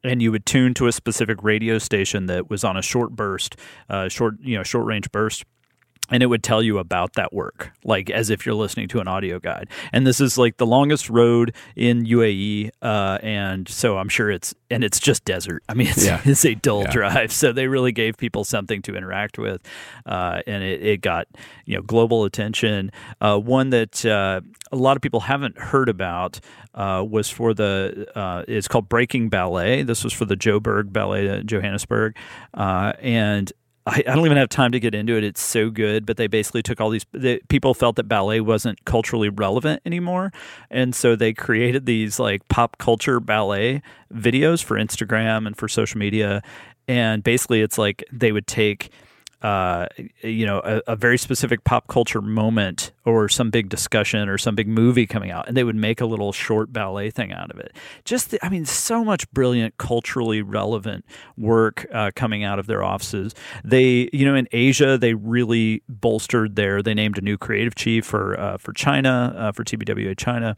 and 0.03 0.21
you 0.21 0.31
would 0.31 0.45
tune 0.45 0.73
to 0.75 0.87
a 0.87 0.91
specific 0.91 1.43
radio 1.43 1.77
station 1.77 2.27
that 2.27 2.49
was 2.49 2.63
on 2.63 2.77
a 2.77 2.81
short 2.81 3.11
burst, 3.11 3.55
uh, 3.89 4.07
short 4.07 4.35
you 4.41 4.57
know 4.57 4.63
short 4.63 4.85
range 4.85 5.11
burst. 5.11 5.43
And 6.11 6.23
it 6.23 6.25
would 6.27 6.41
tell 6.43 6.63
you 6.63 6.79
about 6.79 7.13
that 7.13 7.33
work, 7.33 7.71
like 7.83 8.09
as 8.09 8.29
if 8.29 8.45
you're 8.45 8.55
listening 8.55 8.87
to 8.89 8.99
an 8.99 9.07
audio 9.07 9.39
guide. 9.39 9.69
And 9.93 10.07
this 10.07 10.19
is 10.19 10.37
like 10.37 10.57
the 10.57 10.65
longest 10.65 11.09
road 11.09 11.53
in 11.75 12.05
UAE, 12.05 12.71
uh, 12.81 13.19
and 13.21 13.67
so 13.69 13.97
I'm 13.97 14.09
sure 14.09 14.31
it's 14.31 14.55
and 14.71 14.83
it's 14.83 14.99
just 14.99 15.23
desert. 15.25 15.63
I 15.69 15.73
mean, 15.75 15.87
it's, 15.87 16.05
Yeah. 16.05 16.21
it's 16.25 16.45
a 16.45 16.55
dull 16.55 16.83
Yeah. 16.83 16.91
drive, 16.91 17.31
so 17.31 17.51
they 17.51 17.67
really 17.67 17.91
gave 17.91 18.17
people 18.17 18.43
something 18.43 18.81
to 18.83 18.95
interact 18.95 19.37
with, 19.37 19.61
uh, 20.05 20.41
and 20.47 20.63
it, 20.63 20.81
it 20.83 21.01
got 21.01 21.27
you 21.65 21.75
know 21.75 21.81
global 21.83 22.25
attention. 22.25 22.91
Uh, 23.21 23.37
one 23.37 23.69
that 23.69 24.03
uh, 24.05 24.41
a 24.71 24.75
lot 24.75 24.95
of 24.97 25.01
people 25.01 25.19
haven't 25.21 25.57
heard 25.57 25.89
about 25.89 26.39
uh, 26.73 27.03
was 27.07 27.29
for 27.29 27.53
the 27.53 28.07
uh, 28.15 28.43
it's 28.47 28.67
called 28.67 28.89
Breaking 28.89 29.29
Ballet. 29.29 29.83
This 29.83 30.03
was 30.03 30.13
for 30.13 30.25
the 30.25 30.35
Joburg 30.35 30.91
Ballet 30.91 31.27
at 31.29 31.45
Johannesburg, 31.45 32.15
uh, 32.55 32.93
and. 32.99 33.51
I, 33.89 34.03
I 34.07 34.15
don't 34.15 34.25
even 34.25 34.37
have 34.37 34.49
time 34.49 34.71
to 34.71 34.79
get 34.79 34.93
into 34.93 35.17
it. 35.17 35.23
It's 35.23 35.41
so 35.41 35.69
good, 35.69 36.05
but 36.05 36.17
they 36.17 36.27
basically 36.27 36.61
took 36.61 36.79
all 36.79 36.89
these. 36.89 37.05
The, 37.11 37.41
people 37.49 37.73
felt 37.73 37.95
that 37.95 38.07
ballet 38.07 38.39
wasn't 38.39 38.83
culturally 38.85 39.29
relevant 39.29 39.81
anymore, 39.85 40.31
and 40.69 40.93
so 40.93 41.15
they 41.15 41.33
created 41.33 41.85
these 41.85 42.19
like 42.19 42.47
pop 42.47 42.77
culture 42.77 43.19
ballet 43.19 43.81
videos 44.13 44.63
for 44.63 44.77
Instagram 44.77 45.47
and 45.47 45.57
for 45.57 45.67
social 45.67 45.97
media. 45.97 46.41
And 46.87 47.23
basically, 47.23 47.61
it's 47.61 47.77
like 47.77 48.03
they 48.11 48.31
would 48.31 48.47
take 48.47 48.91
uh, 49.41 49.87
you 50.21 50.45
know, 50.45 50.61
a, 50.63 50.81
a 50.87 50.95
very 50.95 51.17
specific 51.17 51.63
pop 51.63 51.87
culture 51.87 52.21
moment 52.21 52.91
or 53.05 53.29
some 53.29 53.49
big 53.49 53.69
discussion 53.69 54.27
or 54.27 54.37
some 54.37 54.53
big 54.53 54.67
movie 54.67 55.07
coming 55.07 55.31
out, 55.31 55.47
and 55.47 55.55
they 55.55 55.63
would 55.63 55.75
make 55.75 56.01
a 56.01 56.05
little 56.05 56.31
short 56.33 56.73
ballet 56.73 57.09
thing 57.09 57.31
out 57.31 57.49
of 57.49 57.57
it. 57.59 57.73
Just, 58.03 58.31
the, 58.31 58.45
I 58.45 58.49
mean, 58.49 58.65
so 58.65 59.03
much 59.03 59.29
brilliant, 59.31 59.77
culturally 59.77 60.41
relevant 60.41 61.05
work 61.37 61.85
uh, 61.93 62.11
coming 62.15 62.43
out 62.43 62.59
of 62.59 62.67
their 62.67 62.83
offices. 62.83 63.33
They, 63.63 64.09
you 64.11 64.25
know, 64.25 64.35
in 64.35 64.47
Asia, 64.51 64.97
they 64.97 65.13
really 65.13 65.83
bolstered 65.87 66.55
their. 66.55 66.81
They 66.81 66.93
named 66.93 67.17
a 67.17 67.21
new 67.21 67.37
creative 67.37 67.75
chief 67.75 68.05
for 68.05 68.39
uh, 68.39 68.57
for 68.57 68.73
China, 68.73 69.33
uh, 69.37 69.51
for 69.51 69.63
TBWA 69.63 70.17
China. 70.17 70.57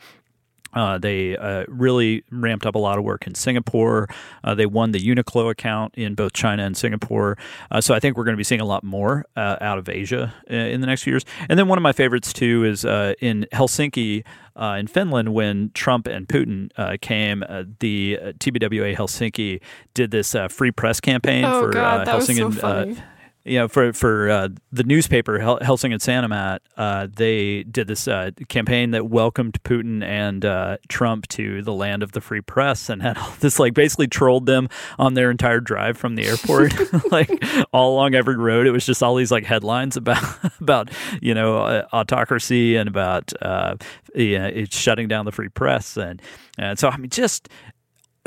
Uh, 0.73 0.97
they 0.97 1.35
uh, 1.37 1.65
really 1.67 2.23
ramped 2.31 2.65
up 2.65 2.75
a 2.75 2.79
lot 2.79 2.97
of 2.97 3.03
work 3.03 3.27
in 3.27 3.35
Singapore. 3.35 4.07
Uh, 4.43 4.55
they 4.55 4.65
won 4.65 4.91
the 4.91 4.99
Uniqlo 4.99 5.49
account 5.51 5.93
in 5.95 6.15
both 6.15 6.33
China 6.33 6.63
and 6.63 6.75
Singapore. 6.77 7.37
Uh, 7.69 7.81
so 7.81 7.93
I 7.93 7.99
think 7.99 8.17
we're 8.17 8.23
going 8.23 8.33
to 8.33 8.37
be 8.37 8.43
seeing 8.43 8.61
a 8.61 8.65
lot 8.65 8.83
more 8.83 9.25
uh, 9.35 9.57
out 9.61 9.77
of 9.77 9.89
Asia 9.89 10.33
uh, 10.49 10.53
in 10.53 10.81
the 10.81 10.87
next 10.87 11.03
few 11.03 11.13
years. 11.13 11.25
And 11.49 11.57
then 11.59 11.67
one 11.67 11.77
of 11.77 11.81
my 11.83 11.91
favorites 11.93 12.33
too 12.33 12.63
is 12.65 12.85
uh, 12.85 13.13
in 13.21 13.47
Helsinki. 13.53 14.23
Uh, 14.53 14.75
in 14.77 14.85
Finland, 14.85 15.33
when 15.33 15.71
Trump 15.73 16.07
and 16.07 16.27
Putin 16.27 16.71
uh, 16.75 16.97
came, 17.01 17.41
uh, 17.47 17.63
the 17.79 18.19
uh, 18.21 18.25
TBWA 18.33 18.93
Helsinki 18.97 19.61
did 19.93 20.11
this 20.11 20.35
uh, 20.35 20.49
free 20.49 20.71
press 20.71 20.99
campaign 20.99 21.45
Oh, 21.45 21.61
for 21.61 21.71
God, 21.71 22.01
uh, 22.01 22.05
so 22.05 22.11
Helsingin. 22.11 22.51
funny. 22.51 22.97
You 23.43 23.59
know, 23.59 23.67
for 23.67 23.91
for 23.93 24.29
uh, 24.29 24.49
the 24.71 24.83
newspaper 24.83 25.39
Hel- 25.39 25.59
Helsingin 25.61 25.97
Sanomat, 25.97 26.59
uh, 26.77 27.07
they 27.11 27.63
did 27.63 27.87
this 27.87 28.07
uh, 28.07 28.31
campaign 28.49 28.91
that 28.91 29.09
welcomed 29.09 29.61
Putin 29.63 30.03
and 30.03 30.45
uh, 30.45 30.77
Trump 30.89 31.27
to 31.29 31.63
the 31.63 31.73
land 31.73 32.03
of 32.03 32.11
the 32.11 32.21
free 32.21 32.41
press, 32.41 32.87
and 32.87 33.01
had 33.01 33.17
all 33.17 33.31
this 33.39 33.57
like 33.57 33.73
basically 33.73 34.07
trolled 34.07 34.45
them 34.45 34.69
on 34.99 35.15
their 35.15 35.31
entire 35.31 35.59
drive 35.59 35.97
from 35.97 36.15
the 36.15 36.25
airport, 36.27 36.73
like 37.11 37.31
all 37.73 37.93
along 37.95 38.13
every 38.13 38.37
road. 38.37 38.67
It 38.67 38.71
was 38.71 38.85
just 38.85 39.01
all 39.01 39.15
these 39.15 39.31
like 39.31 39.45
headlines 39.45 39.97
about 39.97 40.23
about 40.59 40.89
you 41.19 41.33
know 41.33 41.57
uh, 41.63 41.87
autocracy 41.93 42.75
and 42.75 42.87
about 42.87 43.33
uh, 43.41 43.75
yeah, 44.13 44.45
it's 44.45 44.77
shutting 44.77 45.07
down 45.07 45.25
the 45.25 45.31
free 45.31 45.49
press, 45.49 45.97
and 45.97 46.21
and 46.59 46.77
so 46.77 46.89
I 46.89 46.97
mean 46.97 47.09
just 47.09 47.49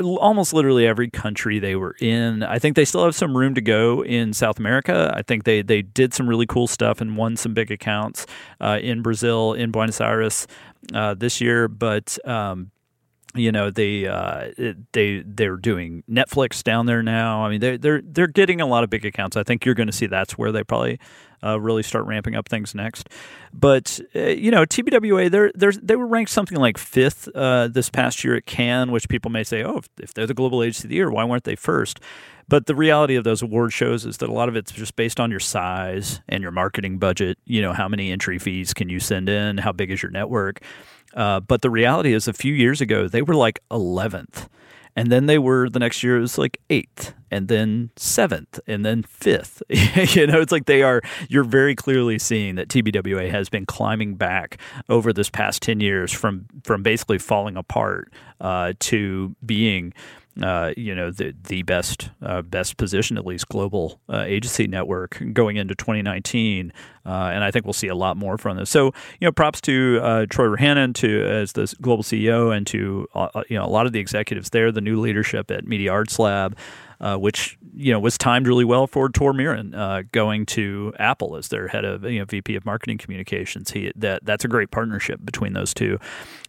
almost 0.01 0.53
literally 0.53 0.85
every 0.85 1.09
country 1.09 1.59
they 1.59 1.75
were 1.75 1.95
in. 1.99 2.43
I 2.43 2.59
think 2.59 2.75
they 2.75 2.85
still 2.85 3.05
have 3.05 3.15
some 3.15 3.35
room 3.35 3.55
to 3.55 3.61
go 3.61 4.03
in 4.03 4.33
South 4.33 4.59
America. 4.59 5.13
I 5.15 5.21
think 5.21 5.43
they 5.43 5.61
they 5.61 5.81
did 5.81 6.13
some 6.13 6.27
really 6.27 6.45
cool 6.45 6.67
stuff 6.67 7.01
and 7.01 7.15
won 7.17 7.37
some 7.37 7.53
big 7.53 7.71
accounts 7.71 8.25
uh, 8.59 8.79
in 8.81 9.01
Brazil, 9.01 9.53
in 9.53 9.71
Buenos 9.71 10.01
Aires 10.01 10.47
uh, 10.93 11.13
this 11.13 11.41
year, 11.41 11.67
but. 11.67 12.17
Um, 12.27 12.71
you 13.37 13.51
know 13.51 13.69
they 13.69 14.07
uh, 14.07 14.51
they 14.93 15.21
they're 15.25 15.57
doing 15.57 16.03
Netflix 16.09 16.63
down 16.63 16.85
there 16.85 17.03
now. 17.03 17.43
I 17.43 17.49
mean 17.49 17.59
they're 17.59 17.77
they're 17.77 18.01
they're 18.01 18.27
getting 18.27 18.61
a 18.61 18.65
lot 18.65 18.85
of 18.85 18.89
big 18.89 19.05
accounts. 19.05 19.35
I 19.35 19.43
think 19.43 19.65
you're 19.65 19.75
going 19.75 19.87
to 19.87 19.93
see 19.93 20.05
that's 20.05 20.37
where 20.37 20.53
they 20.53 20.63
probably 20.63 20.99
uh, 21.45 21.59
really 21.59 21.83
start 21.83 22.05
ramping 22.05 22.35
up 22.35 22.49
things 22.49 22.73
next. 22.73 23.09
But 23.53 23.99
uh, 24.15 24.19
you 24.19 24.51
know 24.51 24.65
TBWA 24.65 25.29
they're, 25.29 25.51
they're 25.55 25.71
they 25.71 25.95
were 25.95 26.07
ranked 26.07 26.31
something 26.31 26.57
like 26.57 26.77
fifth 26.77 27.27
uh, 27.35 27.67
this 27.67 27.89
past 27.89 28.23
year 28.23 28.35
at 28.35 28.45
Cannes, 28.45 28.91
which 28.91 29.07
people 29.09 29.31
may 29.31 29.43
say, 29.43 29.63
oh, 29.63 29.81
if, 29.99 30.13
they're 30.13 30.27
the 30.27 30.33
global 30.33 30.63
agency 30.63 30.87
of 30.87 30.89
the 30.89 30.95
year, 30.95 31.11
why 31.11 31.23
weren't 31.23 31.43
they 31.43 31.55
first? 31.55 31.99
But 32.47 32.67
the 32.67 32.75
reality 32.75 33.15
of 33.15 33.23
those 33.23 33.41
award 33.41 33.73
shows 33.73 34.05
is 34.05 34.17
that 34.17 34.29
a 34.29 34.33
lot 34.33 34.49
of 34.49 34.55
it's 34.55 34.71
just 34.71 34.95
based 34.95 35.19
on 35.19 35.31
your 35.31 35.39
size 35.39 36.21
and 36.29 36.43
your 36.43 36.51
marketing 36.51 36.99
budget. 36.99 37.39
You 37.45 37.61
know, 37.61 37.73
how 37.73 37.87
many 37.87 38.11
entry 38.11 38.37
fees 38.37 38.73
can 38.73 38.87
you 38.87 38.99
send 38.99 39.29
in? 39.29 39.57
How 39.57 39.71
big 39.71 39.89
is 39.89 40.03
your 40.03 40.11
network? 40.11 40.61
Uh, 41.15 41.39
but 41.39 41.61
the 41.61 41.69
reality 41.69 42.13
is, 42.13 42.27
a 42.27 42.33
few 42.33 42.53
years 42.53 42.81
ago, 42.81 43.07
they 43.07 43.21
were 43.21 43.35
like 43.35 43.59
11th. 43.71 44.47
And 44.95 45.11
then 45.11 45.25
they 45.25 45.37
were 45.37 45.69
the 45.69 45.79
next 45.79 46.03
year, 46.03 46.17
it 46.17 46.21
was 46.21 46.37
like 46.37 46.61
eighth, 46.69 47.13
and 47.29 47.49
then 47.49 47.89
seventh, 47.97 48.59
and 48.65 48.85
then 48.85 49.03
fifth. 49.03 49.61
you 49.69 50.25
know, 50.25 50.39
it's 50.39 50.53
like 50.53 50.65
they 50.65 50.83
are, 50.83 51.01
you're 51.27 51.43
very 51.43 51.75
clearly 51.75 52.17
seeing 52.17 52.55
that 52.55 52.69
TBWA 52.69 53.29
has 53.29 53.49
been 53.49 53.65
climbing 53.65 54.15
back 54.15 54.57
over 54.87 55.11
this 55.11 55.29
past 55.29 55.61
10 55.61 55.81
years 55.81 56.13
from, 56.13 56.45
from 56.63 56.81
basically 56.81 57.17
falling 57.17 57.57
apart 57.57 58.11
uh, 58.39 58.73
to 58.79 59.35
being 59.45 59.93
uh, 60.41 60.73
you 60.75 60.93
know 60.93 61.11
the 61.11 61.33
the 61.43 61.63
best 61.63 62.09
uh, 62.21 62.41
best 62.41 62.77
position 62.77 63.17
at 63.17 63.25
least 63.25 63.47
global 63.47 63.99
uh, 64.09 64.23
agency 64.27 64.67
network 64.67 65.21
going 65.33 65.55
into 65.55 65.75
2019, 65.75 66.73
uh, 67.05 67.09
and 67.09 67.43
I 67.43 67.51
think 67.51 67.65
we'll 67.65 67.73
see 67.73 67.87
a 67.87 67.95
lot 67.95 68.17
more 68.17 68.37
from 68.37 68.57
this. 68.57 68.69
So 68.69 68.87
you 69.19 69.25
know, 69.25 69.31
props 69.31 69.61
to 69.61 69.99
uh, 70.01 70.25
Troy 70.29 70.47
Ruhanen 70.47 70.93
to 70.95 71.25
as 71.25 71.53
the 71.53 71.73
global 71.81 72.03
CEO 72.03 72.55
and 72.55 72.67
to 72.67 73.07
uh, 73.15 73.43
you 73.49 73.57
know 73.57 73.65
a 73.65 73.69
lot 73.69 73.85
of 73.85 73.93
the 73.93 73.99
executives 73.99 74.49
there, 74.49 74.71
the 74.71 74.81
new 74.81 74.99
leadership 74.99 75.49
at 75.51 75.65
Media 75.65 75.91
Arts 75.91 76.19
Lab. 76.19 76.57
which 77.17 77.57
you 77.75 77.91
know 77.91 77.99
was 77.99 78.17
timed 78.17 78.47
really 78.47 78.65
well 78.65 78.87
for 78.87 79.09
Tor 79.09 79.33
Myhren 79.33 80.11
going 80.11 80.45
to 80.47 80.93
Apple 80.99 81.35
as 81.35 81.49
their 81.49 81.67
head 81.67 81.85
of 81.85 82.03
you 82.03 82.19
know 82.19 82.25
VP 82.25 82.55
of 82.55 82.65
Marketing 82.65 82.97
Communications. 82.97 83.71
He 83.71 83.91
that 83.95 84.25
that's 84.25 84.45
a 84.45 84.47
great 84.47 84.71
partnership 84.71 85.19
between 85.23 85.53
those 85.53 85.73
two. 85.73 85.99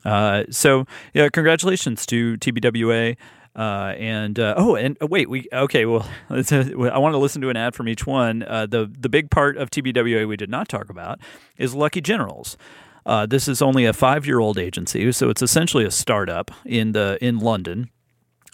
so 0.05 0.87
yeah, 1.15 1.29
congratulations 1.29 2.07
to 2.07 2.37
TBWA. 2.39 3.17
Uh, 3.57 3.95
and 3.99 4.39
uh, 4.39 4.55
oh, 4.59 4.77
and 4.77 4.99
uh, 5.03 5.07
wait, 5.07 5.31
we 5.31 5.49
okay. 5.51 5.87
Well, 5.87 6.07
a, 6.31 6.91
I 6.93 6.99
want 6.99 7.15
to 7.15 7.19
listen 7.19 7.41
to 7.41 7.49
an 7.49 7.57
ad 7.57 7.75
from 7.75 7.89
each 7.89 8.07
one. 8.07 8.43
Uh, 8.43 8.67
the 8.67 8.93
the 8.99 9.09
big 9.09 9.31
part 9.31 9.57
of 9.57 9.71
TBWA 9.71 10.29
we 10.29 10.37
did 10.37 10.51
not 10.51 10.69
talk 10.69 10.91
about 10.91 11.19
is 11.57 11.75
Lucky 11.75 12.03
Generals. 12.03 12.59
Uh, 13.07 13.25
this 13.25 13.49
is 13.49 13.63
only 13.63 13.87
a 13.87 13.95
five 13.95 14.27
year 14.27 14.41
old 14.41 14.59
agency, 14.59 15.11
so 15.11 15.31
it's 15.31 15.41
essentially 15.41 15.87
a 15.87 15.91
startup 15.91 16.51
in 16.67 16.93
the 16.93 17.17
in 17.23 17.39
London, 17.39 17.89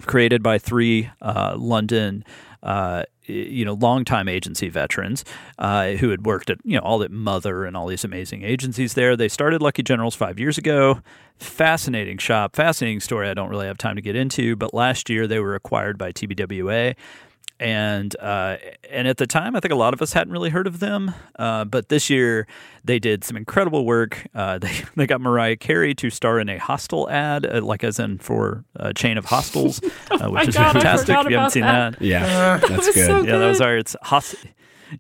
created 0.07 0.41
by 0.41 0.57
three 0.57 1.11
uh, 1.21 1.57
London 1.59 2.25
uh, 2.63 3.05
you 3.25 3.65
know, 3.65 3.75
longtime 3.75 4.29
agency 4.29 4.69
veterans 4.69 5.25
uh, 5.59 5.93
who 5.93 6.11
had 6.11 6.27
worked 6.27 6.51
at, 6.51 6.59
you 6.65 6.77
know, 6.77 6.83
all 6.83 7.03
at 7.03 7.11
Mother 7.11 7.65
and 7.65 7.77
all 7.77 7.87
these 7.87 8.05
amazing 8.05 8.43
agencies 8.43 8.95
there. 8.95 9.17
They 9.17 9.29
started 9.29 9.63
Lucky 9.63 9.83
Generals 9.83 10.15
five 10.15 10.39
years 10.39 10.59
ago. 10.59 11.01
Fascinating 11.39 12.19
shop, 12.19 12.55
fascinating 12.55 13.01
story. 13.01 13.29
I 13.29 13.35
don't 13.35 13.49
really 13.49 13.67
have 13.67 13.79
time 13.79 13.97
to 13.97 14.03
get 14.03 14.17
into, 14.17 14.57
but 14.57 14.75
last 14.75 15.09
year 15.09 15.27
they 15.27 15.41
were 15.41 15.55
acquired 15.55 15.99
by 15.99 16.13
TBWA 16.13 16.95
and 17.63 18.17
uh, 18.19 18.57
and 18.91 19.07
at 19.07 19.19
the 19.19 19.27
time, 19.27 19.55
I 19.55 19.61
think 19.61 19.73
a 19.73 19.77
lot 19.77 19.95
of 19.95 20.03
us 20.03 20.13
hadn't 20.13 20.33
really 20.33 20.51
heard 20.51 20.67
of 20.67 20.81
them. 20.81 21.15
Uh, 21.39 21.65
but 21.65 21.89
this 21.89 22.11
year, 22.11 22.47
they 22.85 22.99
did 22.99 23.23
some 23.23 23.37
incredible 23.37 23.87
work. 23.87 24.27
Uh, 24.35 24.59
they 24.65 24.83
they 24.97 25.07
got 25.07 25.21
Mariah 25.21 25.57
Carey 25.57 25.95
to 25.95 26.11
star 26.11 26.41
in 26.41 26.49
a 26.49 26.59
hostel 26.59 27.09
ad, 27.09 27.47
uh, 27.47 27.63
like 27.63 27.85
as 27.85 28.01
in 28.01 28.19
for 28.19 28.65
a 28.77 28.93
chain 28.93 29.17
of 29.17 29.27
hostels, 29.27 29.81
oh 30.11 30.27
uh, 30.27 30.31
which 30.31 30.49
is 30.49 30.57
God, 30.57 30.73
fantastic. 30.73 31.17
If 31.17 31.31
you 31.31 31.37
haven't 31.37 31.51
seen 31.53 31.63
that. 31.63 31.93
that, 31.99 32.03
Yeah, 32.05 32.59
That 32.59 32.69
that's 32.69 32.87
was 32.89 32.95
good. 32.95 33.07
so 33.07 33.23
yeah, 33.23 33.39
that 33.39 33.47
was 33.47 33.59
good. 33.59 33.67
our. 33.67 33.77
It's 33.79 33.97
host. 34.03 34.35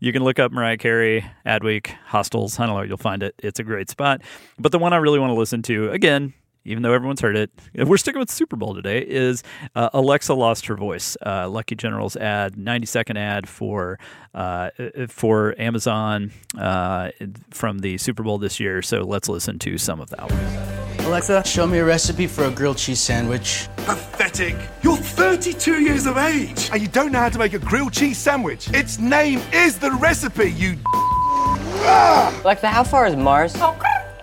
You 0.01 0.11
can 0.13 0.25
look 0.25 0.39
up 0.39 0.53
Mariah 0.53 0.79
Carey 0.79 1.23
Adweek 1.45 1.89
hostels. 2.07 2.59
I 2.59 2.65
don't 2.67 2.77
know, 2.77 2.83
you'll 2.83 2.97
find 2.97 3.23
it. 3.23 3.35
It's 3.39 3.59
a 3.61 3.63
great 3.63 3.91
spot. 3.91 4.23
But 4.59 4.73
the 4.73 4.79
one 4.79 4.95
I 4.95 4.97
really 4.97 5.19
want 5.19 5.31
to 5.33 5.35
listen 5.39 5.61
to 5.63 5.91
again. 5.91 6.33
Even 6.65 6.83
though 6.83 6.93
everyone's 6.93 7.21
heard 7.21 7.37
it, 7.37 7.51
we're 7.75 7.97
sticking 7.97 8.21
with 8.21 8.31
Super 8.31 8.57
Bowl 8.57 8.75
today. 8.75 9.01
Is 9.01 9.43
uh, 9.75 9.91
Alexa 9.93 10.35
lost 10.35 10.67
her 10.67 10.77
voice? 10.77 11.17
Uh, 11.25 11.49
Lucky 11.49 11.75
General's 11.75 12.17
ad, 12.17 12.57
ninety 12.57 12.87
second 12.87 13.17
ad 13.17 13.49
for 13.49 13.99
uh, 14.35 14.71
for 15.09 15.55
Amazon 15.59 16.33
uh, 16.59 17.11
from 17.51 17.81
the 17.81 17.99
Super 17.99 18.23
Bowl 18.23 18.39
this 18.39 18.61
year. 18.61 18.83
So 18.83 19.03
let's 19.03 19.29
listen 19.29 19.59
to 19.61 19.79
some 19.79 20.01
of 20.01 20.11
that 20.11 20.31
one. 20.31 20.83
Alexa, 21.07 21.45
show 21.45 21.67
me 21.67 21.79
a 21.79 21.85
recipe 21.85 22.27
for 22.27 22.45
a 22.45 22.51
grilled 22.51 22.79
cheese 22.79 23.01
sandwich. 23.01 23.69
Pathetic. 23.79 24.55
You're 24.83 24.97
32 24.97 25.83
years 25.83 26.07
of 26.07 26.17
age 26.17 26.71
and 26.73 26.81
you 26.81 26.89
don't 26.89 27.11
know 27.11 27.19
how 27.19 27.29
to 27.29 27.39
make 27.39 27.55
a 27.55 27.59
grilled 27.59 27.93
cheese 27.93 28.19
sandwich. 28.19 28.73
Its 28.73 28.99
name 28.99 29.41
is 29.53 29.79
the 29.79 29.91
recipe, 29.93 30.53
you. 30.53 30.77
Alexa, 32.45 32.69
how 32.69 32.85
far 32.85 33.07
is 33.07 33.17
Mars? 33.17 33.53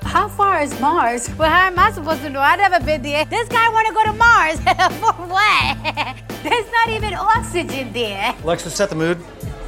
How 0.09 0.27
far 0.27 0.59
is 0.63 0.77
Mars? 0.79 1.29
Well, 1.35 1.51
how 1.51 1.67
am 1.67 1.77
I 1.77 1.91
supposed 1.91 2.23
to 2.23 2.31
know? 2.31 2.39
I've 2.39 2.57
never 2.57 2.83
been 2.83 3.03
there. 3.03 3.25
This 3.25 3.47
guy 3.47 3.69
want 3.69 3.87
to 3.89 3.93
go 3.93 4.03
to 4.05 4.13
Mars. 4.13 4.59
For 4.99 5.13
what? 5.29 6.17
There's 6.43 6.71
not 6.71 6.89
even 6.89 7.13
oxygen 7.13 7.93
there. 7.93 8.35
Alexa, 8.43 8.71
set 8.71 8.89
the 8.89 8.95
mood. 8.95 9.19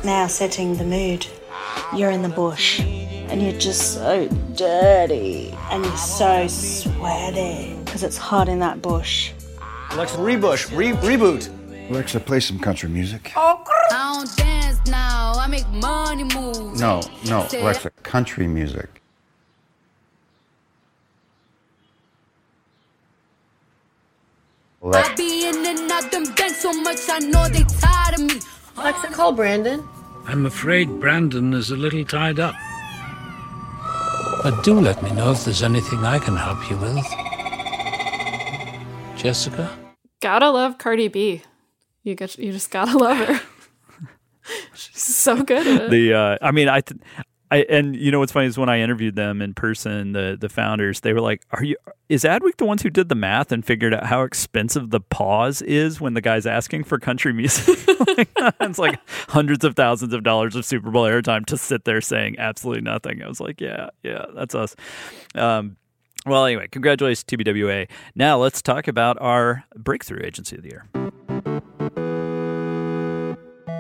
Now 0.04 0.26
setting 0.26 0.76
the 0.78 0.84
mood. 0.84 1.28
You're 1.96 2.10
in 2.10 2.24
the 2.24 2.30
bush 2.30 2.80
and 2.80 3.40
you're 3.40 3.60
just 3.60 3.94
so 3.94 4.28
dirty 4.56 5.56
and 5.70 5.86
you're 5.86 5.96
so 5.96 6.48
sweaty 6.48 7.76
because 7.86 8.02
it's 8.02 8.18
hot 8.18 8.50
in 8.50 8.58
that 8.62 8.82
bush. 8.82 9.34
Alexa, 9.92 10.18
rebush, 10.18 10.76
re- 10.76 10.94
reboot. 10.94 11.52
Alexa, 11.92 12.20
play 12.20 12.40
some 12.40 12.58
country 12.58 12.90
music. 12.90 13.32
I 13.36 13.64
don't 13.92 14.36
dance 14.38 14.80
now. 14.88 15.34
I 15.36 15.46
make 15.46 15.70
money 15.70 16.24
move. 16.24 16.80
No, 16.80 17.02
no, 17.26 17.48
Alexa, 17.54 17.92
country 18.02 18.48
music. 18.48 19.01
I 24.84 25.14
be 25.16 25.48
in 25.48 25.66
and 25.66 25.92
out 25.92 26.12
them 26.12 26.24
banks 26.36 26.62
so 26.62 26.74
much 26.74 27.00
I 27.08 27.20
know 27.20 27.48
they 27.48 27.64
tired 27.64 28.16
of 28.16 28.22
me. 28.22 28.40
Alexa, 28.78 29.08
call 29.08 29.32
Brandon. 29.32 29.88
I'm 30.26 30.46
afraid 30.46 31.00
Brandon 31.00 31.54
is 31.54 31.70
a 31.72 31.76
little 31.76 32.04
tied 32.04 32.40
up. 32.40 32.56
But 34.44 34.64
do 34.64 34.80
let 34.80 35.04
me 35.04 35.12
know 35.12 35.32
if 35.32 35.46
there's 35.46 35.62
anything 35.62 36.00
I 36.04 36.18
can 36.18 36.36
help 36.36 36.68
you 36.70 36.78
with. 36.78 37.06
Jessica? 39.18 39.70
Gotta 40.20 40.50
love 40.50 40.80
Cardi 40.80 41.08
B. 41.10 41.44
You 42.04 42.16
get, 42.16 42.38
you 42.40 42.52
just 42.52 42.72
gotta 42.72 42.98
love 42.98 43.18
her. 43.18 43.40
She's 44.74 45.04
so 45.04 45.44
good 45.44 45.68
at 45.68 45.82
it. 45.84 45.90
the 45.92 46.14
uh, 46.14 46.38
I 46.42 46.52
mean 46.52 46.68
I, 46.68 46.82
th- 46.82 47.00
I 47.52 47.66
and 47.70 47.96
you 47.96 48.12
know 48.12 48.20
what's 48.20 48.32
funny 48.32 48.48
is 48.48 48.58
when 48.58 48.70
I 48.70 48.80
interviewed 48.80 49.16
them 49.16 49.42
in 49.42 49.54
person, 49.54 50.14
the 50.14 50.38
the 50.40 50.50
founders, 50.50 51.02
they 51.02 51.14
were 51.14 51.22
like, 51.22 51.42
"Are 51.52 51.64
you 51.64 51.76
is 52.10 52.24
Adweek 52.24 52.58
the 52.58 52.66
ones 52.66 52.82
who 52.82 52.90
did 52.90 53.10
the 53.10 53.16
math 53.16 53.52
and 53.52 53.66
figured 53.66 53.94
out 53.94 54.06
how 54.06 54.24
expensive 54.24 54.90
the 54.90 55.02
pause 55.02 55.62
is 55.62 56.00
when 56.00 56.14
the 56.14 56.22
guy's 56.22 56.46
asking 56.46 56.86
for 56.86 56.98
country 56.98 57.34
music? 57.34 57.78
It's 58.62 58.80
like 58.80 59.00
hundreds 59.30 59.64
of 59.66 59.76
thousands 59.76 60.14
of 60.14 60.24
dollars 60.24 60.56
of 60.56 60.66
Super 60.66 60.92
Bowl 60.92 61.04
airtime 61.04 61.46
to 61.48 61.58
sit 61.58 61.86
there 61.86 62.02
saying 62.02 62.38
absolutely 62.40 62.82
nothing. 62.82 63.22
I 63.22 63.28
was 63.28 63.40
like, 63.40 63.62
yeah, 63.62 63.90
yeah, 64.04 64.26
that's 64.34 64.56
us. 64.56 64.76
Um, 65.36 65.78
well, 66.26 66.46
anyway, 66.46 66.68
congratulations, 66.68 67.24
TBWA. 67.26 67.90
Now 68.16 68.38
let's 68.38 68.62
talk 68.62 68.88
about 68.88 69.18
our 69.20 69.64
breakthrough 69.76 70.24
agency 70.24 70.56
of 70.56 70.64
the 70.64 70.70
year. 70.70 71.12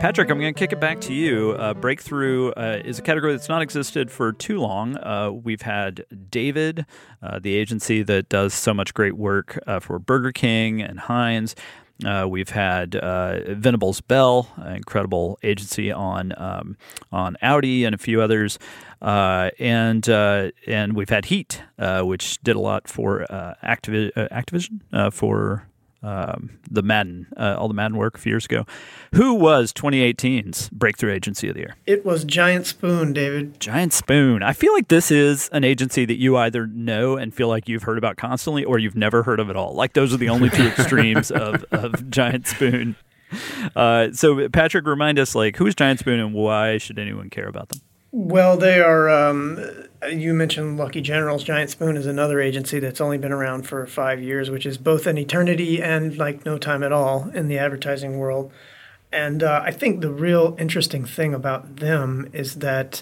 Patrick, 0.02 0.32
I'm 0.32 0.40
going 0.40 0.52
to 0.52 0.58
kick 0.58 0.74
it 0.74 0.80
back 0.80 1.00
to 1.02 1.14
you. 1.14 1.52
Uh, 1.52 1.76
breakthrough 1.76 2.50
uh, 2.54 2.82
is 2.84 2.98
a 2.98 3.04
category 3.04 3.34
that's 3.34 3.48
not 3.48 3.62
existed 3.62 4.10
for 4.10 4.34
too 4.34 4.58
long. 4.58 4.98
Uh, 4.98 5.30
we've 5.32 5.62
had 5.62 6.06
David, 6.32 6.88
uh, 7.22 7.38
the 7.38 7.54
agency 7.54 8.02
that 8.02 8.28
does 8.28 8.56
so 8.56 8.74
much 8.74 8.96
great 8.96 9.16
work 9.16 9.60
uh, 9.68 9.80
for 9.80 10.00
Burger 10.00 10.32
King 10.32 10.82
and 10.82 11.02
Heinz. 11.02 11.56
Uh, 12.04 12.26
we've 12.28 12.50
had 12.50 12.96
uh, 12.96 13.54
Venables 13.54 14.02
Bell, 14.02 14.50
incredible 14.74 15.38
agency 15.44 15.92
on 15.92 16.34
um, 16.36 16.78
on 17.12 17.38
Audi, 17.44 17.86
and 17.86 17.94
a 17.94 18.00
few 18.00 18.24
others. 18.24 18.58
Uh, 19.04 19.52
and 19.60 20.10
uh, 20.10 20.50
and 20.66 20.94
we've 20.94 21.10
had 21.10 21.26
Heat, 21.26 21.62
which 21.78 22.42
did 22.42 22.56
a 22.56 22.60
lot 22.60 22.88
for 22.88 23.28
Activi- 23.64 24.12
Activision 24.32 25.14
for 25.14 25.68
um, 26.04 26.58
the 26.70 26.82
Madden, 26.82 27.28
uh, 27.38 27.56
all 27.58 27.68
the 27.68 27.74
Madden 27.74 27.98
work 27.98 28.16
a 28.16 28.18
few 28.18 28.32
years 28.32 28.46
ago. 28.46 28.66
Who 29.14 29.34
was 29.34 29.72
2018's 29.74 30.70
Breakthrough 30.70 31.14
Agency 31.14 31.48
of 31.50 31.56
the 31.56 31.62
Year? 31.62 31.76
It 31.86 32.06
was 32.06 32.24
Giant 32.24 32.66
Spoon, 32.66 33.14
David. 33.14 33.60
Giant 33.60 33.94
Spoon. 33.94 34.42
I 34.42 34.54
feel 34.54 34.74
like 34.74 34.88
this 34.88 35.12
is 35.12 35.50
an 35.50 35.64
agency 35.64 36.06
that 36.06 36.18
you 36.18 36.38
either 36.38 36.66
know 36.68 37.18
and 37.18 37.34
feel 37.34 37.48
like 37.48 37.70
you've 37.70 37.84
heard 37.84 37.98
about 37.98 38.18
constantly, 38.18 38.64
or 38.64 38.80
you've 38.80 38.96
never 38.96 39.24
heard 39.24 39.40
of 39.40 39.50
at 39.50 39.56
all. 39.56 39.74
Like 39.74 39.94
those 39.94 40.14
are 40.14 40.18
the 40.18 40.30
only 40.30 40.50
two 40.50 40.68
extremes 40.68 41.30
of, 41.32 41.66
of 41.72 42.10
Giant 42.10 42.48
Spoon. 42.48 42.96
Uh, 43.76 44.12
so, 44.12 44.50
Patrick, 44.50 44.86
remind 44.86 45.18
us, 45.18 45.36
like, 45.36 45.56
who 45.56 45.66
is 45.66 45.76
Giant 45.76 46.00
Spoon 46.00 46.20
and 46.20 46.34
why 46.34 46.78
should 46.78 47.00
anyone 47.00 47.30
care 47.30 47.48
about 47.48 47.70
them? 47.70 47.80
Well, 48.12 48.58
they 48.58 48.82
are. 48.82 49.10
Um, 49.10 49.88
you 50.10 50.34
mentioned 50.34 50.78
Lucky 50.78 51.02
Generals. 51.02 51.44
Giant 51.44 51.70
Spoon 51.70 51.96
is 51.96 52.06
another 52.06 52.42
agency 52.42 52.80
that's 52.80 53.02
only 53.02 53.18
been 53.18 53.32
around 53.32 53.68
for 53.68 53.86
five 53.86 54.22
years, 54.22 54.50
which 54.50 54.66
is 54.66 54.78
both 54.78 55.06
an 55.06 55.18
eternity 55.18 55.82
and 55.82 56.18
like 56.18 56.46
no 56.46 56.58
time 56.58 56.84
at 56.84 56.92
all 56.92 57.30
in 57.34 57.48
the 57.48 57.58
advertising 57.58 58.18
world. 58.18 58.52
And 59.12 59.44
uh, 59.44 59.62
I 59.64 59.72
think 59.72 60.02
the 60.02 60.12
real 60.12 60.56
interesting 60.58 61.06
thing 61.06 61.34
about 61.34 61.78
them 61.78 62.30
is 62.34 62.56
that, 62.56 63.02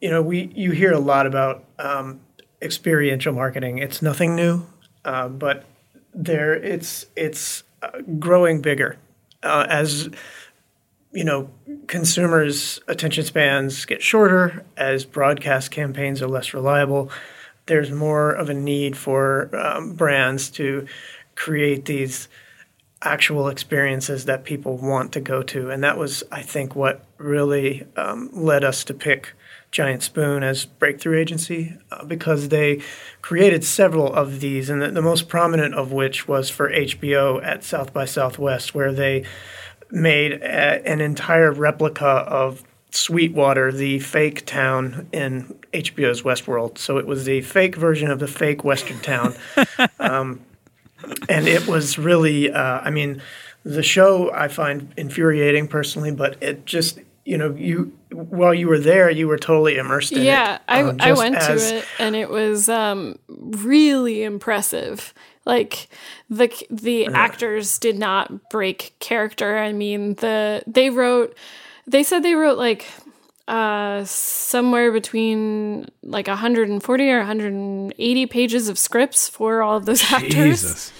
you 0.00 0.08
know, 0.08 0.22
we 0.22 0.52
you 0.54 0.70
hear 0.70 0.92
a 0.92 0.98
lot 0.98 1.26
about 1.26 1.64
um, 1.78 2.20
experiential 2.62 3.32
marketing. 3.32 3.78
It's 3.78 4.00
nothing 4.00 4.36
new, 4.36 4.64
uh, 5.04 5.28
but 5.28 5.64
there 6.14 6.54
it's 6.54 7.06
it's 7.16 7.64
uh, 7.82 8.00
growing 8.18 8.60
bigger 8.60 8.96
uh, 9.42 9.66
as 9.68 10.08
you 11.14 11.24
know, 11.24 11.48
consumers' 11.86 12.80
attention 12.88 13.24
spans 13.24 13.84
get 13.84 14.02
shorter 14.02 14.64
as 14.76 15.04
broadcast 15.04 15.70
campaigns 15.70 16.20
are 16.20 16.26
less 16.26 16.52
reliable. 16.52 17.10
There's 17.66 17.90
more 17.90 18.32
of 18.32 18.50
a 18.50 18.54
need 18.54 18.96
for 18.96 19.54
um, 19.56 19.94
brands 19.94 20.50
to 20.50 20.86
create 21.36 21.84
these 21.84 22.28
actual 23.00 23.48
experiences 23.48 24.24
that 24.24 24.44
people 24.44 24.76
want 24.76 25.12
to 25.12 25.20
go 25.20 25.42
to. 25.42 25.70
And 25.70 25.84
that 25.84 25.96
was, 25.96 26.24
I 26.32 26.42
think, 26.42 26.74
what 26.74 27.04
really 27.18 27.86
um, 27.96 28.30
led 28.32 28.64
us 28.64 28.82
to 28.84 28.94
pick 28.94 29.34
Giant 29.70 30.02
Spoon 30.02 30.42
as 30.42 30.64
breakthrough 30.64 31.18
agency 31.18 31.76
uh, 31.90 32.04
because 32.04 32.48
they 32.48 32.80
created 33.22 33.64
several 33.64 34.12
of 34.12 34.40
these, 34.40 34.70
and 34.70 34.80
the, 34.80 34.90
the 34.90 35.02
most 35.02 35.28
prominent 35.28 35.74
of 35.74 35.92
which 35.92 36.28
was 36.28 36.48
for 36.48 36.70
HBO 36.70 37.44
at 37.44 37.64
South 37.64 37.92
by 37.92 38.04
Southwest, 38.04 38.74
where 38.74 38.92
they 38.92 39.24
made 39.94 40.32
a, 40.32 40.86
an 40.86 41.00
entire 41.00 41.52
replica 41.52 42.04
of 42.06 42.64
Sweetwater, 42.90 43.72
the 43.72 43.98
fake 43.98 44.46
town 44.46 45.08
in 45.12 45.58
HBO's 45.72 46.22
Westworld. 46.22 46.78
So 46.78 46.98
it 46.98 47.06
was 47.06 47.24
the 47.24 47.40
fake 47.40 47.76
version 47.76 48.10
of 48.10 48.18
the 48.18 48.28
fake 48.28 48.62
Western 48.62 49.00
town. 49.00 49.34
um, 49.98 50.40
and 51.28 51.48
it 51.48 51.66
was 51.66 51.98
really, 51.98 52.52
uh, 52.52 52.80
I 52.80 52.90
mean, 52.90 53.20
the 53.64 53.82
show 53.82 54.32
I 54.32 54.48
find 54.48 54.92
infuriating 54.96 55.68
personally, 55.68 56.12
but 56.12 56.40
it 56.42 56.66
just, 56.66 57.00
you 57.24 57.38
know, 57.38 57.50
you 57.54 57.92
while 58.12 58.54
you 58.54 58.68
were 58.68 58.78
there, 58.78 59.10
you 59.10 59.26
were 59.26 59.38
totally 59.38 59.76
immersed 59.76 60.12
in 60.12 60.22
yeah, 60.22 60.56
it. 60.56 60.60
Yeah, 60.68 60.78
um, 60.80 60.96
I, 61.00 61.10
I 61.10 61.12
went 61.14 61.34
as, 61.34 61.70
to 61.70 61.78
it 61.78 61.84
and 61.98 62.14
it 62.14 62.30
was 62.30 62.68
um, 62.68 63.18
really 63.28 64.22
impressive. 64.22 65.12
Like 65.44 65.88
the 66.30 66.50
the 66.70 67.06
actors 67.06 67.78
did 67.78 67.98
not 67.98 68.50
break 68.50 68.94
character. 68.98 69.58
I 69.58 69.72
mean, 69.72 70.14
the 70.14 70.62
they 70.66 70.90
wrote 70.90 71.36
they 71.86 72.02
said 72.02 72.22
they 72.22 72.34
wrote 72.34 72.58
like 72.58 72.86
uh 73.46 74.02
somewhere 74.04 74.90
between 74.90 75.86
like 76.02 76.28
140 76.28 77.10
or 77.10 77.18
180 77.18 78.26
pages 78.26 78.68
of 78.70 78.78
scripts 78.78 79.28
for 79.28 79.62
all 79.62 79.76
of 79.76 79.84
those 79.84 80.02
actors. 80.12 80.62
Jesus. 80.62 80.92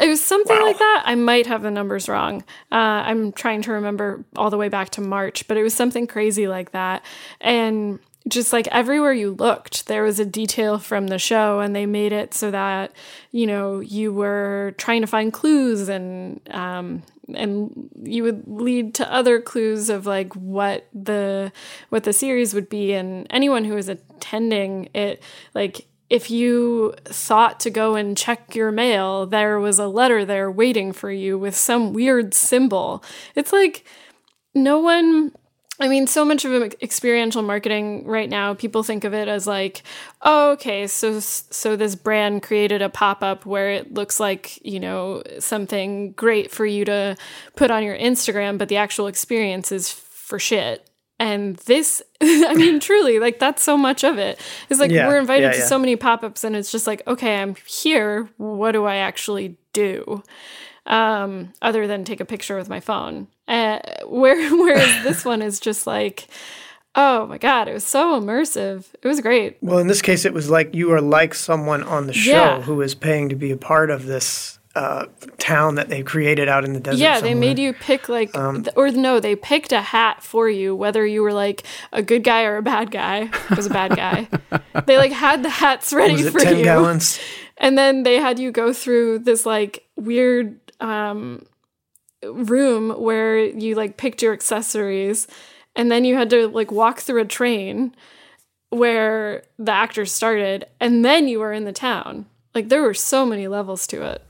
It 0.00 0.08
was 0.08 0.24
something 0.24 0.56
wow. 0.56 0.64
like 0.64 0.78
that. 0.78 1.02
I 1.04 1.14
might 1.14 1.46
have 1.46 1.62
the 1.62 1.70
numbers 1.70 2.08
wrong. 2.08 2.42
Uh, 2.72 3.04
I'm 3.04 3.32
trying 3.32 3.60
to 3.62 3.72
remember 3.72 4.24
all 4.34 4.48
the 4.48 4.56
way 4.56 4.70
back 4.70 4.88
to 4.90 5.02
March, 5.02 5.46
but 5.46 5.58
it 5.58 5.62
was 5.62 5.74
something 5.74 6.06
crazy 6.06 6.48
like 6.48 6.72
that. 6.72 7.04
And 7.40 7.98
just 8.28 8.52
like 8.52 8.68
everywhere 8.68 9.12
you 9.12 9.32
looked, 9.32 9.86
there 9.86 10.02
was 10.02 10.20
a 10.20 10.24
detail 10.24 10.78
from 10.78 11.08
the 11.08 11.18
show, 11.18 11.60
and 11.60 11.74
they 11.74 11.86
made 11.86 12.12
it 12.12 12.34
so 12.34 12.50
that 12.50 12.92
you 13.32 13.46
know 13.46 13.80
you 13.80 14.12
were 14.12 14.74
trying 14.78 15.00
to 15.00 15.06
find 15.06 15.32
clues, 15.32 15.88
and 15.88 16.40
um, 16.50 17.02
and 17.34 17.90
you 18.02 18.22
would 18.22 18.44
lead 18.46 18.94
to 18.94 19.12
other 19.12 19.40
clues 19.40 19.88
of 19.88 20.06
like 20.06 20.34
what 20.34 20.86
the 20.92 21.52
what 21.88 22.04
the 22.04 22.12
series 22.12 22.54
would 22.54 22.68
be, 22.68 22.92
and 22.92 23.26
anyone 23.30 23.64
who 23.64 23.74
was 23.74 23.88
attending 23.88 24.88
it, 24.94 25.22
like 25.54 25.86
if 26.10 26.28
you 26.28 26.92
thought 27.04 27.60
to 27.60 27.70
go 27.70 27.94
and 27.94 28.16
check 28.18 28.54
your 28.54 28.72
mail, 28.72 29.26
there 29.26 29.60
was 29.60 29.78
a 29.78 29.86
letter 29.86 30.24
there 30.24 30.50
waiting 30.50 30.92
for 30.92 31.10
you 31.10 31.38
with 31.38 31.56
some 31.56 31.92
weird 31.92 32.34
symbol. 32.34 33.02
It's 33.36 33.52
like 33.52 33.84
no 34.52 34.80
one 34.80 35.32
I 35.80 35.88
mean, 35.88 36.06
so 36.06 36.26
much 36.26 36.44
of 36.44 36.74
experiential 36.82 37.40
marketing 37.40 38.06
right 38.06 38.28
now, 38.28 38.52
people 38.52 38.82
think 38.82 39.04
of 39.04 39.14
it 39.14 39.28
as 39.28 39.46
like, 39.46 39.82
oh, 40.20 40.52
okay, 40.52 40.86
so 40.86 41.20
so 41.20 41.74
this 41.74 41.94
brand 41.94 42.42
created 42.42 42.82
a 42.82 42.90
pop 42.90 43.22
up 43.22 43.46
where 43.46 43.70
it 43.70 43.94
looks 43.94 44.20
like 44.20 44.64
you 44.64 44.78
know 44.78 45.22
something 45.38 46.12
great 46.12 46.50
for 46.50 46.66
you 46.66 46.84
to 46.84 47.16
put 47.56 47.70
on 47.70 47.82
your 47.82 47.96
Instagram, 47.96 48.58
but 48.58 48.68
the 48.68 48.76
actual 48.76 49.06
experience 49.06 49.72
is 49.72 49.90
for 49.90 50.38
shit. 50.38 50.86
And 51.18 51.56
this, 51.56 52.02
I 52.20 52.54
mean, 52.54 52.78
truly, 52.78 53.18
like 53.18 53.38
that's 53.38 53.62
so 53.62 53.78
much 53.78 54.04
of 54.04 54.18
it. 54.18 54.38
It's 54.68 54.80
like 54.80 54.90
yeah, 54.90 55.08
we're 55.08 55.18
invited 55.18 55.44
yeah, 55.44 55.52
to 55.52 55.58
yeah. 55.60 55.66
so 55.66 55.78
many 55.78 55.96
pop 55.96 56.22
ups, 56.22 56.44
and 56.44 56.54
it's 56.54 56.70
just 56.70 56.86
like, 56.86 57.02
okay, 57.06 57.36
I'm 57.36 57.54
here. 57.66 58.28
What 58.36 58.72
do 58.72 58.84
I 58.84 58.96
actually 58.96 59.56
do? 59.72 60.22
Um, 60.84 61.52
other 61.62 61.86
than 61.86 62.04
take 62.04 62.20
a 62.20 62.24
picture 62.26 62.56
with 62.56 62.68
my 62.68 62.80
phone. 62.80 63.28
Uh, 63.50 63.80
where, 64.06 64.48
whereas 64.56 65.02
this 65.02 65.24
one 65.24 65.42
is 65.42 65.58
just 65.58 65.84
like, 65.86 66.28
oh 66.94 67.26
my 67.26 67.36
god, 67.36 67.66
it 67.66 67.72
was 67.72 67.84
so 67.84 68.18
immersive. 68.20 68.86
It 69.02 69.08
was 69.08 69.20
great. 69.20 69.58
Well, 69.60 69.78
in 69.78 69.88
this 69.88 70.02
case, 70.02 70.24
it 70.24 70.32
was 70.32 70.48
like 70.48 70.72
you 70.72 70.92
are 70.92 71.00
like 71.00 71.34
someone 71.34 71.82
on 71.82 72.06
the 72.06 72.12
show 72.12 72.30
yeah. 72.30 72.60
who 72.62 72.80
is 72.80 72.94
paying 72.94 73.28
to 73.28 73.34
be 73.34 73.50
a 73.50 73.56
part 73.56 73.90
of 73.90 74.06
this 74.06 74.60
uh, 74.76 75.06
town 75.38 75.74
that 75.74 75.88
they 75.88 76.00
created 76.04 76.48
out 76.48 76.64
in 76.64 76.74
the 76.74 76.80
desert. 76.80 77.00
Yeah, 77.00 77.16
somewhere. 77.16 77.34
they 77.34 77.40
made 77.40 77.58
you 77.58 77.72
pick 77.72 78.08
like, 78.08 78.36
um, 78.36 78.64
or 78.76 78.88
no, 78.92 79.18
they 79.18 79.34
picked 79.34 79.72
a 79.72 79.80
hat 79.80 80.22
for 80.22 80.48
you, 80.48 80.76
whether 80.76 81.04
you 81.04 81.22
were 81.22 81.32
like 81.32 81.64
a 81.92 82.02
good 82.02 82.22
guy 82.22 82.44
or 82.44 82.56
a 82.56 82.62
bad 82.62 82.92
guy. 82.92 83.30
It 83.50 83.56
was 83.56 83.66
a 83.66 83.70
bad 83.70 83.96
guy. 83.96 84.28
they 84.86 84.96
like 84.96 85.10
had 85.10 85.42
the 85.42 85.50
hats 85.50 85.92
ready 85.92 86.22
for 86.22 86.38
10 86.38 86.58
you. 86.58 86.64
gallons? 86.64 87.18
And 87.56 87.76
then 87.76 88.04
they 88.04 88.20
had 88.20 88.38
you 88.38 88.52
go 88.52 88.72
through 88.72 89.20
this 89.20 89.44
like 89.44 89.84
weird 89.96 90.56
um, 90.80 91.44
room 92.22 92.90
where 92.90 93.38
you 93.38 93.74
like 93.74 93.96
picked 93.96 94.22
your 94.22 94.32
accessories 94.32 95.26
and 95.74 95.90
then 95.90 96.04
you 96.04 96.16
had 96.16 96.30
to 96.30 96.48
like 96.48 96.70
walk 96.70 97.00
through 97.00 97.22
a 97.22 97.26
train 97.26 97.94
where 98.70 99.42
the 99.58 99.72
actors 99.72 100.12
started 100.12 100.66
and 100.80 101.04
then 101.04 101.28
you 101.28 101.38
were 101.38 101.52
in 101.52 101.64
the 101.64 101.72
town 101.72 102.26
like 102.54 102.68
there 102.68 102.82
were 102.82 102.94
so 102.94 103.24
many 103.24 103.46
levels 103.46 103.86
to 103.88 104.02
it. 104.02 104.24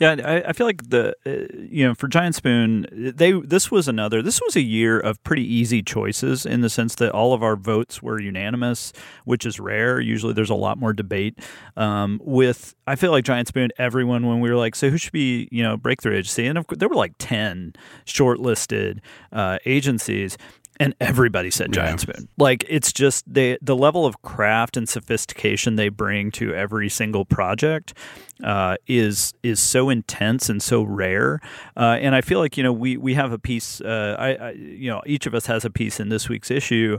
Yeah, 0.00 0.16
I, 0.24 0.48
I, 0.48 0.52
feel 0.52 0.66
like 0.66 0.90
the 0.90 1.14
uh, 1.24 1.56
you 1.70 1.86
know 1.86 1.94
for 1.94 2.08
Giant 2.08 2.34
Spoon, 2.34 2.86
they 2.92 3.32
this 3.32 3.70
was 3.70 3.86
another. 3.86 4.20
This 4.20 4.40
was 4.44 4.56
a 4.56 4.60
year 4.60 4.98
of 4.98 5.22
pretty 5.22 5.42
easy 5.44 5.80
choices 5.80 6.44
in 6.44 6.60
the 6.62 6.70
sense 6.70 6.96
that 6.96 7.12
all 7.12 7.32
of 7.32 7.42
our 7.42 7.54
votes 7.54 8.02
were 8.02 8.20
unanimous, 8.20 8.92
which 9.24 9.46
is 9.46 9.60
rare. 9.60 10.00
Usually, 10.00 10.32
there's 10.32 10.50
a 10.50 10.56
lot 10.56 10.76
more 10.76 10.92
debate. 10.92 11.38
Um, 11.76 12.20
with 12.24 12.74
I 12.88 12.96
feel 12.96 13.12
like 13.12 13.24
Giant 13.24 13.46
Spoon, 13.46 13.70
everyone 13.78 14.26
when 14.26 14.40
we 14.40 14.50
were 14.50 14.56
like, 14.56 14.74
so 14.74 14.90
who 14.90 14.98
should 14.98 15.12
be 15.12 15.48
you 15.52 15.62
know 15.62 15.76
breakthrough 15.76 16.16
agency, 16.16 16.46
and 16.46 16.58
of 16.58 16.66
course, 16.66 16.78
there 16.78 16.88
were 16.88 16.96
like 16.96 17.14
ten 17.18 17.74
shortlisted 18.06 18.98
uh, 19.30 19.58
agencies, 19.66 20.36
and 20.80 20.94
everybody 21.00 21.50
said 21.50 21.72
giant 21.72 22.06
yeah. 22.06 22.14
spoon. 22.14 22.28
Like 22.38 22.64
it's 22.68 22.92
just 22.92 23.24
they 23.32 23.58
the 23.60 23.76
level 23.76 24.06
of 24.06 24.22
craft 24.22 24.76
and 24.76 24.88
sophistication 24.88 25.76
they 25.76 25.88
bring 25.88 26.30
to 26.32 26.54
every 26.54 26.88
single 26.88 27.24
project 27.24 27.94
uh, 28.42 28.76
is 28.86 29.34
is 29.42 29.60
so 29.60 29.90
intense 29.90 30.48
and 30.48 30.62
so 30.62 30.82
rare. 30.82 31.40
Uh, 31.76 31.98
and 32.00 32.14
i 32.14 32.20
feel 32.20 32.38
like 32.38 32.56
you 32.56 32.62
know 32.62 32.72
we 32.72 32.96
we 32.96 33.14
have 33.14 33.32
a 33.32 33.38
piece 33.38 33.80
uh, 33.80 34.16
I, 34.18 34.34
I, 34.34 34.50
you 34.52 34.90
know 34.90 35.02
each 35.06 35.26
of 35.26 35.34
us 35.34 35.46
has 35.46 35.64
a 35.64 35.70
piece 35.70 36.00
in 36.00 36.08
this 36.08 36.28
week's 36.28 36.50
issue 36.50 36.98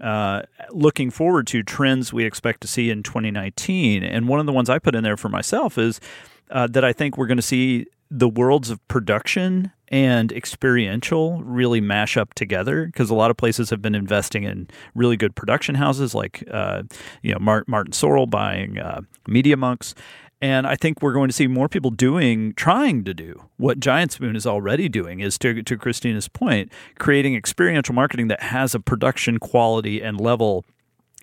uh, 0.00 0.42
looking 0.70 1.10
forward 1.10 1.46
to 1.48 1.62
trends 1.62 2.12
we 2.12 2.24
expect 2.24 2.60
to 2.62 2.68
see 2.68 2.90
in 2.90 3.02
2019 3.02 4.02
and 4.02 4.28
one 4.28 4.40
of 4.40 4.46
the 4.46 4.52
ones 4.52 4.70
i 4.70 4.78
put 4.78 4.94
in 4.94 5.04
there 5.04 5.16
for 5.16 5.28
myself 5.28 5.78
is 5.78 6.00
uh, 6.50 6.66
that 6.66 6.84
i 6.84 6.92
think 6.92 7.16
we're 7.18 7.26
going 7.26 7.36
to 7.36 7.42
see 7.42 7.86
the 8.10 8.28
worlds 8.28 8.70
of 8.70 8.86
production 8.88 9.72
and 9.88 10.32
experiential 10.32 11.42
really 11.42 11.80
mash 11.80 12.16
up 12.16 12.34
together 12.34 12.86
because 12.86 13.10
a 13.10 13.14
lot 13.14 13.30
of 13.30 13.36
places 13.36 13.70
have 13.70 13.82
been 13.82 13.94
investing 13.94 14.44
in 14.44 14.68
really 14.94 15.16
good 15.16 15.34
production 15.34 15.74
houses 15.74 16.14
like 16.14 16.42
uh, 16.50 16.82
you 17.22 17.32
know 17.32 17.38
Martin 17.38 17.92
Sorrell 17.92 18.28
buying 18.28 18.78
uh, 18.78 19.00
MediaMonks. 19.28 19.94
And 20.40 20.66
I 20.66 20.76
think 20.76 21.00
we're 21.00 21.14
going 21.14 21.28
to 21.30 21.32
see 21.34 21.46
more 21.46 21.70
people 21.70 21.90
doing, 21.90 22.52
trying 22.52 23.04
to 23.04 23.14
do 23.14 23.48
what 23.56 23.80
Giant 23.80 24.12
Spoon 24.12 24.36
is 24.36 24.46
already 24.46 24.90
doing, 24.90 25.20
is 25.20 25.38
to, 25.38 25.62
to 25.62 25.78
Kristina's 25.78 26.28
point, 26.28 26.70
creating 26.98 27.34
experiential 27.34 27.94
marketing 27.94 28.28
that 28.28 28.42
has 28.42 28.74
a 28.74 28.80
production 28.80 29.38
quality 29.38 30.02
and 30.02 30.20
level 30.20 30.66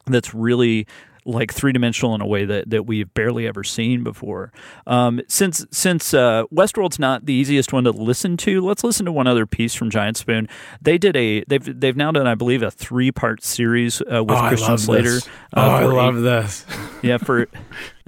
that's 0.07 0.33
really 0.33 0.87
like 1.25 1.53
three 1.53 1.71
dimensional 1.71 2.15
in 2.15 2.21
a 2.21 2.25
way 2.25 2.45
that, 2.45 2.69
that 2.69 2.85
we've 2.85 3.13
barely 3.13 3.47
ever 3.47 3.63
seen 3.63 4.03
before. 4.03 4.51
Um, 4.87 5.21
since 5.27 5.65
since 5.71 6.13
uh, 6.13 6.43
Westworld's 6.53 6.97
not 6.99 7.25
the 7.25 7.33
easiest 7.33 7.71
one 7.73 7.83
to 7.83 7.91
listen 7.91 8.37
to, 8.37 8.61
let's 8.61 8.83
listen 8.83 9.05
to 9.05 9.11
one 9.11 9.27
other 9.27 9.45
piece 9.45 9.73
from 9.75 9.89
Giant 9.89 10.17
Spoon. 10.17 10.47
They 10.81 10.97
did 10.97 11.15
a 11.15 11.43
they've 11.47 11.79
they've 11.79 11.95
now 11.97 12.11
done 12.11 12.27
I 12.27 12.35
believe 12.35 12.63
a 12.63 12.71
three 12.71 13.11
part 13.11 13.43
series 13.43 14.01
uh, 14.01 14.23
with 14.23 14.31
Oh, 14.37 14.41
I 14.41 14.47
Christian 14.49 14.69
love 14.71 14.79
Slater. 14.79 15.03
this. 15.11 15.27
uh, 15.27 15.29
Oh, 15.55 15.61
I 15.61 15.83
love 15.85 16.17
H- 16.17 16.23
this. 16.23 16.65
Yeah, 17.03 17.17
for 17.17 17.47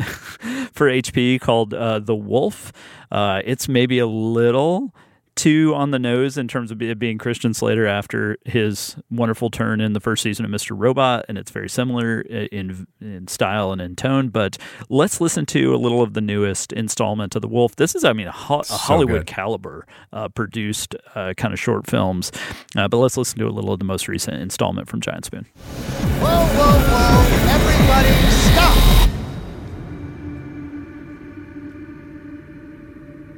for 0.73 0.87
HP 0.89 1.39
called 1.41 1.73
uh, 1.73 1.99
The 1.99 2.15
Wolf. 2.15 2.71
Uh, 3.11 3.41
it's 3.45 3.67
maybe 3.67 3.99
a 3.99 4.07
little 4.07 4.93
too 5.35 5.73
on 5.75 5.91
the 5.91 5.99
nose 5.99 6.37
in 6.37 6.47
terms 6.47 6.71
of 6.71 6.77
being 6.77 7.17
Christian 7.17 7.53
Slater 7.53 7.87
after 7.87 8.37
his 8.45 8.95
wonderful 9.09 9.49
turn 9.49 9.81
in 9.81 9.93
the 9.93 9.99
first 9.99 10.21
season 10.23 10.45
of 10.45 10.51
Mr. 10.51 10.75
Robot, 10.77 11.25
and 11.27 11.37
it's 11.37 11.51
very 11.51 11.69
similar 11.69 12.21
in 12.21 12.87
in 13.01 13.27
style 13.27 13.71
and 13.71 13.81
in 13.81 13.95
tone. 13.95 14.29
But 14.29 14.57
let's 14.89 15.19
listen 15.19 15.45
to 15.47 15.73
a 15.73 15.77
little 15.77 16.01
of 16.01 16.13
the 16.13 16.21
newest 16.21 16.71
installment 16.73 17.35
of 17.35 17.41
The 17.41 17.47
Wolf. 17.47 17.75
This 17.75 17.95
is, 17.95 18.03
I 18.03 18.13
mean, 18.13 18.27
a, 18.27 18.31
ho- 18.31 18.61
a 18.69 18.73
Hollywood 18.73 19.21
good. 19.21 19.27
caliber 19.27 19.87
uh, 20.11 20.29
produced 20.29 20.95
uh, 21.15 21.33
kind 21.35 21.53
of 21.53 21.59
short 21.59 21.87
films. 21.87 22.31
Uh, 22.75 22.87
but 22.87 22.97
let's 22.97 23.17
listen 23.17 23.39
to 23.39 23.47
a 23.47 23.49
little 23.49 23.71
of 23.73 23.79
the 23.79 23.85
most 23.85 24.07
recent 24.07 24.41
installment 24.41 24.87
from 24.87 25.01
Giant 25.01 25.25
Spoon. 25.25 25.45
Whoa, 25.55 26.27
whoa, 26.27 26.79
whoa. 26.79 27.49
Everybody 27.49 28.13
stop. 28.31 29.09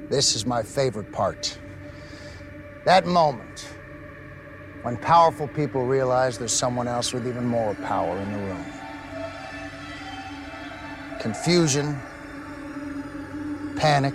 This 0.10 0.36
is 0.36 0.46
my 0.46 0.62
favorite 0.62 1.12
part. 1.12 1.60
That 2.86 3.08
moment 3.08 3.68
when 4.84 4.96
powerful 4.98 5.48
people 5.48 5.88
realize 5.88 6.38
there's 6.38 6.54
someone 6.54 6.88
else 6.88 7.14
with 7.14 7.28
even 7.28 7.44
more 7.44 7.74
power 7.74 8.16
in 8.16 8.32
the 8.32 8.38
room. 8.38 8.66
Confusion, 11.20 12.00
panic, 13.76 14.14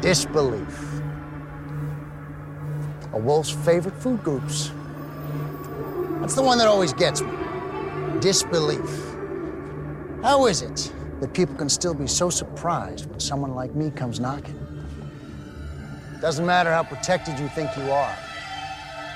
disbelief. 0.00 1.02
A 3.12 3.18
wolf's 3.18 3.50
favorite 3.50 3.96
food 3.96 4.22
groups. 4.22 4.70
That's 6.20 6.36
the 6.36 6.42
one 6.42 6.58
that 6.58 6.68
always 6.68 6.92
gets 6.92 7.22
me. 7.22 7.32
Disbelief. 8.20 9.16
How 10.22 10.46
is 10.46 10.62
it 10.62 10.92
that 11.20 11.32
people 11.34 11.54
can 11.54 11.68
still 11.68 11.94
be 11.94 12.06
so 12.06 12.30
surprised 12.30 13.08
when 13.10 13.20
someone 13.20 13.54
like 13.54 13.74
me 13.74 13.90
comes 13.90 14.20
knocking? 14.20 14.58
Doesn't 16.20 16.44
matter 16.44 16.70
how 16.70 16.82
protected 16.82 17.38
you 17.38 17.48
think 17.48 17.74
you 17.76 17.90
are. 17.90 18.14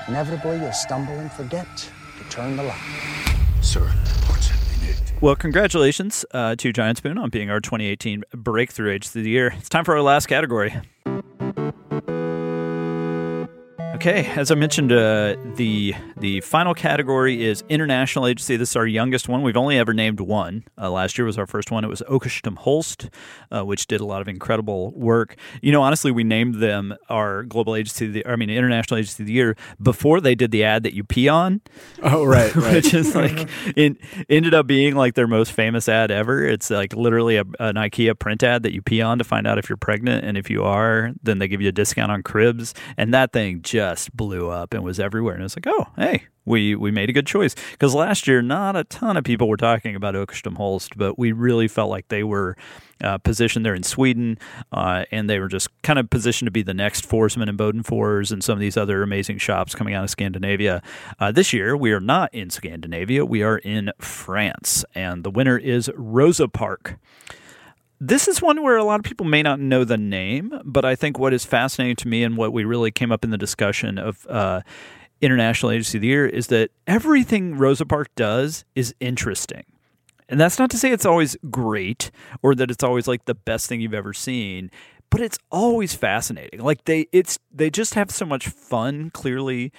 Inevitably, 0.09 0.59
you'll 0.61 0.73
stumble 0.73 1.15
and 1.15 1.31
forget 1.33 1.67
to 1.77 2.25
turn 2.31 2.57
the 2.57 2.63
light. 2.63 2.81
Sir, 3.63 3.91
Well, 5.21 5.37
congratulations 5.37 6.25
uh, 6.33 6.57
to 6.57 6.73
Giant 6.73 6.99
Spoon 6.99 7.17
on 7.17 7.31
being 7.31 7.51
our 7.51 7.61
2018 7.61 8.25
Breakthrough 8.35 8.93
Agency 8.93 9.21
of 9.21 9.25
the 9.25 9.31
Year. 9.31 9.55
It's 9.57 9.71
time 9.71 9.85
for 9.85 9.95
our 9.97 10.03
last 10.03 10.27
category. 10.27 10.75
Okay, 14.07 14.27
as 14.37 14.51
I 14.51 14.55
mentioned, 14.55 14.93
uh, 14.93 15.35
the 15.57 15.95
the 16.19 16.43
final 16.43 16.75
category 16.75 17.43
is 17.43 17.65
international 17.71 18.27
agency. 18.27 18.59
This 18.59 18.73
is 18.73 18.77
our 18.77 18.87
youngest 18.87 19.31
one. 19.31 19.41
We've 19.41 19.57
only 19.57 19.79
ever 19.79 19.95
named 19.95 20.21
one. 20.21 20.65
Uh, 20.77 20.91
last 20.91 21.17
year 21.17 21.25
was 21.25 21.39
our 21.39 21.47
first 21.47 21.71
one. 21.71 21.85
It 21.85 21.89
was 21.89 22.03
Åkestam 22.03 22.59
Holst, 22.59 23.09
uh, 23.51 23.65
which 23.65 23.87
did 23.87 24.03
a 24.03 24.05
lot 24.05 24.21
of 24.21 24.29
incredible 24.29 24.91
work. 24.91 25.37
You 25.63 25.73
know, 25.73 25.81
honestly, 25.81 26.11
we 26.11 26.23
named 26.23 26.57
them 26.57 26.95
our 27.09 27.45
global 27.45 27.75
agency. 27.75 28.09
The, 28.09 28.27
I 28.27 28.37
mean, 28.37 28.51
international 28.51 28.99
agency 28.99 29.23
of 29.23 29.27
the 29.27 29.33
year 29.33 29.57
before 29.83 30.21
they 30.21 30.35
did 30.35 30.51
the 30.51 30.65
ad 30.65 30.83
that 30.83 30.93
you 30.93 31.03
pee 31.03 31.31
on. 31.31 31.63
Oh, 32.03 32.25
right, 32.25 32.55
right. 32.55 32.75
which 32.75 32.93
is 32.93 33.15
like 33.15 33.49
it 33.75 33.97
ended 34.29 34.53
up 34.53 34.67
being 34.67 34.97
like 34.97 35.15
their 35.15 35.27
most 35.27 35.53
famous 35.53 35.89
ad 35.89 36.11
ever. 36.11 36.45
It's 36.45 36.69
like 36.69 36.93
literally 36.93 37.37
a, 37.37 37.45
an 37.59 37.77
IKEA 37.77 38.19
print 38.19 38.43
ad 38.43 38.65
that 38.65 38.75
you 38.75 38.83
pee 38.83 39.01
on 39.01 39.17
to 39.17 39.25
find 39.25 39.47
out 39.47 39.57
if 39.57 39.71
you're 39.71 39.79
pregnant, 39.79 40.27
and 40.27 40.37
if 40.37 40.51
you 40.51 40.63
are, 40.63 41.13
then 41.23 41.39
they 41.39 41.49
give 41.49 41.63
you 41.63 41.71
a 41.71 41.73
discount 41.73 42.13
on 42.13 42.23
cribs. 42.23 42.75
And 42.99 43.15
that 43.15 43.33
thing 43.33 43.63
just 43.63 43.94
blew 44.15 44.49
up 44.49 44.75
and 44.75 44.83
was 44.83 45.01
everywhere. 45.01 45.35
And 45.35 45.45
it's 45.45 45.57
like, 45.57 45.67
oh, 45.67 45.87
hey, 45.97 46.25
we 46.45 46.75
we 46.75 46.91
made 46.91 47.09
a 47.09 47.13
good 47.13 47.27
choice 47.27 47.55
because 47.73 47.95
last 47.95 48.27
year 48.27 48.43
not 48.43 48.77
a 48.77 48.85
ton 48.85 49.17
of 49.17 49.25
people 49.25 49.49
were 49.49 49.57
talking 49.57 49.97
about 49.97 50.15
Åkestam 50.15 50.57
Holst, 50.57 50.97
but 50.97 51.19
we 51.19 51.33
really 51.33 51.69
felt 51.69 51.91
like 51.91 52.09
they 52.09 52.23
were 52.23 52.57
uh, 53.03 53.19
positioned 53.19 53.65
there 53.65 53.75
in 53.75 53.83
Sweden, 53.83 54.39
uh, 54.73 55.05
and 55.11 55.29
they 55.29 55.39
were 55.39 55.49
just 55.49 55.69
kind 55.83 55.99
of 55.99 56.09
positioned 56.11 56.47
to 56.47 56.53
be 56.53 56.63
the 56.63 56.75
next 56.75 57.09
Forsman 57.09 57.49
and 57.49 57.59
Bodenfors 57.59 58.31
and 58.31 58.43
some 58.43 58.55
of 58.55 58.61
these 58.61 58.77
other 58.77 59.03
amazing 59.03 59.39
shops 59.39 59.75
coming 59.75 59.95
out 59.95 60.05
of 60.05 60.11
Scandinavia. 60.11 60.83
Uh, 61.19 61.33
this 61.33 61.53
year 61.53 61.77
we 61.77 61.93
are 61.93 62.01
not 62.01 62.33
in 62.35 62.51
Scandinavia; 62.51 63.25
we 63.25 63.43
are 63.43 63.59
in 63.59 63.91
France, 63.99 64.85
and 64.95 65.25
the 65.25 65.31
winner 65.31 65.59
is 65.59 65.89
Rosapark. 65.97 66.97
This 68.01 68.29
is 68.29 68.43
one 68.43 68.63
where 68.63 68.77
a 68.77 68.85
lot 68.85 69.01
of 69.01 69.05
people 69.05 69.27
may 69.27 69.43
not 69.43 69.61
know 69.61 69.85
the 69.85 69.97
name, 69.97 70.61
but 70.65 70.85
I 70.85 70.95
think 70.95 71.19
what 71.19 71.33
is 71.33 71.45
fascinating 71.45 71.97
to 71.97 72.09
me 72.09 72.23
and 72.23 72.37
what 72.37 72.53
we 72.53 72.65
really 72.65 72.91
came 72.91 73.13
up 73.13 73.25
in 73.25 73.31
the 73.31 73.39
discussion 73.39 73.99
of 73.99 74.27
uh, 74.29 74.63
International 75.21 75.73
Agency 75.73 75.99
of 75.99 76.03
the 76.03 76.09
Year 76.09 76.27
is 76.27 76.49
that 76.49 76.71
everything 76.87 77.57
Rosa 77.57 77.87
Parks 77.87 78.11
does 78.17 78.65
is 78.75 78.95
interesting. 79.01 79.65
And 80.29 80.41
that's 80.41 80.59
not 80.59 80.71
to 80.71 80.79
say 80.79 80.91
it's 80.91 81.07
always 81.07 81.37
great 81.51 82.11
or 82.43 82.55
that 82.55 82.71
it's 82.71 82.83
always 82.83 83.07
like 83.07 83.27
the 83.27 83.35
best 83.35 83.69
thing 83.69 83.81
you've 83.81 83.95
ever 83.95 84.13
seen, 84.13 84.71
but 85.11 85.21
it's 85.21 85.39
always 85.51 85.95
fascinating. 85.95 86.61
Like 86.61 86.85
they 86.87 87.07
it's 87.13 87.39
they 87.53 87.71
just 87.71 87.95
have 87.95 88.11
so 88.11 88.25
much 88.25 88.49
fun 88.49 89.11
clearly 89.11 89.71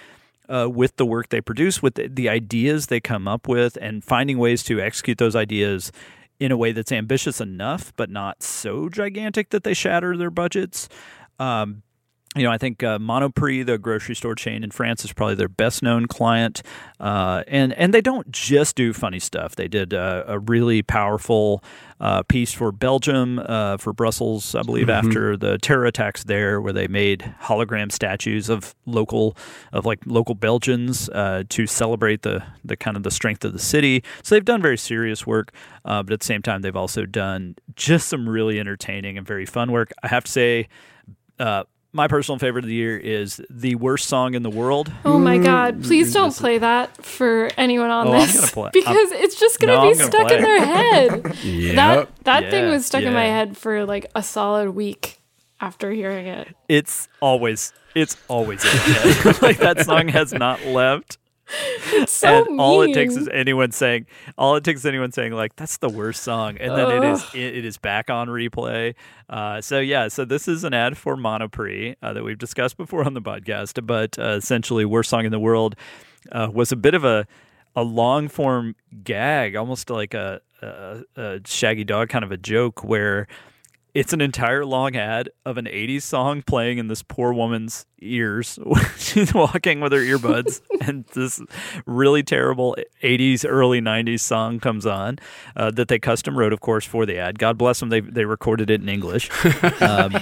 uh, 0.47 0.69
with 0.71 0.95
the 0.97 1.05
work 1.05 1.29
they 1.29 1.41
produce, 1.41 1.81
with 1.81 1.95
the, 1.95 2.07
the 2.07 2.29
ideas 2.29 2.87
they 2.87 2.99
come 2.99 3.27
up 3.27 3.47
with, 3.47 3.77
and 3.81 4.03
finding 4.03 4.37
ways 4.37 4.63
to 4.63 4.79
execute 4.79 5.17
those 5.17 5.35
ideas 5.35 5.91
in 6.39 6.51
a 6.51 6.57
way 6.57 6.71
that's 6.71 6.91
ambitious 6.91 7.39
enough, 7.39 7.93
but 7.95 8.09
not 8.09 8.43
so 8.43 8.89
gigantic 8.89 9.49
that 9.49 9.63
they 9.63 9.73
shatter 9.73 10.17
their 10.17 10.29
budgets. 10.29 10.89
Um, 11.39 11.83
you 12.35 12.43
know, 12.43 12.51
I 12.51 12.57
think 12.57 12.83
uh, 12.83 12.99
Monoprix, 12.99 13.65
the 13.65 13.77
grocery 13.77 14.13
store 14.15 14.35
chain 14.35 14.63
in 14.63 14.71
France, 14.71 15.05
is 15.05 15.13
probably 15.13 15.35
their 15.35 15.47
best 15.47 15.81
known 15.81 16.05
client, 16.07 16.61
uh, 16.99 17.43
and 17.47 17.71
and 17.73 17.93
they 17.93 18.01
don't 18.01 18.29
just 18.31 18.75
do 18.75 18.91
funny 18.93 19.19
stuff. 19.19 19.55
They 19.55 19.67
did 19.67 19.93
uh, 19.93 20.23
a 20.27 20.39
really 20.39 20.81
powerful 20.81 21.63
uh, 22.01 22.23
piece 22.23 22.51
for 22.51 22.73
Belgium, 22.73 23.39
uh, 23.39 23.77
for 23.77 23.93
Brussels, 23.93 24.53
I 24.53 24.63
believe, 24.63 24.87
Mhm. 24.87 24.93
after 25.05 25.37
the 25.37 25.57
terror 25.59 25.85
attacks 25.85 26.25
there, 26.25 26.59
where 26.59 26.73
they 26.73 26.87
made 26.87 27.33
hologram 27.43 27.89
statues 27.89 28.49
of 28.49 28.75
local 28.85 29.37
of 29.71 29.85
like 29.85 29.99
local 30.05 30.35
Belgians 30.35 31.07
uh, 31.09 31.43
to 31.49 31.65
celebrate 31.65 32.23
the 32.23 32.43
the 32.65 32.75
kind 32.75 32.97
of 32.97 33.03
the 33.03 33.11
strength 33.11 33.45
of 33.45 33.53
the 33.53 33.59
city. 33.59 34.03
So 34.23 34.35
they've 34.35 34.43
done 34.43 34.61
very 34.61 34.77
serious 34.77 35.25
work, 35.25 35.51
uh, 35.85 36.03
but 36.03 36.11
at 36.11 36.19
the 36.19 36.25
same 36.25 36.41
time, 36.41 36.63
they've 36.63 36.75
also 36.75 37.05
done 37.05 37.55
just 37.75 38.09
some 38.09 38.27
really 38.27 38.59
entertaining 38.59 39.17
and 39.17 39.25
very 39.25 39.45
fun 39.45 39.71
work. 39.71 39.93
I 40.03 40.09
have 40.09 40.25
to 40.25 40.31
say. 40.31 40.67
Uh, 41.39 41.63
my 41.95 42.09
personal 42.09 42.37
favorite 42.37 42.65
of 42.65 42.67
the 42.67 42.75
year 42.75 42.97
is 42.97 43.41
the 43.49 43.75
worst 43.75 44.07
song 44.07 44.33
in 44.33 44.43
the 44.43 44.49
world. 44.49 44.91
Oh 45.05 45.17
my 45.17 45.37
mm. 45.37 45.45
god, 45.45 45.81
please 45.81 46.13
don't 46.13 46.35
play 46.35 46.57
that 46.57 47.03
for 47.03 47.49
anyone 47.57 47.89
on 47.89 48.09
Oh, 48.09 48.11
I'm 48.11 48.27
this 48.27 48.51
play- 48.51 48.69
because 48.73 49.11
I'm- 49.13 49.23
it's 49.23 49.39
just 49.39 49.61
going 49.61 49.69
to 49.69 49.75
No, 49.75 49.89
be 49.89 49.97
gonna 49.97 50.11
stuck 50.11 50.27
play 50.27 50.37
in 50.37 50.43
their 50.43 50.65
head. 50.65 51.35
Yep. 51.45 51.75
That 51.75 52.23
that 52.25 52.51
thing 52.51 52.69
was 52.69 52.85
stuck 52.85 53.03
in 53.03 53.13
my 53.13 53.25
head 53.25 53.57
for 53.57 53.85
like 53.85 54.11
a 54.13 54.21
solid 54.21 54.71
week 54.71 55.21
after 55.61 55.91
hearing 55.91 56.27
it. 56.27 56.53
It's 56.67 57.07
always 57.21 57.71
it's 57.93 58.17
always 58.27 58.63
in 58.63 58.71
my 58.71 58.75
head. 58.75 59.41
like 59.41 59.57
that 59.59 59.85
song 59.85 60.09
has 60.09 60.33
not 60.33 60.65
left. 60.65 61.17
It's 61.47 62.11
so 62.11 62.45
and 62.45 62.59
all 62.59 62.81
it 62.81 62.93
takes 62.93 63.15
is 63.15 63.27
anyone 63.27 63.71
saying 63.71 64.07
all 64.37 64.55
it 64.55 64.63
takes 64.63 64.81
is 64.81 64.85
anyone 64.85 65.11
saying 65.11 65.33
like 65.33 65.55
that's 65.55 65.77
the 65.77 65.89
worst 65.89 66.23
song 66.23 66.57
and 66.57 66.75
then 66.75 66.91
it 66.91 67.03
is 67.03 67.23
it, 67.33 67.57
it 67.57 67.65
is 67.65 67.77
back 67.77 68.09
on 68.09 68.27
replay. 68.27 68.95
Uh, 69.29 69.61
so 69.61 69.79
yeah 69.79 70.07
so 70.07 70.25
this 70.25 70.47
is 70.47 70.63
an 70.63 70.73
ad 70.73 70.97
for 70.97 71.15
monoprix 71.15 71.95
uh, 72.01 72.13
that 72.13 72.23
we've 72.23 72.37
discussed 72.37 72.77
before 72.77 73.05
on 73.05 73.13
the 73.13 73.21
podcast 73.21 73.85
but 73.85 74.17
uh, 74.17 74.31
essentially 74.31 74.85
worst 74.85 75.09
song 75.09 75.25
in 75.25 75.31
the 75.31 75.39
world 75.39 75.75
uh, 76.31 76.49
was 76.51 76.71
a 76.71 76.75
bit 76.75 76.93
of 76.93 77.03
a 77.03 77.27
a 77.75 77.83
long 77.83 78.27
form 78.27 78.75
gag 79.03 79.55
almost 79.55 79.89
like 79.89 80.13
a, 80.13 80.41
a, 80.61 81.03
a 81.15 81.39
shaggy 81.45 81.83
dog 81.83 82.09
kind 82.09 82.25
of 82.25 82.31
a 82.31 82.37
joke 82.37 82.83
where 82.83 83.27
it's 83.95 84.11
an 84.11 84.19
entire 84.19 84.65
long 84.65 84.97
ad 84.97 85.29
of 85.45 85.57
an 85.57 85.65
80s 85.65 86.01
song 86.01 86.41
playing 86.41 86.79
in 86.79 86.89
this 86.89 87.01
poor 87.01 87.31
woman's 87.31 87.85
ears. 88.01 88.59
She's 88.97 89.33
walking 89.33 89.79
with 89.79 89.93
her 89.93 89.99
earbuds, 89.99 90.61
and 90.81 91.05
this 91.13 91.41
really 91.85 92.21
terrible 92.21 92.75
80s, 93.01 93.45
early 93.47 93.79
90s 93.79 94.19
song 94.19 94.59
comes 94.59 94.85
on 94.85 95.17
uh, 95.55 95.71
that 95.71 95.87
they 95.87 95.97
custom 95.97 96.37
wrote, 96.37 96.51
of 96.51 96.59
course, 96.59 96.85
for 96.85 97.05
the 97.05 97.17
ad. 97.17 97.39
God 97.39 97.57
bless 97.57 97.79
them, 97.79 97.87
they, 97.87 98.01
they 98.01 98.25
recorded 98.25 98.69
it 98.69 98.81
in 98.81 98.89
English. 98.89 99.31
Um, 99.81 100.15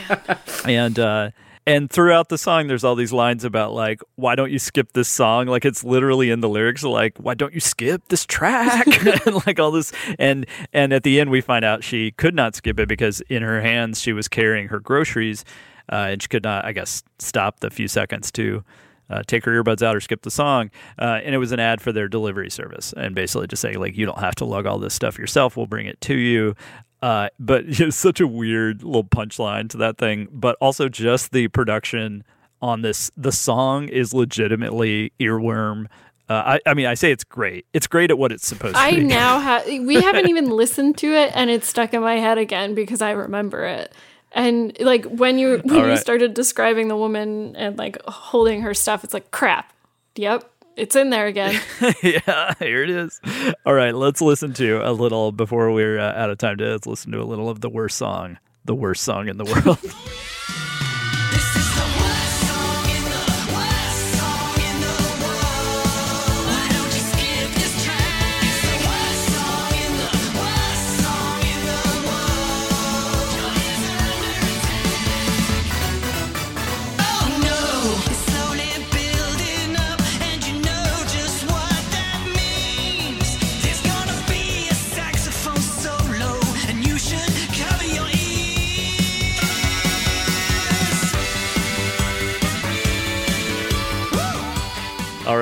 and, 0.65 0.99
uh, 0.99 1.31
and 1.65 1.89
throughout 1.89 2.29
the 2.29 2.37
song, 2.37 2.67
there's 2.67 2.83
all 2.83 2.95
these 2.95 3.13
lines 3.13 3.43
about 3.45 3.73
like, 3.73 4.01
why 4.15 4.35
don't 4.35 4.51
you 4.51 4.59
skip 4.59 4.93
this 4.93 5.07
song? 5.07 5.47
Like 5.47 5.63
it's 5.63 5.83
literally 5.83 6.29
in 6.29 6.41
the 6.41 6.49
lyrics, 6.49 6.83
like, 6.83 7.17
why 7.17 7.35
don't 7.35 7.53
you 7.53 7.61
skip 7.61 8.07
this 8.09 8.25
track? 8.25 8.85
and 9.25 9.45
like 9.47 9.59
all 9.59 9.71
this, 9.71 9.93
and 10.19 10.45
and 10.73 10.91
at 10.91 11.03
the 11.03 11.19
end, 11.19 11.29
we 11.29 11.41
find 11.41 11.63
out 11.63 11.83
she 11.83 12.11
could 12.11 12.35
not 12.35 12.55
skip 12.55 12.79
it 12.79 12.87
because 12.87 13.21
in 13.21 13.43
her 13.43 13.61
hands 13.61 14.01
she 14.01 14.13
was 14.13 14.27
carrying 14.27 14.67
her 14.67 14.79
groceries, 14.79 15.45
uh, 15.91 16.07
and 16.11 16.21
she 16.21 16.27
could 16.27 16.43
not, 16.43 16.65
I 16.65 16.73
guess, 16.73 17.03
stop 17.19 17.59
the 17.61 17.69
few 17.69 17.87
seconds 17.87 18.31
to. 18.33 18.63
Uh, 19.09 19.21
take 19.27 19.43
her 19.43 19.61
earbuds 19.61 19.83
out 19.83 19.95
or 19.95 19.99
skip 19.99 20.21
the 20.23 20.31
song. 20.31 20.71
Uh, 20.97 21.19
and 21.23 21.35
it 21.35 21.37
was 21.37 21.51
an 21.51 21.59
ad 21.59 21.81
for 21.81 21.91
their 21.91 22.07
delivery 22.07 22.49
service, 22.49 22.93
and 22.93 23.13
basically 23.13 23.45
just 23.45 23.61
saying 23.61 23.77
like, 23.77 23.95
you 23.97 24.05
don't 24.05 24.17
have 24.17 24.33
to 24.33 24.45
lug 24.45 24.65
all 24.65 24.79
this 24.79 24.93
stuff 24.93 25.19
yourself. 25.19 25.57
We'll 25.57 25.67
bring 25.67 25.85
it 25.85 25.99
to 26.01 26.15
you. 26.15 26.55
Uh, 27.03 27.27
but 27.37 27.65
it's 27.67 27.97
such 27.97 28.21
a 28.21 28.27
weird 28.27 28.81
little 28.81 29.03
punchline 29.03 29.69
to 29.69 29.77
that 29.77 29.97
thing. 29.97 30.29
But 30.31 30.55
also 30.61 30.87
just 30.87 31.33
the 31.33 31.49
production 31.49 32.23
on 32.61 32.81
this. 32.81 33.11
The 33.17 33.33
song 33.33 33.89
is 33.89 34.13
legitimately 34.13 35.11
earworm. 35.19 35.87
Uh, 36.29 36.55
I, 36.55 36.59
I 36.65 36.73
mean, 36.73 36.85
I 36.85 36.93
say 36.93 37.11
it's 37.11 37.25
great. 37.25 37.65
It's 37.73 37.87
great 37.87 38.09
at 38.09 38.17
what 38.17 38.31
it's 38.31 38.47
supposed 38.47 38.75
to 38.75 38.79
I 38.79 38.91
be. 38.91 39.03
now 39.03 39.39
have. 39.39 39.65
We 39.65 40.01
haven't 40.01 40.29
even 40.29 40.49
listened 40.49 40.97
to 40.99 41.13
it, 41.13 41.33
and 41.35 41.49
it's 41.49 41.67
stuck 41.67 41.93
in 41.93 42.01
my 42.01 42.15
head 42.15 42.37
again 42.37 42.73
because 42.73 43.01
I 43.01 43.11
remember 43.11 43.65
it. 43.65 43.93
And 44.31 44.75
like 44.79 45.03
when 45.03 45.37
you 45.37 45.57
when 45.65 45.81
All 45.81 45.89
you 45.89 45.97
started 45.97 46.33
describing 46.33 46.87
the 46.87 46.95
woman 46.95 47.57
and 47.57 47.77
like 47.77 48.01
holding 48.05 48.61
her 48.61 48.73
stuff, 48.73 49.03
it's 49.03 49.13
like 49.13 49.29
crap. 49.31 49.73
Yep, 50.15 50.49
it's 50.75 50.95
in 50.95 51.09
there 51.09 51.27
again. 51.27 51.59
yeah, 52.03 52.53
here 52.59 52.83
it 52.83 52.89
is. 52.89 53.19
All 53.65 53.73
right, 53.73 53.93
let's 53.93 54.21
listen 54.21 54.53
to 54.53 54.87
a 54.87 54.91
little 54.91 55.31
before 55.31 55.71
we're 55.71 55.99
uh, 55.99 56.13
out 56.13 56.29
of 56.29 56.37
time. 56.37 56.57
To 56.57 56.71
let's 56.71 56.87
listen 56.87 57.11
to 57.11 57.21
a 57.21 57.25
little 57.25 57.49
of 57.49 57.61
the 57.61 57.69
worst 57.69 57.97
song, 57.97 58.37
the 58.65 58.75
worst 58.75 59.03
song 59.03 59.27
in 59.27 59.37
the 59.37 59.45
world. 59.65 59.79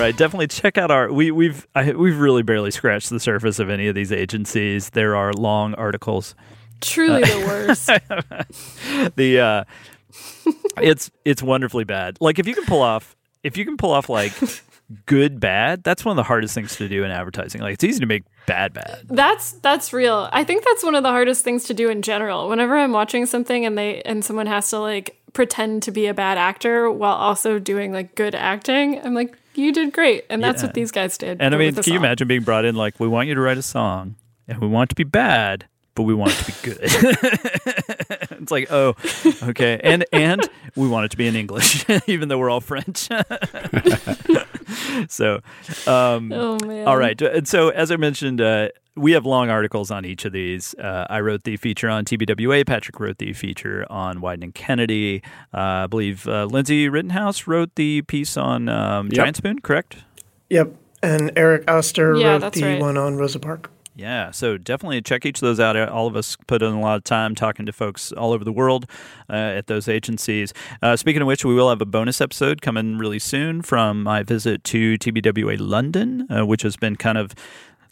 Right, 0.02 0.16
definitely 0.16 0.48
check 0.48 0.78
out 0.78 0.92
our. 0.92 1.12
We, 1.12 1.32
we've 1.32 1.68
I, 1.76 1.92
we've 1.94 2.20
really 2.20 2.44
barely 2.44 2.72
scratched 2.72 3.10
the 3.10 3.20
surface 3.20 3.60
of 3.60 3.70
any 3.70 3.88
of 3.88 3.96
these 3.96 4.12
agencies. 4.12 4.90
There 4.92 5.16
are 5.16 5.34
long 5.34 5.74
articles. 5.76 6.36
Truly 6.82 7.24
Uh, 7.24 7.28
the 7.28 7.46
worst. 7.46 7.86
the 9.16 9.40
uh, 9.40 9.64
it's 10.82 11.12
it's 11.26 11.44
wonderfully 11.44 11.84
bad. 11.84 12.18
Like 12.20 12.40
if 12.40 12.48
you 12.48 12.54
can 12.56 12.66
pull 12.66 12.82
off 12.82 13.16
if 13.44 13.58
you 13.58 13.66
can 13.66 13.78
pull 13.78 13.92
off 13.92 14.10
like 14.10 14.34
good 15.06 15.40
bad, 15.40 15.84
that's 15.84 16.04
one 16.04 16.14
of 16.14 16.18
the 16.18 16.24
hardest 16.24 16.54
things 16.54 16.76
to 16.78 16.88
do 16.90 17.04
in 17.04 17.12
advertising. 17.12 17.62
Like 17.62 17.74
it's 17.76 17.84
easy 17.84 18.00
to 18.00 18.06
make 18.06 18.24
bad 18.48 18.74
bad. 18.74 19.04
That's 19.10 19.54
that's 19.54 19.94
real. 19.94 20.30
I 20.32 20.44
think 20.44 20.64
that's 20.66 20.84
one 20.84 20.96
of 20.96 21.04
the 21.04 21.10
hardest 21.10 21.44
things 21.44 21.66
to 21.66 21.74
do 21.74 21.90
in 21.90 22.02
general. 22.02 22.50
Whenever 22.50 22.78
I'm 22.78 22.92
watching 22.92 23.26
something 23.26 23.66
and 23.66 23.78
they 23.78 24.02
and 24.02 24.26
someone 24.26 24.48
has 24.48 24.70
to 24.72 24.80
like 24.80 25.18
pretend 25.34 25.84
to 25.84 25.92
be 25.92 26.08
a 26.08 26.14
bad 26.14 26.38
actor 26.38 26.92
while 26.92 27.14
also 27.16 27.58
doing 27.60 27.94
like 27.94 28.16
good 28.16 28.36
acting, 28.36 29.00
I'm 29.06 29.14
like, 29.14 29.38
you 29.56 29.72
did 29.74 29.94
great, 29.94 30.26
and 30.30 30.44
that's 30.44 30.62
Yeah. 30.62 30.68
what 30.68 30.74
these 30.76 30.92
guys 30.92 31.18
did. 31.18 31.42
And 31.42 31.54
I 31.54 31.58
mean, 31.58 31.74
can 31.76 31.92
you 31.94 32.00
imagine 32.00 32.28
being 32.28 32.44
brought 32.44 32.66
in 32.66 32.76
like 32.76 33.00
we 33.00 33.08
want 33.08 33.28
you 33.28 33.36
to 33.36 33.42
write 33.42 33.58
a 33.58 33.62
song 33.62 34.16
and 34.48 34.60
we 34.60 34.68
want 34.68 34.88
it 34.88 34.96
to 34.96 34.96
be 34.96 35.04
bad, 35.04 35.66
but 35.96 36.04
we 36.04 36.14
want 36.14 36.32
it 36.34 36.44
to 36.44 36.46
be 36.46 36.70
good. 36.70 36.80
it's 38.42 38.52
like, 38.52 38.72
oh, 38.72 38.96
okay. 39.44 39.80
And 39.84 40.06
and 40.14 40.42
we 40.76 40.88
want 40.88 41.06
it 41.06 41.12
to 41.12 41.18
be 41.18 41.28
in 41.28 41.36
English, 41.36 41.86
even 42.08 42.30
though 42.30 42.38
we're 42.38 42.50
all 42.50 42.62
French. 42.62 43.10
so, 45.10 45.42
um, 45.88 46.32
Oh, 46.32 46.58
man. 46.66 46.88
all 46.88 46.98
right. 46.98 47.20
And 47.22 47.48
so, 47.48 47.70
as 47.70 47.92
I 47.92 47.96
mentioned, 47.98 48.42
uh, 48.42 48.70
we 48.96 49.14
have 49.14 49.26
long 49.26 49.50
articles 49.50 49.90
on 49.92 50.06
each 50.06 50.26
of 50.26 50.34
these. 50.34 50.76
Uh, 50.76 51.08
I 51.10 51.22
wrote 51.22 51.44
the 51.44 51.58
feature 51.58 51.90
on 51.90 52.04
TBWA. 52.06 52.66
Patrick 52.66 53.00
wrote 53.00 53.18
the 53.20 53.34
feature 53.34 53.86
on 53.90 54.20
Wieden 54.20 54.44
and 54.44 54.54
Kennedy. 54.56 55.22
Uh, 55.54 55.58
I 55.84 55.88
believe 55.88 56.28
uh, 56.28 56.46
Lindsay 56.46 56.90
Rittenhouse 56.90 57.48
wrote 57.48 57.76
the 57.76 58.02
piece 58.04 58.36
on 58.38 58.68
um, 58.70 59.08
Yep. 59.08 59.14
Giant 59.16 59.38
Spoon, 59.38 59.60
correct? 59.60 59.98
Yep. 60.50 60.76
And 61.04 61.32
Erik 61.36 61.70
Oster 61.70 62.16
Yeah, 62.16 62.38
wrote 62.38 62.54
the 62.54 62.64
right. 62.64 62.80
one 62.82 62.98
on 62.98 63.16
Rosapark. 63.16 63.68
Yeah, 63.94 64.32
so 64.32 64.58
definitely 64.58 65.02
check 65.02 65.26
each 65.26 65.38
of 65.38 65.42
those 65.42 65.60
out. 65.60 65.76
All 65.90 66.08
of 66.08 66.16
us 66.16 66.38
put 66.48 66.62
in 66.62 66.72
a 66.74 66.80
lot 66.80 66.96
of 66.96 67.04
time 67.04 67.36
talking 67.36 67.66
to 67.66 67.74
folks 67.74 68.12
all 68.14 68.32
over 68.32 68.44
the 68.44 68.52
world 68.52 68.86
uh, 69.30 69.34
at 69.34 69.68
those 69.68 69.88
agencies. 69.90 70.54
Uh, 70.82 70.96
speaking 70.96 71.22
of 71.22 71.28
which, 71.28 71.44
we 71.44 71.54
will 71.54 71.70
have 71.70 71.82
a 71.82 71.86
bonus 71.86 72.22
episode 72.22 72.62
coming 72.62 72.98
really 72.98 73.20
soon 73.20 73.62
from 73.62 74.02
my 74.04 74.24
visit 74.24 74.64
to 74.66 74.98
TBWA 74.98 75.58
London, 75.60 76.26
uh, 76.32 76.46
which 76.46 76.62
has 76.64 76.76
been 76.78 76.96
kind 76.96 77.18
of. 77.18 77.34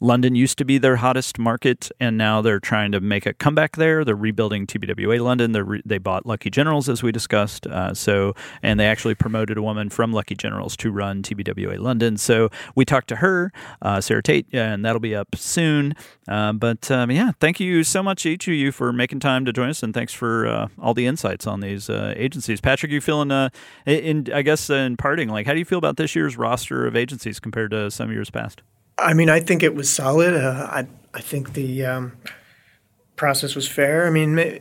London 0.02 0.34
used 0.36 0.58
to 0.58 0.66
be 0.66 0.78
their 0.78 0.96
hottest 0.98 1.38
market, 1.38 1.92
and 2.00 2.18
now 2.18 2.42
they're 2.42 2.60
trying 2.60 2.92
to 2.94 3.02
make 3.02 3.26
a 3.26 3.34
comeback 3.34 3.76
there. 3.76 4.06
They're 4.06 4.16
rebuilding 4.16 4.66
TBWA 4.66 5.20
London. 5.22 5.52
Re- 5.52 5.82
they 5.86 5.98
bought 5.98 6.26
Lucky 6.26 6.50
Generals, 6.50 6.88
as 6.88 7.04
we 7.04 7.12
discussed. 7.12 7.68
Uh, 7.68 7.94
so, 7.94 8.34
and 8.64 8.80
they 8.80 8.88
actually 8.88 9.16
promoted 9.16 9.58
a 9.58 9.62
woman 9.62 9.90
from 9.90 10.14
Lucky 10.14 10.36
Generals 10.36 10.78
to 10.78 10.92
run 10.92 11.22
TBWA 11.22 11.80
London. 11.80 12.18
So 12.18 12.50
we 12.76 12.86
talked 12.86 13.10
to 13.10 13.18
her, 13.18 13.52
uh, 13.82 14.00
Sarah 14.00 14.24
Tate, 14.24 14.48
and 14.54 14.86
that'll 14.86 15.02
be 15.02 15.16
up 15.16 15.36
soon. 15.36 15.94
Uh, 16.28 16.54
but 16.54 16.90
um, 16.90 17.12
yeah, 17.12 17.32
thank 17.40 17.60
you 17.60 17.84
so 17.84 18.02
much, 18.02 18.26
each 18.26 18.48
of 18.48 18.54
you, 18.54 18.72
for 18.72 18.94
making 18.94 19.20
time 19.20 19.44
to 19.46 19.52
join 19.52 19.70
us, 19.70 19.84
and 19.84 19.94
thanks 19.94 20.14
for 20.14 20.48
uh, 20.48 20.68
all 20.80 20.94
the 20.94 21.08
insights 21.08 21.46
on 21.46 21.60
these 21.60 21.90
uh, 21.90 22.14
agencies. 22.16 22.62
Patrick, 22.62 22.92
you 22.92 23.02
feeling? 23.02 23.32
Uh, 23.32 23.50
in 23.86 24.28
I 24.34 24.44
guess 24.44 24.70
in 24.70 24.96
parting, 24.96 25.30
like, 25.30 25.46
how 25.46 25.54
do 25.54 25.60
you 25.60 25.66
feel 25.66 25.78
about 25.78 25.98
this 25.98 26.16
year's 26.16 26.38
roster 26.38 26.88
of 26.88 26.96
agencies 26.96 27.40
compared 27.40 27.72
to 27.72 27.92
some 27.92 28.12
years 28.12 28.30
past? 28.30 28.62
I 29.02 29.14
mean, 29.14 29.30
I 29.30 29.40
think 29.40 29.64
it 29.64 29.76
was 29.76 29.90
solid. 29.90 30.34
Uh, 30.34 30.68
I 30.70 30.88
I 31.14 31.22
think 31.22 31.54
the 31.54 31.86
um, 31.86 32.18
process 33.16 33.56
was 33.56 33.68
fair. 33.68 34.06
I 34.06 34.10
mean, 34.10 34.60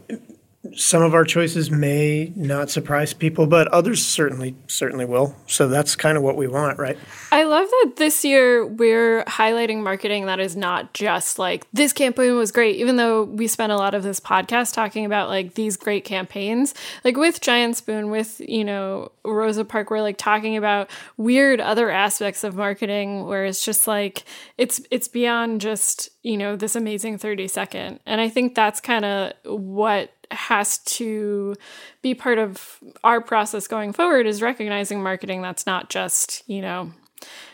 some 0.75 1.03
of 1.03 1.15
our 1.15 1.25
choices 1.25 1.71
may 1.71 2.33
not 2.35 2.69
surprise 2.69 3.15
people, 3.15 3.47
but 3.47 3.69
others 3.69 4.05
certainly 4.05 4.57
certainly 4.67 5.05
will. 5.05 5.37
So 5.47 5.69
that's 5.69 5.95
kind 5.95 6.17
of 6.17 6.25
what 6.25 6.37
we 6.37 6.49
want, 6.49 6.79
right? 6.79 6.99
I 7.31 7.45
love 7.45 7.69
that 7.69 7.93
this 7.97 8.25
year 8.25 8.67
we're 8.67 9.25
highlighting 9.25 9.83
marketing 9.83 10.27
that 10.27 10.41
is 10.41 10.57
not 10.57 10.95
just 10.95 11.39
like 11.39 11.67
this 11.73 11.93
campaign 11.93 12.37
was 12.37 12.51
great, 12.51 12.77
even 12.77 12.97
though 12.97 13.23
we 13.23 13.47
spent 13.47 13.71
a 13.71 13.77
lot 13.77 13.95
of 13.95 14.03
this 14.03 14.19
podcast 14.19 14.75
talking 14.75 15.05
about 15.05 15.29
like 15.29 15.55
these 15.55 15.77
great 15.77 16.05
campaigns. 16.05 16.75
Like 17.05 17.17
with 17.17 17.41
Giant 17.41 17.77
Spoon, 17.77 18.11
with, 18.11 18.41
you 18.41 18.65
know, 18.65 19.13
Rosapark, 19.25 19.91
we're 19.91 20.03
like 20.03 20.19
talking 20.19 20.57
about 20.57 20.91
weird 21.17 21.61
other 21.61 21.89
aspects 21.89 22.43
of 22.43 22.57
marketing 22.57 23.27
where 23.27 23.45
it's 23.45 23.65
just 23.65 23.87
like 23.87 24.25
it's 24.57 24.81
it's 24.91 25.07
beyond 25.07 25.61
just, 25.61 26.11
you 26.23 26.37
know, 26.37 26.57
this 26.57 26.75
amazing 26.75 27.19
30 27.19 27.47
second. 27.47 28.01
And 28.07 28.21
I 28.21 28.29
think 28.29 28.55
that's 28.55 28.81
kind 28.81 29.05
of 29.05 29.33
what 29.45 30.11
has 30.31 30.79
to 30.79 31.55
be 32.03 32.15
part 32.15 32.39
of 32.39 32.79
our 33.05 33.21
process 33.21 33.67
going 33.67 33.93
forward 33.93 34.27
is 34.27 34.43
recognizing 34.43 35.03
marketing 35.03 35.43
that's 35.43 35.67
not 35.67 35.89
just, 35.89 36.43
you 36.49 36.61
know, 36.61 36.93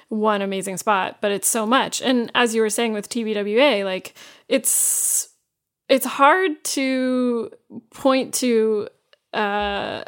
one 0.08 0.42
amazing 0.42 0.76
spot, 0.76 1.18
but 1.20 1.32
it's 1.32 1.48
so 1.48 1.66
much. 1.66 2.02
And 2.02 2.30
as 2.34 2.54
you 2.54 2.60
were 2.60 2.70
saying 2.70 2.92
with 2.92 3.08
TBWA, 3.08 3.84
like 3.84 4.14
it's 4.48 5.28
it's 5.88 6.06
hard 6.06 6.62
to 6.64 7.50
point 7.92 8.34
to 8.34 8.88
uh, 9.32 10.02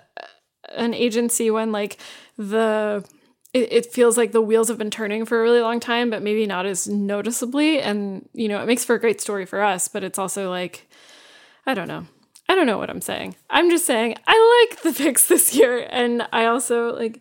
an 0.74 0.94
agency 0.94 1.50
when 1.50 1.72
like 1.72 1.98
the 2.38 3.04
it, 3.52 3.72
it 3.72 3.86
feels 3.86 4.16
like 4.16 4.32
the 4.32 4.42
wheels 4.42 4.68
have 4.68 4.78
been 4.78 4.90
turning 4.90 5.24
for 5.24 5.38
a 5.38 5.42
really 5.42 5.60
long 5.60 5.80
time, 5.80 6.10
but 6.10 6.22
maybe 6.22 6.46
not 6.46 6.66
as 6.66 6.86
noticeably. 6.86 7.80
And 7.80 8.28
you 8.32 8.48
know, 8.48 8.62
it 8.62 8.66
makes 8.66 8.84
for 8.84 8.94
a 8.94 9.00
great 9.00 9.20
story 9.20 9.46
for 9.46 9.62
us, 9.62 9.88
but 9.88 10.04
it's 10.04 10.18
also 10.18 10.50
like 10.50 10.88
I 11.66 11.74
don't 11.74 11.88
know. 11.88 12.06
I 12.48 12.54
don't 12.54 12.66
know 12.66 12.78
what 12.78 12.90
I'm 12.90 13.00
saying. 13.00 13.34
I'm 13.50 13.70
just 13.70 13.86
saying 13.86 14.14
I 14.26 14.68
like 14.70 14.82
the 14.82 14.92
picks 15.04 15.26
this 15.26 15.54
year, 15.54 15.86
and 15.90 16.26
I 16.32 16.46
also 16.46 16.94
like 16.94 17.20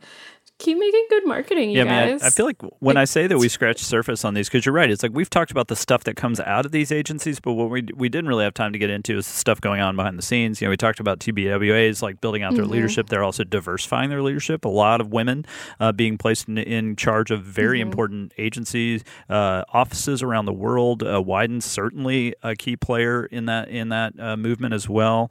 keep 0.58 0.78
making 0.78 1.06
good 1.10 1.26
marketing, 1.28 1.72
you 1.72 1.80
yeah, 1.80 1.84
guys. 1.84 1.92
man. 1.92 2.20
I, 2.24 2.28
I 2.28 2.30
feel 2.30 2.46
like 2.46 2.62
when 2.80 2.98
I 2.98 3.06
say 3.06 3.28
that 3.28 3.38
we 3.38 3.50
scratch 3.50 3.80
surface 3.84 4.24
on 4.24 4.34
these, 4.34 4.48
because 4.48 4.66
you're 4.66 4.74
right, 4.74 4.90
it's 4.90 5.04
like 5.04 5.12
we've 5.14 5.30
talked 5.30 5.52
about 5.52 5.68
the 5.68 5.76
stuff 5.76 6.04
that 6.06 6.16
comes 6.16 6.40
out 6.40 6.66
of 6.66 6.72
these 6.72 6.92
agencies, 6.92 7.40
but 7.40 7.54
what 7.54 7.70
we 7.70 7.84
we 7.96 8.08
didn't 8.10 8.28
really 8.28 8.44
have 8.46 8.54
time 8.54 8.72
to 8.74 8.80
get 8.80 8.90
into 8.90 9.18
is 9.18 9.28
the 9.28 9.34
stuff 9.38 9.60
going 9.62 9.82
on 9.82 9.96
behind 9.96 10.18
the 10.18 10.22
scenes. 10.22 10.62
You 10.62 10.68
know, 10.68 10.70
we 10.72 10.78
talked 10.78 11.00
about 11.00 11.20
TBWAs 11.20 12.02
like 12.02 12.22
building 12.22 12.44
out 12.44 12.56
their 12.56 12.64
Mhm. 12.66 12.70
leadership. 12.70 13.10
They're 13.10 13.24
also 13.24 13.44
diversifying 13.44 14.10
their 14.10 14.22
leadership. 14.22 14.64
A 14.66 14.70
lot 14.70 15.02
of 15.02 15.12
women 15.12 15.46
uh, 15.80 15.92
being 15.92 16.18
placed 16.18 16.48
in, 16.48 16.58
in 16.58 16.96
charge 16.96 17.32
of 17.32 17.44
very 17.44 17.80
Mhm. 17.80 17.84
important 17.84 18.34
agencies, 18.38 19.04
uh, 19.30 19.64
offices 19.74 20.24
around 20.24 20.46
the 20.46 20.54
world. 20.54 21.04
Uh, 21.04 21.22
Wieden's 21.22 21.66
certainly 21.66 22.34
a 22.44 22.56
key 22.56 22.76
player 22.78 23.26
in 23.26 23.46
that 23.48 23.68
in 23.70 23.90
that 23.90 24.14
uh, 24.20 24.38
movement 24.38 24.74
as 24.74 24.88
well. 24.88 25.30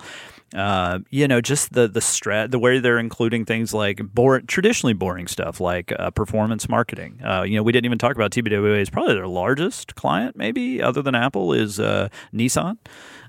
Uh, 0.55 1.01
you 1.11 1.27
know, 1.27 1.41
just 1.41 1.73
the 1.73 1.89
the 1.89 2.01
strat, 2.01 2.51
the 2.53 2.59
way 2.59 2.79
they're 2.79 2.99
including 2.99 3.45
things 3.45 3.75
like 3.75 4.01
traditionally 4.47 4.93
boring 4.93 5.14
stuff 5.29 5.61
like 5.61 5.93
uh, 5.99 6.11
performance 6.11 6.69
marketing. 6.69 7.21
Uh, 7.25 7.43
you 7.43 7.57
know, 7.57 7.63
we 7.63 7.73
didn't 7.73 7.87
even 7.87 7.99
talk 7.99 8.15
about 8.17 8.31
TBWA 8.33 8.81
is 8.81 8.91
probably 8.91 9.15
their 9.15 9.27
largest 9.29 9.95
client, 9.95 10.37
maybe 10.37 10.83
other 10.83 11.01
than 11.03 11.15
Apple, 11.15 11.53
is 11.53 11.79
uh, 11.81 12.09
Nissan. 12.35 12.77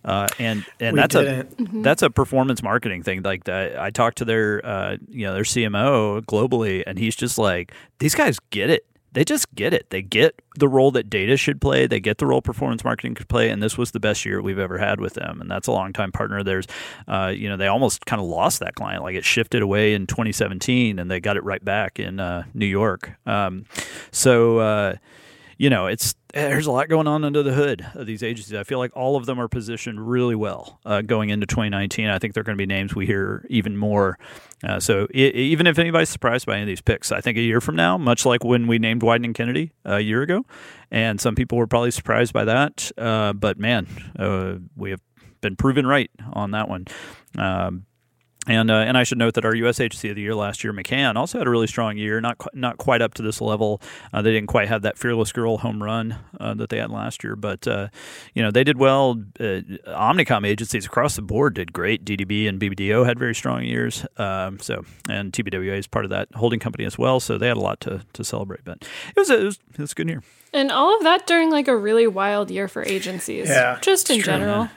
Uh, 0.04 0.28
and 0.40 0.66
and 0.80 0.94
We 0.94 1.00
that's 1.00 1.16
didn't. 1.16 1.60
a 1.60 1.64
Mhm. 1.64 1.84
that's 1.84 2.02
a 2.04 2.10
performance 2.10 2.62
marketing 2.62 3.02
thing. 3.04 3.22
Like 3.24 3.46
that, 3.46 3.80
I 3.80 3.90
talked 3.90 4.18
to 4.20 4.26
their 4.26 4.64
uh, 4.66 4.98
you 5.10 5.26
know 5.26 5.34
their 5.34 5.44
CMO 5.44 6.22
globally, 6.26 6.84
and 6.86 7.00
he's 7.00 7.16
just 7.16 7.38
like 7.38 7.72
these 8.00 8.14
guys 8.14 8.38
get 8.52 8.70
it. 8.70 8.86
They 9.16 9.24
just 9.24 9.56
get 9.56 9.74
it. 9.74 9.92
They 9.92 10.02
get 10.02 10.42
the 10.58 10.68
role 10.68 10.92
that 10.92 11.10
data 11.10 11.38
should 11.38 11.62
play. 11.62 11.88
They 11.88 12.02
get 12.02 12.18
the 12.18 12.26
role 12.26 12.42
performance 12.42 12.84
marketing 12.84 13.16
could 13.16 13.30
play. 13.30 13.50
And 13.50 13.64
this 13.64 13.78
was 13.78 13.92
the 13.92 14.00
best 14.00 14.26
year 14.26 14.42
we've 14.42 14.60
ever 14.60 14.78
had 14.78 15.00
with 15.00 15.14
them. 15.14 15.40
And 15.40 15.50
that's 15.50 15.68
a 15.68 15.72
long 15.72 15.94
time 15.94 16.12
partner. 16.12 16.44
There's, 16.44 16.68
uh, 17.08 17.32
you 17.34 17.48
know, 17.48 17.56
they 17.56 17.68
almost 17.68 18.06
kind 18.06 18.22
of 18.22 18.28
lost 18.28 18.60
that 18.60 18.76
client. 18.76 19.04
Like 19.04 19.16
it 19.16 19.24
shifted 19.24 19.62
away 19.62 19.94
in 19.94 20.06
2017, 20.06 21.00
and 21.00 21.10
they 21.10 21.22
got 21.22 21.38
it 21.38 21.46
right 21.46 21.64
back 21.64 21.98
in 21.98 22.20
uh, 22.20 22.44
New 22.54 22.68
York. 22.68 23.14
Um, 23.26 23.66
so. 24.12 24.60
Uh, 24.60 24.96
you 25.58 25.70
know, 25.70 25.88
it's 25.88 26.16
there's 26.34 26.68
a 26.68 26.72
lot 26.72 26.90
going 26.90 27.08
on 27.08 27.24
under 27.24 27.42
the 27.42 27.54
hood 27.54 27.86
of 27.96 28.06
these 28.06 28.22
agencies. 28.22 28.54
I 28.54 28.64
feel 28.64 28.78
like 28.78 28.96
all 28.96 29.16
of 29.16 29.26
them 29.26 29.40
are 29.40 29.48
positioned 29.48 30.06
really 30.06 30.36
well 30.36 30.80
uh, 30.86 31.02
going 31.02 31.30
into 31.30 31.46
2019. 31.46 32.10
I 32.10 32.20
think 32.20 32.34
they're 32.34 32.44
going 32.44 32.58
to 32.58 32.62
be 32.62 32.66
names 32.66 32.94
we 32.94 33.06
hear 33.06 33.46
even 33.50 33.78
more. 33.78 34.20
Uh, 34.64 34.80
so 34.80 35.08
i 35.14 35.18
even 35.18 35.68
if 35.68 35.80
anybody's 35.80 36.10
surprised 36.10 36.46
by 36.46 36.54
any 36.54 36.64
of 36.64 36.68
these 36.68 36.82
picks, 36.82 37.12
I 37.12 37.22
think 37.22 37.38
a 37.38 37.42
year 37.42 37.62
from 37.62 37.76
now, 37.76 37.98
much 37.98 38.26
like 38.26 38.44
when 38.44 38.68
we 38.68 38.80
named 38.80 39.02
Wieden 39.02 39.26
and 39.26 39.36
Kennedy 39.36 39.72
a 39.86 40.00
year 40.00 40.22
ago, 40.22 40.46
and 40.92 41.22
some 41.22 41.36
people 41.36 41.58
were 41.58 41.68
probably 41.68 41.92
surprised 41.92 42.34
by 42.34 42.46
that. 42.46 42.92
Uh, 42.98 43.32
but 43.34 43.58
man, 43.58 43.88
uh, 44.20 44.56
we 44.76 44.92
have 44.92 45.02
been 45.42 45.56
proven 45.56 45.88
right 45.88 46.12
on 46.34 46.52
that 46.52 46.68
one. 46.68 46.86
Um, 47.38 47.86
and 48.48 48.70
uh, 48.70 48.76
and 48.76 48.98
I 48.98 49.04
should 49.04 49.18
note 49.18 49.34
that 49.36 49.46
our 49.46 49.56
U.S. 49.56 49.80
Agency 49.80 50.10
of 50.10 50.16
the 50.16 50.22
Year 50.22 50.36
last 50.36 50.64
year, 50.64 50.72
McCann, 50.74 51.16
also 51.16 51.38
had 51.38 51.48
a 51.48 51.50
really 51.50 51.68
strong 51.68 51.98
year. 51.98 52.20
Not 52.22 52.38
qu- 52.38 52.50
not 52.54 52.78
quite 52.78 53.02
up 53.02 53.14
to 53.16 53.22
this 53.22 53.42
level. 53.42 53.82
Uh, 54.14 54.22
they 54.22 54.32
didn't 54.32 54.48
quite 54.48 54.68
have 54.68 54.82
that 54.84 54.98
fearless 54.98 55.32
girl 55.32 55.58
home 55.58 55.82
run 55.82 56.18
uh, 56.40 56.54
that 56.56 56.70
they 56.70 56.78
had 56.78 56.92
last 56.92 57.24
year, 57.24 57.36
but 57.36 57.68
uh, 57.68 57.88
you 58.34 58.42
know 58.44 58.52
they 58.52 58.64
did 58.64 58.78
well. 58.78 59.12
Uh, 59.40 59.62
Omnicom 59.88 60.46
agencies 60.46 60.86
across 60.86 61.16
the 61.16 61.22
board 61.22 61.54
did 61.56 61.74
great. 61.74 62.06
DDB 62.06 62.48
and 62.48 62.60
BBDO 62.60 63.06
had 63.06 63.18
very 63.20 63.36
strong 63.36 63.64
years. 63.64 64.06
Um, 64.18 64.60
so 64.60 64.84
and 65.10 65.32
TBWA 65.34 65.78
is 65.78 65.88
part 65.88 66.06
of 66.06 66.12
that 66.12 66.28
holding 66.36 66.60
company 66.60 66.86
as 66.86 66.98
well. 66.98 67.20
So 67.20 67.38
they 67.38 67.48
had 67.48 67.58
a 67.58 67.62
lot 67.62 67.80
to, 67.82 68.02
to 68.14 68.24
celebrate. 68.24 68.64
But 68.64 68.84
it 69.10 69.16
was 69.18 69.30
a, 69.30 69.40
it 69.42 69.44
was, 69.44 69.60
it 69.74 69.80
was 69.80 69.92
a 69.92 69.96
good 69.96 70.08
year. 70.10 70.24
and 70.54 70.72
all 70.72 70.96
of 70.96 71.04
that 71.04 71.28
during 71.28 71.50
like 71.52 71.68
a 71.68 71.76
really 71.76 72.08
wild 72.08 72.50
year 72.52 72.68
for 72.68 72.84
agencies. 72.84 73.50
Yeah, 73.50 73.78
Just 73.82 74.10
in 74.10 74.18
true. 74.18 74.26
general. 74.26 74.70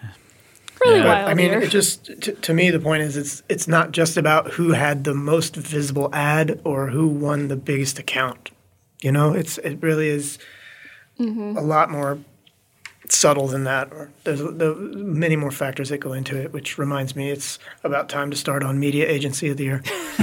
Really 0.84 1.00
But, 1.00 1.06
wild 1.08 1.30
I 1.30 1.34
mean, 1.34 1.50
year. 1.50 1.60
it 1.60 1.70
just 1.70 2.04
to, 2.22 2.32
to 2.32 2.54
me 2.54 2.70
the 2.70 2.78
point 2.80 3.02
is 3.02 3.16
it's 3.16 3.42
it's 3.48 3.66
not 3.68 3.92
just 3.92 4.16
about 4.16 4.52
who 4.52 4.72
had 4.72 5.04
the 5.04 5.14
most 5.14 5.56
visible 5.56 6.08
ad 6.12 6.60
or 6.64 6.88
who 6.88 7.08
won 7.08 7.48
the 7.48 7.56
biggest 7.56 7.98
account. 7.98 8.50
You 9.02 9.12
know, 9.12 9.32
it's 9.32 9.58
it 9.58 9.78
really 9.82 10.08
is 10.08 10.38
Mhm. 11.18 11.56
a 11.56 11.60
lot 11.60 11.90
more 11.90 12.18
subtle 13.18 13.48
than 13.48 13.64
that. 13.64 13.90
There's 14.24 14.40
the, 14.40 14.74
many 14.74 15.36
more 15.36 15.50
factors 15.50 15.88
that 15.88 15.98
go 15.98 16.12
into 16.12 16.40
it, 16.40 16.52
which 16.52 16.78
reminds 16.78 17.16
me 17.16 17.30
it's 17.30 17.58
about 17.82 18.08
time 18.08 18.30
to 18.30 18.36
start 18.36 18.62
on 18.62 18.78
Media 18.78 19.08
Agency 19.08 19.48
of 19.48 19.56
the 19.56 19.64
Year. 19.64 19.82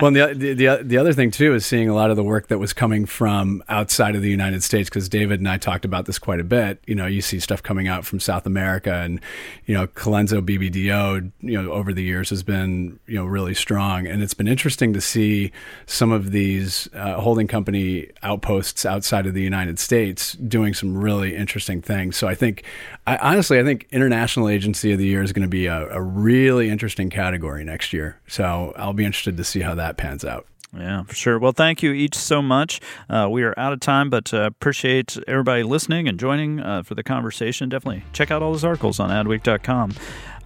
well, 0.00 0.10
the 0.10 0.32
the 0.34 0.80
the 0.82 0.96
other 0.96 1.12
thing 1.12 1.30
too 1.30 1.54
is 1.54 1.66
seeing 1.66 1.88
a 1.88 1.94
lot 1.94 2.10
of 2.10 2.16
the 2.16 2.22
work 2.22 2.48
that 2.48 2.58
was 2.58 2.72
coming 2.72 3.06
from 3.06 3.62
outside 3.68 4.14
of 4.14 4.22
the 4.22 4.30
United 4.30 4.62
States 4.62 4.88
because 4.88 5.08
David 5.08 5.40
and 5.40 5.48
I 5.48 5.56
talked 5.56 5.84
about 5.84 6.06
this 6.06 6.18
quite 6.18 6.40
a 6.40 6.44
bit. 6.44 6.80
You 6.86 6.94
know, 6.94 7.06
you 7.06 7.20
see 7.20 7.40
stuff 7.40 7.62
coming 7.62 7.88
out 7.88 8.04
from 8.04 8.20
South 8.20 8.46
America, 8.46 8.92
and 8.92 9.20
you 9.66 9.74
know, 9.74 9.86
Colenso 9.88 10.40
BBDO, 10.40 11.32
you 11.40 11.62
know, 11.62 11.72
over 11.72 11.92
the 11.92 12.02
years 12.02 12.30
has 12.30 12.42
been 12.42 12.98
you 13.06 13.16
know 13.16 13.24
really 13.24 13.54
strong, 13.54 14.06
and 14.06 14.22
it's 14.22 14.34
been 14.34 14.48
interesting 14.48 14.92
to 14.92 15.00
see 15.00 15.50
some 15.86 16.12
of 16.12 16.30
these 16.30 16.88
uh, 16.94 17.20
holding 17.20 17.48
company 17.48 18.08
outposts 18.22 18.86
outside 18.86 19.26
of 19.26 19.34
the 19.34 19.42
United 19.42 19.78
States 19.78 20.34
doing 20.34 20.74
some 20.74 20.96
really 20.96 21.34
interesting 21.34 21.80
things. 21.82 22.03
So 22.12 22.26
I 22.26 22.34
think, 22.34 22.64
I, 23.06 23.16
honestly, 23.16 23.58
I 23.58 23.64
think 23.64 23.86
International 23.90 24.48
Agency 24.48 24.92
of 24.92 24.98
the 24.98 25.06
Year 25.06 25.22
is 25.22 25.32
going 25.32 25.42
to 25.42 25.48
be 25.48 25.66
a, 25.66 25.88
a 25.88 26.00
really 26.00 26.70
interesting 26.70 27.10
category 27.10 27.64
next 27.64 27.92
year. 27.92 28.20
So 28.26 28.72
I'll 28.76 28.92
be 28.92 29.04
interested 29.04 29.36
to 29.36 29.44
see 29.44 29.60
how 29.60 29.74
that 29.74 29.96
pans 29.96 30.24
out. 30.24 30.46
Yeah, 30.76 31.04
for 31.04 31.14
sure. 31.14 31.38
Well, 31.38 31.52
thank 31.52 31.82
you 31.82 31.92
each 31.92 32.16
so 32.16 32.42
much. 32.42 32.80
Uh, 33.08 33.28
we 33.30 33.44
are 33.44 33.54
out 33.56 33.72
of 33.72 33.80
time, 33.80 34.10
but 34.10 34.34
uh, 34.34 34.42
appreciate 34.42 35.16
everybody 35.28 35.62
listening 35.62 36.08
and 36.08 36.18
joining 36.18 36.60
uh, 36.60 36.82
for 36.82 36.94
the 36.94 37.04
conversation. 37.04 37.68
Definitely 37.68 38.04
check 38.12 38.30
out 38.30 38.42
all 38.42 38.52
those 38.52 38.64
articles 38.64 38.98
on 38.98 39.10
adweek.com. 39.10 39.94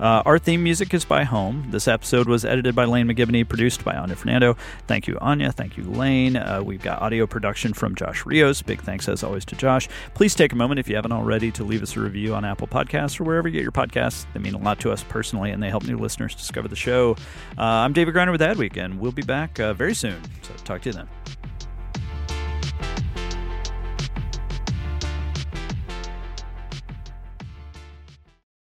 Uh, 0.00 0.22
our 0.24 0.38
theme 0.38 0.62
music 0.62 0.94
is 0.94 1.04
by 1.04 1.24
Home. 1.24 1.66
This 1.70 1.88
episode 1.88 2.28
was 2.28 2.44
edited 2.44 2.74
by 2.74 2.84
Lane 2.84 3.08
McGivney, 3.08 3.48
produced 3.48 3.84
by 3.84 3.96
Anya 3.96 4.16
Fernando. 4.16 4.56
Thank 4.86 5.08
you, 5.08 5.18
Anya. 5.20 5.50
Thank 5.52 5.76
you, 5.76 5.84
Lane. 5.84 6.36
Uh, 6.36 6.62
we've 6.62 6.82
got 6.82 7.02
audio 7.02 7.26
production 7.26 7.72
from 7.72 7.94
Josh 7.94 8.24
Rios. 8.24 8.62
Big 8.62 8.80
thanks, 8.80 9.08
as 9.08 9.22
always, 9.24 9.44
to 9.46 9.56
Josh. 9.56 9.88
Please 10.14 10.34
take 10.34 10.52
a 10.52 10.56
moment, 10.56 10.78
if 10.78 10.88
you 10.88 10.94
haven't 10.94 11.12
already, 11.12 11.50
to 11.52 11.64
leave 11.64 11.82
us 11.82 11.96
a 11.96 12.00
review 12.00 12.34
on 12.34 12.44
Apple 12.44 12.68
Podcasts 12.68 13.20
or 13.20 13.24
wherever 13.24 13.48
you 13.48 13.52
get 13.52 13.62
your 13.62 13.72
podcasts. 13.72 14.26
They 14.32 14.40
mean 14.40 14.54
a 14.54 14.58
lot 14.58 14.78
to 14.80 14.92
us 14.92 15.02
personally, 15.02 15.50
and 15.50 15.62
they 15.62 15.70
help 15.70 15.84
new 15.84 15.98
listeners 15.98 16.34
discover 16.34 16.68
the 16.68 16.76
show. 16.76 17.16
Uh, 17.56 17.62
I'm 17.62 17.92
David 17.92 18.14
Griner 18.14 18.32
with 18.32 18.40
Adweek, 18.40 18.76
and 18.76 19.00
we'll 19.00 19.12
be 19.12 19.22
back 19.22 19.58
uh, 19.58 19.74
very 19.74 19.94
soon. 19.94 20.20
So 20.42 20.52
talk 20.64 20.82
to 20.82 20.90
you 20.90 20.92
then. 20.92 21.37